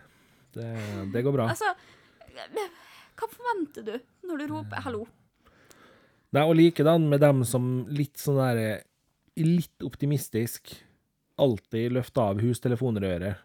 Det, 0.54 0.68
det 1.14 1.22
går 1.26 1.36
bra. 1.36 1.48
Altså, 1.52 1.72
hva 3.20 3.28
forventer 3.28 3.86
du 3.86 3.96
når 4.28 4.42
du 4.42 4.46
roper 4.54 4.84
'hallo'? 4.84 5.06
Nei, 6.30 6.44
og 6.46 6.54
likedan 6.54 7.08
med 7.10 7.20
dem 7.24 7.42
som 7.44 7.86
litt 7.90 8.20
sånn 8.20 8.38
der 8.38 8.86
Litt 9.40 9.82
optimistisk 9.86 10.74
alltid 11.40 11.94
løfter 11.94 12.34
av 12.34 12.40
hustelefonrøret. 12.42 13.38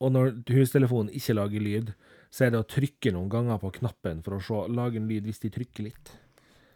Og 0.00 0.10
når 0.10 0.32
hustelefonen 0.50 1.12
ikke 1.14 1.36
lager 1.36 1.62
lyd, 1.62 1.92
så 2.32 2.46
er 2.46 2.54
det 2.54 2.62
å 2.62 2.66
trykke 2.66 3.12
noen 3.14 3.28
ganger 3.30 3.60
på 3.60 3.70
knappen 3.76 4.22
for 4.24 4.38
å 4.38 4.40
se, 4.42 4.62
lage 4.72 4.98
en 4.98 5.06
lyd 5.06 5.28
hvis 5.28 5.42
de 5.44 5.52
trykker 5.52 5.86
litt. 5.90 6.12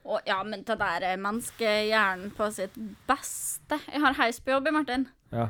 Å, 0.05 0.21
ja, 0.29 0.43
men 0.45 0.63
det 0.69 0.77
der 0.79 1.07
er 1.09 1.21
menneskehjernen 1.25 2.35
på 2.37 2.51
sitt 2.53 2.77
beste. 3.09 3.81
Jeg 3.89 4.05
har 4.05 4.19
heis 4.21 4.39
på 4.45 4.53
jobb, 4.53 4.69
Martin. 4.77 5.09
Ja. 5.33 5.49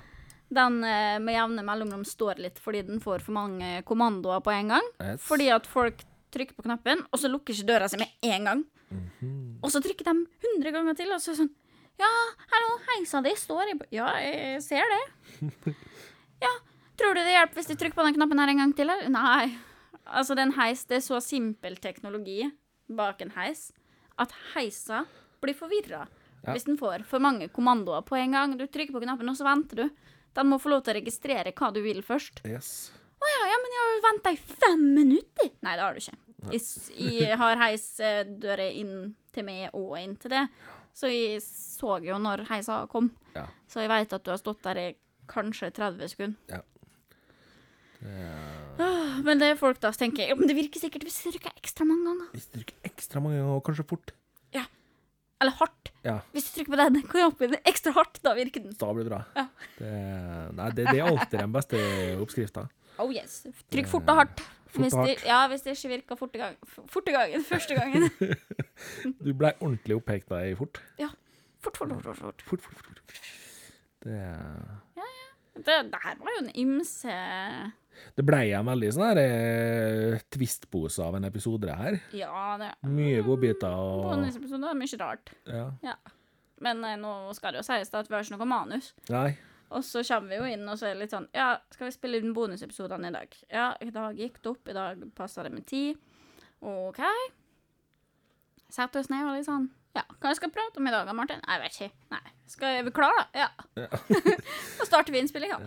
Den 0.52 0.84
eh, 0.84 1.18
med 1.22 1.34
jevne 1.34 1.64
mellomrom 1.66 2.04
står 2.04 2.38
litt 2.42 2.58
fordi 2.62 2.82
den 2.86 3.00
får 3.00 3.22
for 3.24 3.32
mange 3.32 3.82
kommandoer 3.88 4.42
på 4.44 4.52
en 4.52 4.68
gang. 4.74 4.88
Yes. 5.00 5.22
Fordi 5.24 5.48
at 5.54 5.66
folk 5.66 6.02
trykker 6.34 6.54
på 6.58 6.66
knappen, 6.66 7.04
og 7.12 7.18
så 7.20 7.30
lukker 7.30 7.54
ikke 7.54 7.68
døra 7.68 7.88
seg 7.88 8.02
med 8.02 8.10
en 8.26 8.44
gang. 8.50 8.64
Og 9.64 9.70
så 9.72 9.80
trykker 9.82 10.06
de 10.06 10.14
hundre 10.44 10.70
ganger 10.74 10.96
til, 10.98 11.10
og 11.14 11.22
så 11.22 11.34
sånn 11.38 11.50
Ja, 11.98 12.10
hallo, 12.50 12.72
heisa 12.88 13.20
di 13.22 13.30
står 13.38 13.70
i 13.70 13.74
Ja, 13.94 14.08
jeg 14.18 14.62
ser 14.62 14.82
det. 14.90 15.74
Ja, 16.44 16.50
tror 16.98 17.14
du 17.14 17.22
det 17.22 17.32
hjelper 17.32 17.60
hvis 17.60 17.70
de 17.70 17.76
trykker 17.80 17.96
på 17.96 18.04
den 18.06 18.16
knappen 18.18 18.38
her 18.42 18.50
en 18.52 18.60
gang 18.60 18.72
til, 18.76 18.90
eller? 18.90 19.08
Nei. 19.14 19.54
Altså, 20.04 20.34
det 20.34 20.42
er 20.42 20.48
en 20.50 20.58
heis, 20.58 20.82
det 20.90 20.98
er 20.98 21.04
så 21.06 21.20
simpel 21.24 21.78
teknologi 21.80 22.42
bak 22.92 23.22
en 23.24 23.32
heis 23.38 23.70
at 24.20 24.34
heisa 24.52 25.04
blir 25.42 25.56
forvirra 25.56 26.04
Ja. 26.44 26.52
hvis 26.52 26.66
den 26.68 26.76
får 26.76 27.06
for 27.08 27.22
mange 27.24 27.48
kommandoer 27.48 28.02
på 28.04 28.18
en 28.20 28.34
gang. 28.36 28.58
Du 28.58 28.66
trykker 28.66 28.92
på 28.92 29.00
knappen, 29.00 29.30
og 29.32 29.38
så 29.38 29.46
venter 29.46 29.80
du. 29.80 29.86
Den 30.34 30.50
må 30.50 30.58
få 30.62 30.72
lov 30.72 30.84
til 30.84 30.94
å 30.94 30.98
registrere 30.98 31.52
hva 31.54 31.70
du 31.74 31.80
vil 31.84 32.02
først. 32.04 32.42
Yes. 32.48 32.70
Å 33.22 33.30
ja, 33.30 33.42
ja, 33.52 33.58
men 33.62 33.74
jeg 33.76 33.82
har 33.86 34.02
venta 34.08 34.32
i 34.34 34.40
fem 34.40 34.82
minutter! 34.96 35.50
Nei, 35.64 35.76
det 35.78 35.84
har 35.86 35.94
du 35.96 36.02
ikke. 36.02 36.18
Jeg, 36.52 36.64
jeg 37.24 37.38
har 37.40 37.60
heisdører 37.62 38.74
inn 38.76 38.96
til 39.32 39.46
meg 39.46 39.70
og 39.72 39.94
inn 40.00 40.16
til 40.20 40.34
det. 40.34 40.42
Så 40.94 41.08
jeg 41.10 41.40
så 41.42 41.96
jo 42.04 42.18
når 42.22 42.44
heisa 42.50 42.82
kom. 42.90 43.08
Ja. 43.34 43.46
Så 43.70 43.80
jeg 43.82 43.90
veit 43.90 44.12
at 44.14 44.26
du 44.26 44.30
har 44.34 44.38
stått 44.42 44.60
der 44.66 44.80
i 44.82 44.86
kanskje 45.30 45.70
30 45.74 46.12
sekunder. 46.12 46.52
Ja. 46.52 46.60
Men 49.24 49.40
det 49.40 49.54
er 49.54 49.56
folk 49.56 49.78
da 49.80 49.88
tenker 49.96 50.28
ja, 50.28 50.34
men 50.36 50.50
det 50.50 50.56
virker 50.58 50.82
sikkert 50.82 51.06
hvis 51.06 51.22
du 51.24 51.30
trykker 51.32 51.54
ekstra 51.56 51.86
mange 51.88 52.04
ganger. 52.10 52.28
Hvis 52.34 52.50
du 52.50 52.58
trykker 52.58 52.90
ekstra 52.90 53.22
mange 53.24 53.38
ganger, 53.40 53.56
og 53.56 53.64
kanskje 53.64 53.86
fort, 53.88 54.12
Ja. 54.52 54.66
Eller 55.40 55.56
hardt. 55.62 55.93
Ja, 56.04 56.18
Hvis 56.34 56.48
du 56.48 56.58
trykker 56.58 56.74
på 56.74 56.80
den 56.80 57.06
knappen 57.08 57.54
ekstra 57.64 57.94
hardt, 57.96 58.18
da 58.24 58.34
virker 58.36 58.60
den. 58.64 58.74
da 58.80 58.90
blir 58.92 59.06
det 59.06 59.12
bra. 59.12 59.22
Ja. 59.36 59.46
Det, 59.78 59.92
nei, 60.58 60.66
det, 60.76 60.84
det 60.90 60.98
er 61.00 61.06
alltid 61.08 61.38
den 61.38 61.54
beste 61.54 61.80
oppskrifta. 62.20 62.66
Oh 63.02 63.10
yes. 63.14 63.40
Trykk 63.72 63.88
fort 63.90 64.12
og 64.12 64.20
hardt. 64.20 64.42
Fort 64.74 64.84
Hvis 64.84 64.94
og 64.98 65.06
det, 65.06 65.16
ja, 65.26 65.38
hvis 65.48 65.62
det 65.64 65.76
ikke 65.76 65.88
virker 65.94 66.18
forte 66.18 66.38
gang, 66.38 66.56
forte 66.90 67.14
gangen 67.14 67.44
første 67.46 67.78
gangen. 67.78 68.08
Du 69.24 69.30
ble 69.32 69.52
ordentlig 69.60 69.96
opphekta 69.96 70.42
i 70.48 70.54
fort. 70.58 70.80
Fort, 71.62 71.76
fort, 71.78 71.94
fort, 71.94 72.04
fort, 72.04 72.18
fort. 72.18 72.42
Fort, 72.48 72.62
fort, 72.66 72.80
fort. 72.82 73.00
fort. 73.06 73.20
Det, 74.04 74.18
Det, 75.54 75.78
det 75.92 76.00
her 76.02 76.18
var 76.20 76.34
jo 76.34 76.44
en 76.44 76.52
ymse 76.64 77.16
det 78.18 78.24
ble 78.26 78.40
en 78.58 78.66
veldig 78.66 78.88
sånn 78.94 79.04
her 79.06 79.20
eh, 79.22 80.22
twistpose 80.34 81.02
av 81.04 81.14
en 81.14 81.28
episode, 81.28 81.68
det 81.68 81.76
her. 81.78 81.96
Ja, 82.16 82.56
det 82.58 82.72
Mye 82.90 83.22
godbiter 83.22 83.70
og 83.70 84.08
Bonusepisode 84.08 84.66
var 84.66 84.78
mye 84.78 85.00
rart. 85.00 85.34
ja. 85.46 85.68
Ja. 85.84 85.96
Men 86.64 86.84
eh, 86.86 86.96
nå 87.00 87.32
skal 87.36 87.54
det 87.54 87.62
jo 87.62 87.66
sies 87.66 87.90
da 87.92 88.00
at 88.02 88.10
vi 88.10 88.16
har 88.16 88.24
ikke 88.26 88.36
noe 88.36 88.48
manus. 88.50 88.92
Nei. 89.10 89.34
Og 89.74 89.82
så 89.86 90.04
kommer 90.06 90.30
vi 90.30 90.38
jo 90.38 90.50
inn, 90.54 90.66
og 90.70 90.78
så 90.78 90.86
er 90.88 90.94
det 90.94 91.04
litt 91.04 91.14
sånn 91.14 91.26
Ja, 91.34 91.54
skal 91.74 91.88
vi 91.88 91.94
spille 91.96 92.20
inn 92.20 92.34
bonusepisodene 92.36 93.10
i 93.10 93.14
dag? 93.14 93.38
Ja, 93.50 93.70
i 93.82 93.90
dag 93.94 94.18
gikk 94.20 94.38
det 94.42 94.52
opp. 94.52 94.68
I 94.70 94.76
dag 94.76 95.02
passa 95.18 95.42
det 95.46 95.50
med 95.54 95.66
tid. 95.66 95.98
OK. 96.64 97.00
Sette 98.74 99.02
oss 99.02 99.10
ned 99.10 99.26
og 99.26 99.34
litt 99.38 99.48
sånn 99.48 99.70
Ja, 99.94 100.02
hva 100.18 100.32
skal 100.34 100.50
vi 100.50 100.56
prate 100.56 100.80
om 100.80 100.88
i 100.90 100.92
dag, 100.94 101.10
Martin? 101.14 101.42
Jeg 101.46 101.62
vet 101.62 101.76
ikke. 101.76 101.90
Nei. 102.14 102.32
Skal 102.50 102.80
vi 102.86 102.92
klare, 102.94 103.26
da? 103.34 103.44
Ja. 103.44 103.84
da 104.78 104.86
starter 104.88 105.14
vi 105.14 105.20
innspillinga. 105.22 105.60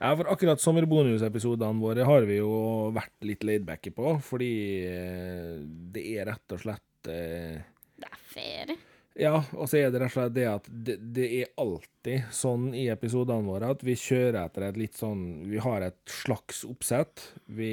Ja, 0.00 0.10
for 0.18 0.26
akkurat 0.32 0.62
sommerbonusepisodene 0.62 1.80
våre 1.80 2.06
har 2.08 2.26
vi 2.26 2.40
jo 2.40 2.54
vært 2.94 3.14
litt 3.24 3.46
laidbacke 3.46 3.94
på, 3.94 4.16
fordi 4.26 4.50
eh, 4.88 5.62
det 5.94 6.02
er 6.16 6.28
rett 6.32 6.56
og 6.56 6.64
slett 6.64 7.08
eh, 7.12 7.62
Det 7.94 8.10
er 8.10 8.26
ferie. 8.34 8.76
Ja, 9.14 9.36
og 9.54 9.68
så 9.70 9.78
er 9.78 9.92
det 9.94 10.00
rett 10.02 10.10
og 10.10 10.18
slett 10.18 10.34
det 10.34 10.46
at 10.50 10.64
det, 10.66 10.96
det 11.14 11.26
er 11.38 11.52
alltid 11.62 12.32
sånn 12.34 12.72
i 12.74 12.88
episodene 12.90 13.46
våre 13.46 13.70
at 13.70 13.84
vi 13.86 13.94
kjører 13.94 14.40
etter 14.42 14.66
et 14.66 14.80
litt 14.80 14.98
sånn 14.98 15.44
Vi 15.46 15.60
har 15.62 15.86
et 15.86 16.00
slags 16.10 16.64
oppsett. 16.66 17.28
Vi 17.46 17.70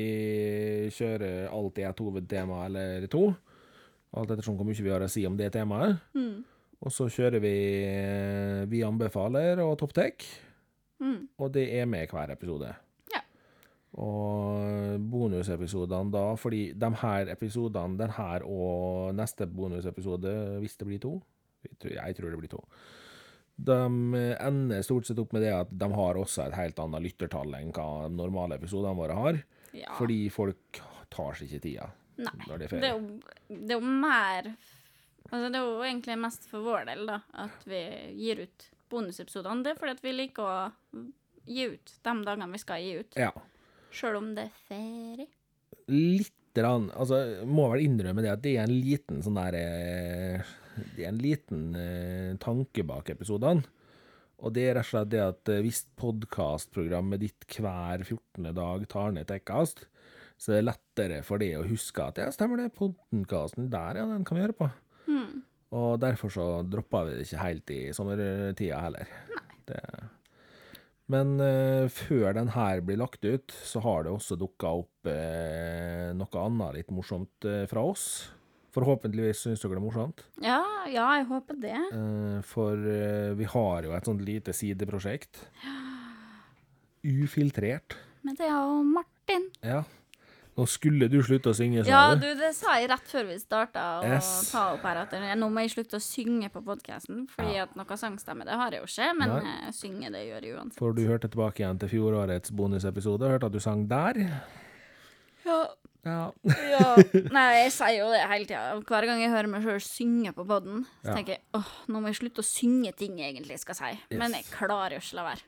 kjører 0.93 1.49
alltid 1.49 1.89
et 1.89 2.03
hovedtema 2.05 2.67
eller 2.67 3.09
to. 3.09 3.31
Alt 4.19 4.33
ettersom 4.33 4.57
hvor 4.59 4.67
mye 4.67 4.83
vi 4.83 4.91
har 4.91 5.03
å 5.03 5.09
si 5.11 5.23
om 5.27 5.37
det 5.39 5.51
temaet. 5.55 6.01
Mm. 6.17 6.41
Og 6.81 6.93
så 6.93 7.07
kjører 7.13 7.41
vi 7.43 7.55
eh, 7.85 8.63
Vi 8.69 8.81
anbefaler 8.85 9.61
og 9.63 9.77
topptek. 9.79 10.25
Mm. 11.01 11.19
Og 11.41 11.51
det 11.53 11.67
er 11.79 11.87
med 11.89 12.11
hver 12.11 12.33
episode. 12.33 12.71
Ja. 13.13 13.21
Og 14.01 14.97
bonusepisodene 15.11 16.13
da, 16.13 16.25
fordi 16.39 16.63
de 16.77 16.89
her 17.03 17.31
episodene, 17.33 17.97
den 17.99 18.13
her 18.17 18.45
og 18.47 19.15
neste 19.17 19.47
bonusepisode, 19.49 20.33
hvis 20.61 20.77
det 20.77 20.89
blir 20.89 21.01
to 21.01 21.19
Jeg 21.61 21.77
tror, 21.77 21.91
jeg 21.93 22.15
tror 22.17 22.31
det 22.31 22.41
blir 22.41 22.49
to. 22.49 22.61
De 23.61 23.79
ender 24.41 24.81
stort 24.81 25.05
sett 25.05 25.19
opp 25.21 25.33
med 25.35 25.43
det 25.45 25.51
at 25.53 25.69
de 25.69 25.89
har 25.93 26.17
også 26.17 26.47
et 26.47 26.55
helt 26.57 26.79
annet 26.81 27.03
lyttertall 27.05 27.53
enn 27.59 27.69
hva 27.75 28.07
de 28.07 28.17
normale 28.17 28.57
episodene 28.57 28.97
våre 28.97 29.17
har. 29.17 29.41
Ja. 29.77 29.93
Fordi 29.99 30.23
folk 30.33 30.81
tar 31.13 31.37
seg 31.37 31.51
ikke 31.51 31.65
tida 31.67 31.91
Nei. 32.21 32.35
det 32.59 32.69
Det 32.71 32.89
er, 32.89 32.93
jo, 32.93 33.17
det 33.49 33.75
er 33.75 33.79
jo 33.79 33.95
mer 34.05 34.53
Altså, 35.31 35.47
det 35.47 35.59
er 35.61 35.63
jo 35.63 35.83
egentlig 35.87 36.15
mest 36.19 36.47
for 36.51 36.65
vår 36.65 36.89
del, 36.89 37.05
da, 37.07 37.21
at 37.39 37.61
vi 37.63 37.79
gir 38.19 38.41
ut 38.43 38.65
bonusepisodene. 38.91 39.63
Det 39.63 39.71
er 39.71 39.77
fordi 39.79 40.03
vi 40.03 40.11
liker 40.17 40.43
å 40.43 41.05
gi 41.47 41.67
ut 41.71 41.93
de 42.03 42.15
dagene 42.27 42.49
vi 42.51 42.59
skal 42.59 42.83
gi 42.83 42.97
ut. 42.99 43.15
Ja. 43.15 43.31
Sjøl 43.95 44.19
om 44.19 44.33
det 44.35 44.49
er 44.49 44.57
ferie. 44.67 45.29
Litt 45.91 46.59
rann, 46.59 46.89
altså, 46.91 47.45
må 47.47 47.69
vel 47.71 47.85
innrømme 47.85 48.23
det 48.25 48.33
at 48.33 48.43
det 48.43 48.57
er 48.57 48.67
en 48.67 48.75
liten 48.75 49.21
sånn 49.23 49.39
der 49.39 49.55
eh, 49.55 50.49
Det 50.97 51.05
er 51.05 51.13
en 51.13 51.21
liten 51.21 51.63
eh, 51.79 52.33
tanke 52.43 52.83
bak 52.87 53.13
episodene. 53.15 53.63
Og 54.41 54.53
det 54.55 54.65
er 54.67 54.77
rett 54.79 54.87
og 54.87 54.91
slett 54.91 55.11
det 55.13 55.21
at 55.23 55.51
eh, 55.53 55.63
hvis 55.63 55.83
podkastprogrammet 56.01 57.21
ditt 57.21 57.45
hver 57.55 58.03
14. 58.03 58.51
dag 58.57 58.87
tar 58.89 59.15
ned 59.15 59.27
et 59.27 59.35
ekkast, 59.37 59.85
så 60.41 60.55
det 60.55 60.57
er 60.57 60.69
lettere 60.71 61.21
for 61.25 61.41
de 61.41 61.51
å 61.59 61.67
huske 61.69 62.01
at 62.01 62.17
ja, 62.17 62.31
stemmer 62.33 62.57
det, 62.57 62.71
podkasten 62.73 63.69
der, 63.69 63.99
ja, 64.01 64.07
den 64.09 64.25
kan 64.25 64.39
vi 64.39 64.45
høre 64.47 64.57
på. 64.57 64.69
Mm. 65.05 65.43
Og 65.77 65.91
derfor 66.01 66.33
så 66.33 66.47
droppa 66.65 67.03
vi 67.07 67.19
det 67.19 67.27
ikke 67.27 67.43
helt 67.45 67.71
i 67.75 67.81
sommertida 67.95 68.81
heller. 68.81 69.13
Det. 69.69 69.83
Men 71.11 71.35
uh, 71.37 71.85
før 71.91 72.33
den 72.39 72.51
her 72.55 72.81
blir 72.85 72.99
lagt 72.99 73.23
ut, 73.23 73.53
så 73.53 73.83
har 73.85 74.05
det 74.05 74.15
også 74.15 74.37
dukka 74.39 74.73
opp 74.81 75.09
uh, 75.11 76.09
noe 76.17 76.43
annet 76.45 76.79
litt 76.79 76.91
morsomt 76.95 77.47
uh, 77.47 77.63
fra 77.69 77.85
oss. 77.91 78.05
Forhåpentligvis 78.71 79.45
syns 79.45 79.61
dere 79.61 79.75
det 79.75 79.81
er 79.81 79.85
morsomt. 79.85 80.25
Ja, 80.41 80.61
ja, 80.87 81.05
jeg 81.19 81.27
håper 81.27 81.57
det. 81.59 81.79
For 82.47 82.79
vi 83.35 83.47
har 83.51 83.83
jo 83.83 83.91
et 83.97 84.07
sånt 84.07 84.23
lite 84.23 84.55
sideprosjekt. 84.55 85.41
Ufiltrert. 87.03 87.97
Men 88.23 88.37
det 88.39 88.47
er 88.47 88.55
jo 88.55 88.77
Martin. 88.87 89.49
Ja. 89.59 89.81
Nå 90.61 90.67
skulle 90.69 91.07
du 91.09 91.17
slutte 91.25 91.49
å 91.49 91.55
synge, 91.57 91.81
sa 91.83 91.89
Ja, 91.89 92.15
du. 92.15 92.27
det 92.37 92.51
sa 92.53 92.75
jeg 92.77 92.89
rett 92.91 93.07
før 93.09 93.25
vi 93.31 93.37
starta 93.41 93.85
å 94.01 94.03
Yes. 94.05 94.51
ta 94.51 94.73
opp 94.75 94.83
her. 94.85 94.97
At 95.01 95.11
nå 95.39 95.49
må 95.49 95.63
jeg 95.65 95.71
slutte 95.73 95.97
å 95.97 96.03
synge 96.05 96.51
på 96.53 96.61
podkasten. 96.63 97.27
Fordi 97.33 97.55
Ja. 97.55 97.63
at 97.63 97.75
noe 97.75 97.97
sangstemme, 97.97 98.45
det 98.45 98.53
har 98.53 98.69
jeg 98.71 98.81
jo 98.81 98.85
ikke. 98.85 99.17
Men 99.17 99.29
Nei. 99.29 99.67
eh, 99.67 99.71
synge, 99.71 100.11
det 100.11 100.21
gjør 100.29 100.41
jeg 100.45 100.55
uansett. 100.57 100.77
For 100.77 100.93
du 100.93 101.01
hørte 101.07 101.27
tilbake 101.31 101.59
igjen 101.65 101.79
til 101.79 101.89
fjorårets 101.89 102.51
bonusepisode, 102.51 103.21
hørte 103.27 103.45
at 103.45 103.51
du 103.51 103.59
sang 103.59 103.87
der. 103.87 104.13
Ja, 105.45 105.67
Ja. 106.05 106.31
Ja. 106.45 106.95
Nei, 107.31 107.63
jeg 107.63 107.71
sier 107.73 107.97
jo 107.99 108.07
det 108.09 108.21
hele 108.27 108.45
tida. 108.45 108.81
Hver 108.81 109.05
gang 109.05 109.19
jeg 109.21 109.29
hører 109.29 109.47
meg 109.49 109.61
sjøl 109.63 109.81
synge 109.85 110.31
på 110.33 110.45
poden, 110.47 110.85
så 111.05 111.13
tenker 111.15 111.35
jeg 111.37 111.41
åh, 111.53 111.67
nå 111.89 112.01
må 112.01 112.07
jeg 112.09 112.15
slutte 112.21 112.41
å 112.41 112.47
synge 112.47 112.95
ting 112.97 113.17
jeg 113.19 113.35
egentlig 113.35 113.59
skal 113.61 113.75
si. 113.75 113.99
Men 114.17 114.33
jeg 114.33 114.45
klarer 114.49 114.91
jo 114.97 115.01
ikke 115.03 115.15
la 115.19 115.23
være. 115.29 115.41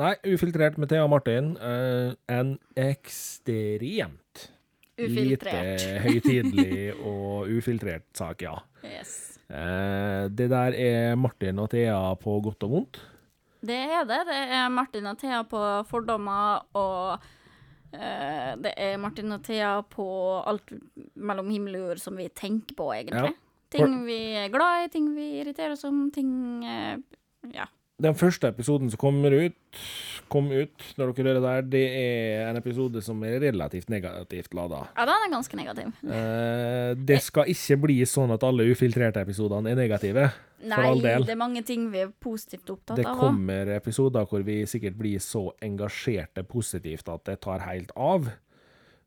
Nei. 0.00 0.14
Ufiltrert 0.32 0.78
med 0.80 0.88
Thea 0.88 1.04
og 1.04 1.10
Martin. 1.12 1.52
Uh, 1.60 2.14
en 2.32 2.54
ekstremt 2.78 4.46
Ufiltrert. 4.96 5.82
lite 5.82 5.98
høytidelig 6.04 6.94
og 6.96 7.50
ufiltrert 7.52 8.06
sak, 8.16 8.44
ja. 8.46 8.54
Yes. 8.84 9.40
Uh, 9.50 10.30
det 10.32 10.48
der 10.52 10.76
er 10.78 11.18
Martin 11.20 11.60
og 11.60 11.68
Thea 11.72 11.98
på 12.20 12.38
godt 12.46 12.64
og 12.64 12.72
vondt. 12.76 13.00
Det 13.60 13.76
er 13.76 14.06
det. 14.08 14.22
Det 14.30 14.38
er 14.56 14.72
Martin 14.72 15.10
og 15.10 15.18
Thea 15.20 15.42
på 15.44 15.60
fordommer, 15.90 16.62
og 16.80 17.26
uh, 17.92 18.52
det 18.64 18.72
er 18.72 18.96
Martin 19.02 19.36
og 19.36 19.44
Thea 19.44 19.74
på 19.84 20.06
alt 20.48 20.72
mellom 21.14 21.50
himmel 21.52 21.76
og 21.76 21.90
jord 21.90 22.00
som 22.06 22.16
vi 22.16 22.30
tenker 22.32 22.78
på, 22.78 22.88
egentlig. 22.96 23.34
Ja. 23.34 23.48
Ting 23.70 24.00
vi 24.06 24.16
er 24.34 24.48
glad 24.50 24.86
i, 24.86 24.88
ting 24.96 25.12
vi 25.14 25.28
irriterer 25.42 25.76
oss 25.76 25.84
om, 25.84 26.08
ting 26.14 26.64
Ja. 27.54 27.68
Den 28.00 28.16
første 28.16 28.48
episoden 28.48 28.90
som 28.92 29.00
kommer 29.00 29.34
ut, 29.34 29.80
kom 30.32 30.46
ut 30.52 30.84
når 30.96 31.10
dere 31.12 31.26
hører 31.26 31.40
der, 31.44 31.64
det 31.72 31.82
er 32.00 32.48
en 32.48 32.58
episode 32.60 33.02
som 33.04 33.20
er 33.26 33.40
relativt 33.42 33.90
negativt 33.92 34.54
lada. 34.56 34.84
ja, 34.96 35.06
den 35.08 35.26
er 35.26 35.32
ganske 35.34 35.58
negativ. 35.58 35.90
Eh, 36.06 36.92
det 36.96 37.18
skal 37.26 37.50
ikke 37.52 37.80
bli 37.84 37.98
sånn 38.08 38.32
at 38.32 38.46
alle 38.46 38.68
ufiltrerte 38.70 39.24
episodene 39.26 39.72
er 39.72 39.80
negative. 39.80 40.30
For 40.60 40.84
all 40.90 41.00
Nei, 41.00 41.08
del. 41.08 41.24
det 41.24 41.34
er 41.34 41.40
mange 41.40 41.62
ting 41.64 41.88
vi 41.92 42.02
er 42.04 42.12
positivt 42.20 42.68
opptatt 42.68 42.98
av. 42.98 43.00
Det 43.00 43.16
kommer 43.20 43.74
episoder 43.76 44.26
hvor 44.28 44.44
vi 44.44 44.60
sikkert 44.68 44.96
blir 45.00 45.20
så 45.24 45.46
engasjerte 45.64 46.44
positivt 46.44 47.08
at 47.08 47.24
det 47.28 47.40
tar 47.44 47.64
helt 47.64 47.92
av. 47.96 48.28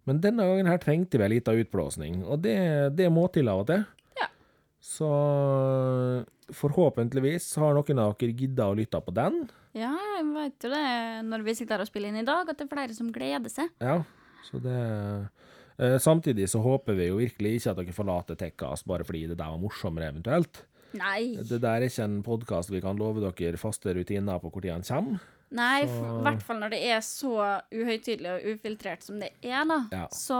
Men 0.09 0.19
denne 0.19 0.43
gangen 0.49 0.67
her 0.67 0.81
trengte 0.83 1.19
vi 1.19 1.23
en 1.27 1.31
liten 1.31 1.59
utblåsning, 1.63 2.23
og 2.25 2.41
det, 2.43 2.57
det 2.97 3.07
må 3.13 3.27
til 3.31 3.47
av 3.47 3.61
og 3.63 3.69
til. 3.69 3.85
Så 4.83 5.09
forhåpentligvis 6.51 7.45
har 7.61 7.77
noen 7.77 8.01
av 8.03 8.17
dere 8.19 8.35
gidda 8.35 8.67
å 8.67 8.75
lytte 8.75 8.99
på 8.99 9.13
den. 9.15 9.45
Ja, 9.77 9.93
jeg 10.17 10.25
vet 10.35 10.65
jo 10.67 10.71
det 10.73 10.83
når 11.29 11.45
vi 11.47 11.55
sitter 11.55 11.77
her 11.77 11.85
og 11.85 11.89
spiller 11.89 12.11
inn 12.11 12.19
i 12.19 12.27
dag, 12.27 12.49
at 12.51 12.59
det 12.59 12.67
er 12.67 12.73
flere 12.73 12.97
som 12.97 13.13
gleder 13.15 13.51
seg. 13.51 13.71
Ja, 13.81 14.01
så 14.43 14.59
det 14.61 14.75
eh, 15.79 15.95
Samtidig 16.03 16.49
så 16.51 16.59
håper 16.61 16.99
vi 16.99 17.07
jo 17.07 17.21
virkelig 17.21 17.55
ikke 17.57 17.71
at 17.71 17.79
dere 17.79 17.95
forlater 17.95 18.39
Tekkas 18.39 18.83
bare 18.89 19.07
fordi 19.07 19.23
det 19.31 19.39
der 19.39 19.55
var 19.55 19.61
morsommere, 19.61 20.11
eventuelt. 20.11 20.65
Nei. 20.99 21.39
Det 21.39 21.57
der 21.63 21.79
er 21.79 21.87
ikke 21.87 22.05
en 22.05 22.19
podkast 22.25 22.69
vi 22.69 22.83
kan 22.83 22.99
love 22.99 23.23
dere 23.23 23.57
faste 23.57 23.95
rutiner 23.95 24.43
på 24.43 24.51
tid 24.59 24.69
den 24.69 24.85
kommer. 24.85 25.23
Nei, 25.53 25.83
i 25.85 26.21
hvert 26.25 26.41
fall 26.41 26.57
når 26.63 26.73
det 26.73 26.79
er 26.95 27.01
så 27.05 27.33
uhøytidelig 27.69 28.31
og 28.31 28.45
ufiltrert 28.55 29.05
som 29.05 29.19
det 29.21 29.29
er, 29.45 29.61
da. 29.69 29.79
Ja. 29.93 30.05
Så 30.13 30.37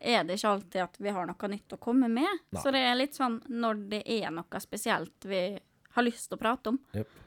er 0.00 0.24
det 0.24 0.38
ikke 0.38 0.54
alltid 0.54 0.80
at 0.86 0.96
vi 1.04 1.12
har 1.12 1.28
noe 1.28 1.50
nytt 1.52 1.76
å 1.76 1.80
komme 1.82 2.08
med. 2.08 2.40
Nei. 2.54 2.62
Så 2.62 2.72
det 2.72 2.80
er 2.86 2.96
litt 2.96 3.18
sånn 3.18 3.36
når 3.52 3.82
det 3.92 4.00
er 4.16 4.32
noe 4.32 4.62
spesielt 4.64 5.28
vi 5.28 5.42
har 5.94 6.06
lyst 6.06 6.30
til 6.30 6.38
å 6.38 6.40
prate 6.40 6.72
om, 6.72 6.80
Yep. 6.96 7.20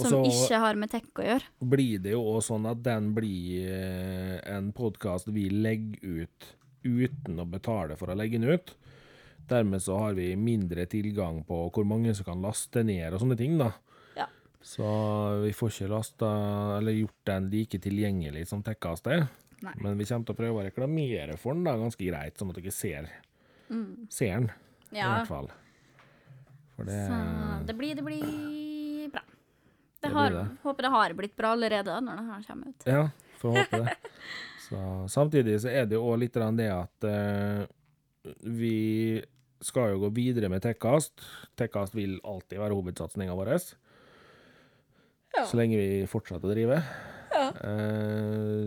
Som 0.00 0.22
ikke 0.24 0.58
har 0.62 0.76
med 0.78 0.88
tech 0.92 1.08
å 1.18 1.24
gjøre. 1.26 1.48
blir 1.66 1.98
det 2.00 2.12
jo 2.14 2.20
også 2.22 2.54
sånn 2.54 2.68
at 2.70 2.78
den 2.86 3.10
blir 3.12 3.66
eh, 3.74 4.36
en 4.48 4.70
podkast 4.72 5.28
vi 5.34 5.48
legger 5.50 6.22
ut 6.22 6.46
uten 6.86 7.42
å 7.42 7.44
betale 7.50 7.96
for 7.98 8.08
å 8.08 8.16
legge 8.16 8.38
den 8.38 8.54
ut. 8.54 8.70
Dermed 9.50 9.82
så 9.82 9.98
har 9.98 10.14
vi 10.16 10.30
mindre 10.38 10.86
tilgang 10.88 11.42
på 11.44 11.64
hvor 11.74 11.84
mange 11.84 12.14
som 12.14 12.28
kan 12.28 12.40
laste 12.44 12.84
ned 12.86 13.12
og 13.12 13.20
sånne 13.24 13.36
ting, 13.36 13.58
da. 13.60 13.72
Ja. 14.60 14.66
Så 14.66 14.86
vi 15.40 15.52
får 15.56 15.70
ikke 15.72 15.88
lasta 15.88 16.30
eller 16.76 16.92
gjort 16.92 17.20
den 17.30 17.48
like 17.52 17.78
tilgjengelig 17.80 18.46
som 18.50 18.62
Tekkast 18.62 19.08
er. 19.08 19.26
Men 19.80 19.98
vi 19.98 20.06
kommer 20.08 20.28
til 20.28 20.34
å 20.36 20.38
prøve 20.38 20.60
å 20.60 20.64
reklamere 20.64 21.36
for 21.40 21.56
den 21.56 21.64
da, 21.64 21.74
ganske 21.80 22.04
greit, 22.04 22.36
sånn 22.40 22.52
at 22.52 22.60
dere 22.60 22.72
ser, 22.72 23.08
ser 24.12 24.36
den, 24.36 24.46
i 24.92 25.00
hvert 25.00 25.28
fall. 25.28 25.50
For 26.76 26.88
det 26.88 27.00
så 27.08 27.18
det 27.68 27.76
blir, 27.76 27.96
det 27.98 28.04
blir 28.04 29.10
bra. 29.12 29.24
Det 30.00 30.08
Det 30.08 30.14
har, 30.14 30.30
blir 30.30 30.38
det. 30.38 30.46
håper 30.62 30.86
det 30.86 30.92
har 30.94 31.16
blitt 31.18 31.36
bra 31.36 31.50
allerede 31.56 31.98
når 32.06 32.20
det 32.22 32.28
her 32.30 32.46
kommer 32.48 32.72
ut. 32.72 32.86
Ja, 32.88 33.02
får 33.42 33.58
håpe 33.58 33.82
det. 33.84 33.98
Så, 34.70 34.80
samtidig 35.10 35.56
så 35.64 35.68
er 35.68 35.86
det 35.90 35.96
jo 35.96 36.04
òg 36.06 36.20
litt 36.22 36.36
det 36.38 36.68
at 36.70 37.06
uh, 37.10 37.64
vi 38.46 39.18
skal 39.60 39.96
jo 39.96 40.04
gå 40.04 40.10
videre 40.14 40.48
med 40.48 40.62
Tekkast. 40.62 41.24
Tekkast 41.58 41.96
vil 41.98 42.20
alltid 42.22 42.60
være 42.62 42.76
hovedsatsinga 42.78 43.34
vår. 43.34 43.50
Ja. 45.36 45.44
Så 45.46 45.56
lenge 45.60 45.78
vi 45.78 46.06
fortsetter 46.10 46.50
å 46.50 46.54
drive. 46.54 46.80
Eh, 47.40 48.66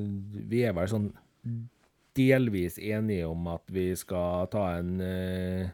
vi 0.50 0.64
er 0.66 0.74
vel 0.78 0.90
sånn 0.90 1.10
delvis 2.16 2.78
enige 2.80 3.28
om 3.30 3.48
at 3.52 3.66
vi 3.74 3.88
skal 3.98 4.46
ta 4.54 4.68
en 4.78 4.92
uh, 5.02 5.66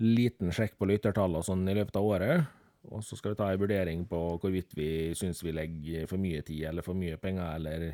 liten 0.00 0.48
sjekk 0.54 0.78
på 0.80 0.88
lyttertallene 0.88 1.44
sånn 1.44 1.66
i 1.68 1.74
løpet 1.76 1.98
av 2.00 2.08
året. 2.08 2.46
Og 2.92 3.04
så 3.04 3.16
skal 3.16 3.34
vi 3.34 3.38
ta 3.40 3.50
en 3.52 3.60
vurdering 3.60 4.04
på 4.08 4.20
hvorvidt 4.40 4.72
vi 4.76 4.88
syns 5.16 5.42
vi 5.44 5.52
legger 5.56 6.08
for 6.08 6.20
mye 6.20 6.40
tid 6.44 6.66
eller 6.70 6.84
for 6.84 6.96
mye 6.98 7.16
penger, 7.20 7.54
eller 7.58 7.84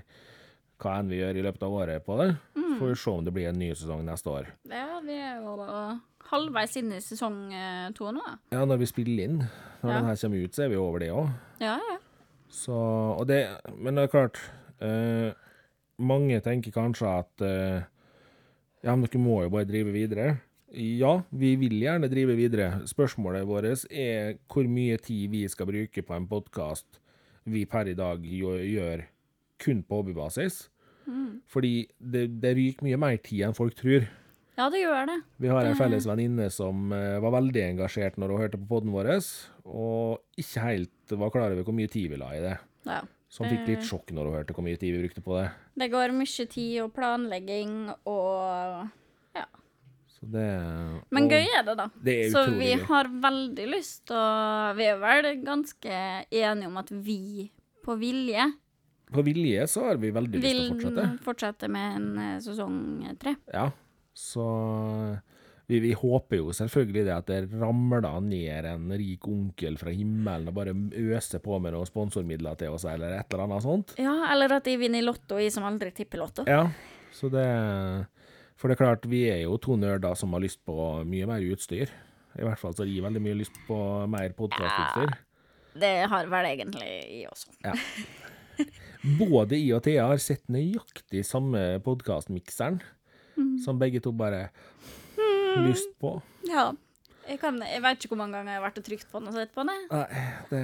hva 0.81 0.97
enn 0.99 1.11
vi 1.11 1.19
gjør 1.21 1.39
i 1.39 1.45
løpet 1.45 1.67
av 1.67 1.75
året 1.83 2.07
på 2.07 2.17
det. 2.23 2.31
Får 2.81 2.89
vi 2.89 2.97
se 3.03 3.13
om 3.13 3.27
det 3.27 3.35
blir 3.37 3.51
en 3.51 3.59
ny 3.61 3.69
sesong 3.77 4.05
neste 4.07 4.33
år. 4.33 4.49
Ja, 4.71 5.01
vi 5.05 5.19
er 5.21 5.43
jo 5.43 5.57
halvveis 6.31 6.79
inn 6.81 6.95
i 6.97 7.01
sesong 7.05 7.41
eh, 7.53 7.89
to 7.99 8.09
nå. 8.15 8.23
Ja, 8.55 8.63
når 8.65 8.81
vi 8.85 8.89
spiller 8.89 9.25
inn. 9.27 9.41
Når 9.83 9.91
Ja. 9.91 9.99
den 9.99 10.09
her 10.09 10.17
kommer 10.23 10.45
ut, 10.47 10.55
så 10.57 10.65
er 10.65 10.71
vi 10.73 10.79
over 10.81 11.03
det 11.03 11.11
òg. 11.13 11.29
Ja, 11.61 11.75
ja. 11.77 11.99
Så, 12.51 12.75
og 12.75 13.27
det, 13.31 13.45
men 13.79 13.97
det 13.97 14.05
er 14.05 14.13
klart 14.13 14.39
eh, 14.83 15.31
Mange 16.03 16.41
tenker 16.43 16.75
kanskje 16.75 17.13
at 17.21 17.45
eh, 17.47 17.83
Ja, 18.83 18.95
men 18.95 19.05
dere 19.07 19.21
må 19.23 19.43
jo 19.45 19.53
bare 19.53 19.69
drive 19.69 19.93
videre. 19.93 20.39
Ja, 20.73 21.21
vi 21.31 21.53
vil 21.61 21.75
gjerne 21.83 22.09
drive 22.09 22.33
videre. 22.39 22.81
Spørsmålet 22.89 23.45
vårt 23.47 23.87
er 23.91 24.39
hvor 24.49 24.65
mye 24.71 24.97
tid 25.03 25.29
vi 25.35 25.43
skal 25.53 25.69
bruke 25.69 26.03
på 26.03 26.17
en 26.17 26.29
podkast 26.31 27.01
vi 27.51 27.67
per 27.69 27.91
i 27.91 27.97
dag 27.99 28.25
gjør 28.25 29.03
kun 29.61 29.83
på 29.85 30.01
hobbybasis. 30.01 30.63
Fordi 31.51 31.75
det, 31.99 32.41
det 32.41 32.55
ryker 32.57 32.87
mye 32.87 33.01
mer 33.01 33.17
tid 33.21 33.45
enn 33.49 33.57
folk 33.57 33.77
tror. 33.77 34.07
Ja, 34.61 34.67
det 34.69 34.83
gjør 34.83 35.07
det. 35.09 35.17
Vi 35.41 35.49
har 35.49 35.65
en 35.65 35.79
felles 35.79 36.05
venninne 36.05 36.51
som 36.53 36.91
eh, 36.93 37.17
var 37.23 37.33
veldig 37.39 37.63
engasjert 37.71 38.19
når 38.21 38.35
hun 38.35 38.43
hørte 38.43 38.61
på 38.61 38.69
podden 38.75 38.93
vår, 38.93 39.09
og 39.65 40.43
ikke 40.43 40.65
helt 40.67 41.15
var 41.23 41.33
klar 41.33 41.55
over 41.55 41.65
hvor 41.65 41.77
mye 41.77 41.89
tid 41.89 42.11
vi 42.13 42.19
la 42.21 42.29
i 42.37 42.43
det. 42.45 42.59
Ja. 42.89 43.01
Så 43.31 43.45
hun 43.45 43.53
fikk 43.55 43.69
litt 43.71 43.87
sjokk 43.87 44.11
når 44.13 44.27
hun 44.27 44.37
hørte 44.41 44.55
hvor 44.57 44.67
mye 44.67 44.79
tid 44.81 44.97
vi 44.97 45.03
brukte 45.05 45.23
på 45.25 45.37
det. 45.39 45.49
Det 45.81 45.89
går 45.93 46.13
mye 46.17 46.47
tid 46.51 46.79
og 46.85 46.93
planlegging 46.97 47.75
og 48.11 48.89
Ja. 49.39 49.45
Så 50.11 50.27
det 50.35 50.47
Men 51.15 51.29
gøy 51.31 51.47
er 51.47 51.63
det, 51.65 51.77
da. 51.79 51.87
Det 52.03 52.17
er 52.27 52.33
Så 52.35 52.43
vi 52.59 52.73
har 52.75 53.09
veldig 53.23 53.69
lyst 53.71 54.09
til 54.11 54.19
å 54.19 54.75
Vi 54.77 54.89
er 54.91 54.99
vel 54.99 55.29
ganske 55.47 56.01
enige 56.27 56.67
om 56.67 56.81
at 56.83 56.91
vi 56.91 57.47
på 57.87 57.95
vilje 57.97 58.51
På 59.15 59.23
vilje 59.25 59.69
så 59.71 59.87
har 59.89 60.03
vi 60.03 60.11
veldig 60.11 60.43
lyst 60.43 60.51
til 60.51 60.67
å 60.67 60.75
fortsette. 60.75 61.07
fortsette 61.25 61.71
med 61.71 61.97
en 62.01 62.11
eh, 62.19 62.41
sesong 62.43 62.83
tre. 63.23 63.37
Ja, 63.55 63.71
så 64.17 64.47
vi, 65.71 65.79
vi 65.85 65.93
håper 65.95 66.41
jo 66.41 66.53
selvfølgelig 66.57 67.03
det 67.07 67.13
at 67.15 67.29
det 67.31 67.61
ramler 67.61 68.03
ned 68.25 68.67
en 68.67 68.89
rik 68.99 69.27
onkel 69.31 69.77
fra 69.79 69.93
himmelen 69.95 70.51
og 70.51 70.57
bare 70.57 70.75
øser 70.99 71.43
på 71.45 71.61
med 71.63 71.77
noen 71.77 71.87
sponsormidler 71.87 72.59
til 72.59 72.75
oss, 72.75 72.89
eller 72.91 73.15
et 73.21 73.31
eller 73.31 73.45
annet 73.47 73.67
sånt. 73.67 73.95
Ja, 74.01 74.17
eller 74.33 74.57
at 74.57 74.67
de 74.67 74.75
vinner 74.81 75.05
Lotto, 75.07 75.39
i 75.39 75.47
som 75.55 75.69
aldri 75.69 75.93
tipper 75.95 76.25
Lotto. 76.25 76.47
Ja, 76.51 76.65
så 77.15 77.31
det 77.31 77.47
For 78.59 78.69
det 78.69 78.77
er 78.77 78.83
klart, 78.83 79.07
vi 79.09 79.23
er 79.31 79.45
jo 79.45 79.55
to 79.63 79.79
nerder 79.79 80.19
som 80.19 80.35
har 80.35 80.43
lyst 80.43 80.61
på 80.67 80.75
mye 81.09 81.31
mer 81.31 81.47
utstyr. 81.47 81.89
I 82.35 82.45
hvert 82.45 82.61
fall 82.61 82.75
så 82.77 82.85
gir 82.85 82.99
jeg 82.99 83.07
veldig 83.07 83.23
mye 83.25 83.39
lyst 83.39 83.57
på 83.67 83.79
mer 84.11 84.35
podkastutstyr. 84.37 85.15
Det 85.81 85.95
har 86.11 86.29
vel 86.31 86.51
egentlig 86.51 86.91
i 87.15 87.23
også. 87.31 87.55
Både 89.23 89.57
I 89.57 89.71
og 89.73 89.85
Thea 89.87 90.11
har 90.11 90.21
sett 90.21 90.51
nøyaktig 90.53 91.23
samme 91.25 91.79
podkastmikseren, 91.87 92.83
Mm. 93.41 93.57
som 93.65 93.79
begge 93.81 94.01
to 94.05 94.13
bare 94.13 94.51
lyst 95.65 95.91
på. 96.01 96.21
Ja. 96.49 96.71
Jeg, 97.31 97.39
kan, 97.39 97.59
jeg 97.63 97.83
vet 97.85 98.01
ikke 98.05 98.15
hvor 98.15 98.23
mange 98.25 98.39
ganger 98.39 98.55
jeg 98.55 98.59
har 98.61 98.65
vært 98.67 98.79
og 98.81 98.87
trykt 98.87 99.11
på 99.11 99.21
den 99.21 99.31
og 99.31 99.37
sett 99.37 99.53
på 99.55 99.63
den. 99.67 99.83
Nei, 99.91 100.23
det 100.51 100.63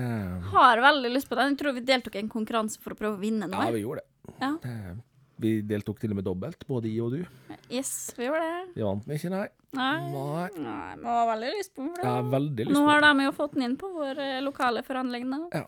Har 0.52 0.80
veldig 0.82 1.10
lyst 1.14 1.28
på 1.30 1.36
den. 1.38 1.52
Jeg 1.52 1.60
tror 1.60 1.76
vi 1.76 1.84
deltok 1.86 2.16
i 2.16 2.22
en 2.24 2.32
konkurranse 2.32 2.80
for 2.82 2.94
å 2.94 2.98
prøve 2.98 3.18
å 3.18 3.22
vinne 3.22 3.48
Ja, 3.52 3.68
vi 3.70 3.84
gjorde 3.84 4.02
det. 4.02 4.34
Ja. 4.40 4.50
det. 4.64 4.96
Vi 5.36 5.52
deltok 5.68 6.00
til 6.00 6.14
og 6.14 6.18
med 6.18 6.24
dobbelt, 6.24 6.64
både 6.66 6.88
I 6.88 6.96
og 7.04 7.12
du. 7.12 7.20
Yes, 7.68 7.92
vi 8.16 8.24
gjorde 8.24 8.40
det. 8.40 8.62
Vi 8.78 8.84
vant 8.86 9.10
ikke, 9.18 9.30
nei. 9.34 9.46
Nei, 9.76 9.96
Nei. 10.08 10.46
Nei 10.56 10.92
men 10.96 11.04
jeg 11.04 11.12
har 11.12 11.28
veldig 11.28 11.50
lyst 11.58 11.74
på 11.76 11.84
den. 11.84 11.92
Ja, 12.00 12.14
Jeg 12.16 12.28
veldig 12.32 12.66
lyst 12.66 12.76
Nå 12.78 12.84
har 12.88 13.04
de 13.04 13.26
jo 13.26 13.32
fått 13.36 13.56
den 13.58 13.66
inn 13.66 13.76
på 13.76 13.90
vår 13.92 14.22
eh, 14.24 14.38
lokale 14.40 14.82
forhandling 14.86 15.26
nå. 15.28 15.42
Ja. 15.52 15.66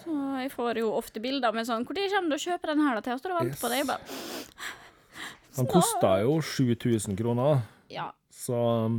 Så 0.00 0.16
jeg 0.40 0.52
får 0.54 0.80
jo 0.80 0.88
ofte 0.96 1.20
bilder 1.20 1.52
med 1.52 1.66
sånn 1.68 1.84
'Når 1.84 2.10
kommer 2.14 2.30
du 2.30 2.34
og 2.38 2.44
kjøper 2.46 2.72
den 2.72 2.80
her, 2.86 2.94
da?' 2.94 3.00
til 3.02 3.12
oss?' 3.12 3.24
Og 3.26 3.30
du 3.30 3.38
venter 3.44 3.60
på 3.60 3.68
det. 3.68 3.78
Jeg 3.82 3.86
bare 3.86 4.00
Den 5.56 5.66
kosta 5.70 6.14
jo 6.22 6.38
7000 6.42 7.16
kroner, 7.18 7.62
Ja. 7.90 8.10
så 8.30 8.56
um, 8.86 8.98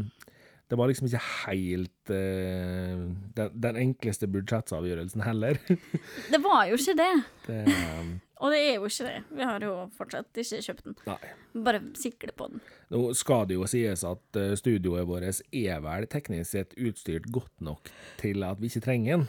det 0.69 0.75
var 0.77 0.87
liksom 0.89 1.07
ikke 1.07 1.21
helt 1.47 2.09
uh, 2.11 3.03
den, 3.37 3.51
den 3.63 3.75
enkleste 3.83 4.27
budsjettavgjørelsen 4.27 5.23
heller. 5.23 5.59
Det 6.33 6.39
var 6.43 6.65
jo 6.67 6.75
ikke 6.79 6.95
det. 6.99 7.11
det, 7.47 7.61
um, 8.01 8.15
Og 8.43 8.51
det 8.51 8.59
er 8.59 8.75
jo 8.75 8.85
ikke 8.89 9.07
det. 9.07 9.23
Vi 9.37 9.43
har 9.47 9.63
jo 9.63 9.75
fortsatt 9.97 10.37
ikke 10.43 10.59
kjøpt 10.65 10.83
den. 10.85 10.97
nei. 11.07 11.31
Bare 11.65 11.79
sikle 11.97 12.33
på 12.37 12.49
den. 12.51 12.61
Nå 12.93 13.13
skal 13.17 13.47
det 13.49 13.55
jo 13.57 13.65
sies 13.67 14.03
at 14.05 14.37
eh, 14.37 14.53
studioet 14.59 15.07
vårt 15.09 15.41
er 15.51 15.79
vel 15.81 16.05
teknisk 16.11 16.51
sett 16.51 16.75
utstyrt 16.77 17.25
godt 17.33 17.55
nok 17.65 17.89
til 18.21 18.43
at 18.45 18.61
vi 18.61 18.69
ikke 18.69 18.83
trenger 18.85 19.15
den. 19.17 19.25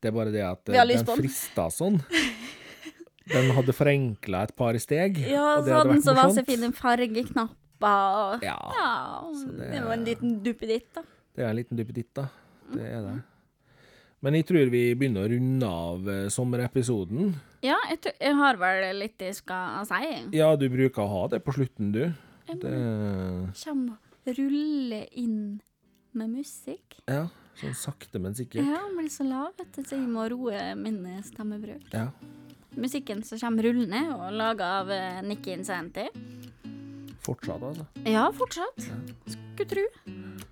Det 0.00 0.08
er 0.08 0.14
bare 0.16 0.32
det 0.32 0.44
at 0.46 0.70
eh, 0.70 0.86
den 0.94 1.10
frister 1.10 1.72
sånn. 1.74 1.98
Den 3.28 3.50
hadde 3.54 3.72
forenkla 3.76 4.42
et 4.48 4.54
par 4.56 4.74
steg. 4.80 5.18
Ja, 5.28 5.56
og 5.58 5.64
det 5.64 5.70
så 5.70 5.76
hadde 5.76 5.76
hadde 5.76 5.88
den 5.88 5.96
vært 5.96 6.04
så 6.04 6.14
var 6.16 6.30
så 6.34 6.44
fine 6.46 6.72
fargeknapper 6.72 7.56
og 8.36 8.42
Ja, 8.42 8.56
Ja, 8.74 9.20
det- 9.56 9.70
det 9.72 9.82
var 9.84 9.92
en 9.92 10.04
liten 10.04 10.42
duppeditt, 10.42 10.92
da. 10.94 11.02
det 11.36 11.44
er 11.44 11.48
en 11.50 11.56
liten 11.56 11.76
duppeditt, 11.76 12.14
da. 12.14 12.28
Det 12.72 12.82
er 12.82 13.00
det. 13.02 13.22
Men 14.22 14.34
jeg 14.34 14.46
tror 14.46 14.70
vi 14.70 14.94
begynner 14.94 15.24
å 15.26 15.30
runde 15.32 15.64
av 15.66 16.08
eh, 16.08 16.28
sommerepisoden. 16.28 17.34
Ja, 17.62 17.76
jeg, 17.88 18.00
tror, 18.02 18.12
jeg 18.20 18.34
har 18.36 18.56
vel 18.56 18.98
litt 18.98 19.18
jeg 19.18 19.34
skal 19.34 19.84
si. 19.86 20.36
Ja, 20.36 20.54
du 20.56 20.68
bruker 20.68 21.02
å 21.02 21.08
ha 21.08 21.26
det 21.28 21.42
på 21.44 21.52
slutten, 21.54 21.92
du. 21.92 22.12
Jeg 22.48 22.60
Det, 22.60 22.70
Kjem 23.54 23.90
og 23.96 24.36
ruller 24.36 25.06
inn 25.12 25.60
med 26.12 26.30
musikk. 26.30 26.98
ja, 27.08 27.28
sånn 27.56 27.74
sakte, 27.74 28.20
men 28.20 28.34
sikkert. 28.34 28.66
Ja, 28.66 28.80
blir 28.96 29.08
så 29.08 29.24
lav, 29.28 29.52
vet 29.56 29.72
du, 29.72 29.82
så 29.82 29.96
jeg 29.96 30.08
må 30.08 30.28
roe 30.30 30.74
mine 30.74 31.22
stemmebruk. 31.22 31.88
Ja. 31.92 32.10
Musikken 32.78 33.22
som 33.26 33.40
kommer 33.40 33.66
rullende, 33.66 34.02
og 34.14 34.34
laga 34.38 34.68
av 34.80 34.92
uh, 34.92 35.20
Nikki 35.26 35.54
Insanity. 35.56 36.06
Fortsatt, 37.20 37.62
altså. 37.62 37.84
Ja, 38.08 38.28
fortsatt. 38.32 38.86
Skulle 39.26 39.68
tru. 39.68 39.82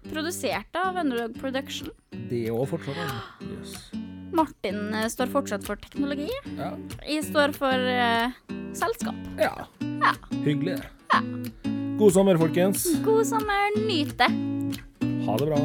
Produsert 0.08 0.76
av 0.76 0.98
Underdog 1.00 1.38
Production. 1.40 1.92
Det 2.28 2.46
òg 2.52 2.66
fortsatt, 2.74 2.98
altså. 3.04 3.48
Yes. 3.48 3.78
Martin 4.34 4.80
uh, 4.92 5.06
står 5.08 5.30
fortsatt 5.32 5.64
for 5.64 5.80
teknologi. 5.80 6.28
Ja. 6.58 6.74
Jeg 7.08 7.24
står 7.30 7.54
for 7.56 7.88
uh, 7.88 8.28
selskap. 8.76 9.16
ja. 9.40 9.54
Ja. 9.98 10.12
Hyggelig, 10.44 10.76
det. 10.78 11.30
God 11.98 12.12
sommer, 12.14 12.38
folkens. 12.38 12.84
God 13.02 13.26
sommer, 13.26 13.74
nyt 13.88 14.12
det! 14.20 14.28
Ha 15.26 15.34
det 15.40 15.48
bra. 15.50 15.58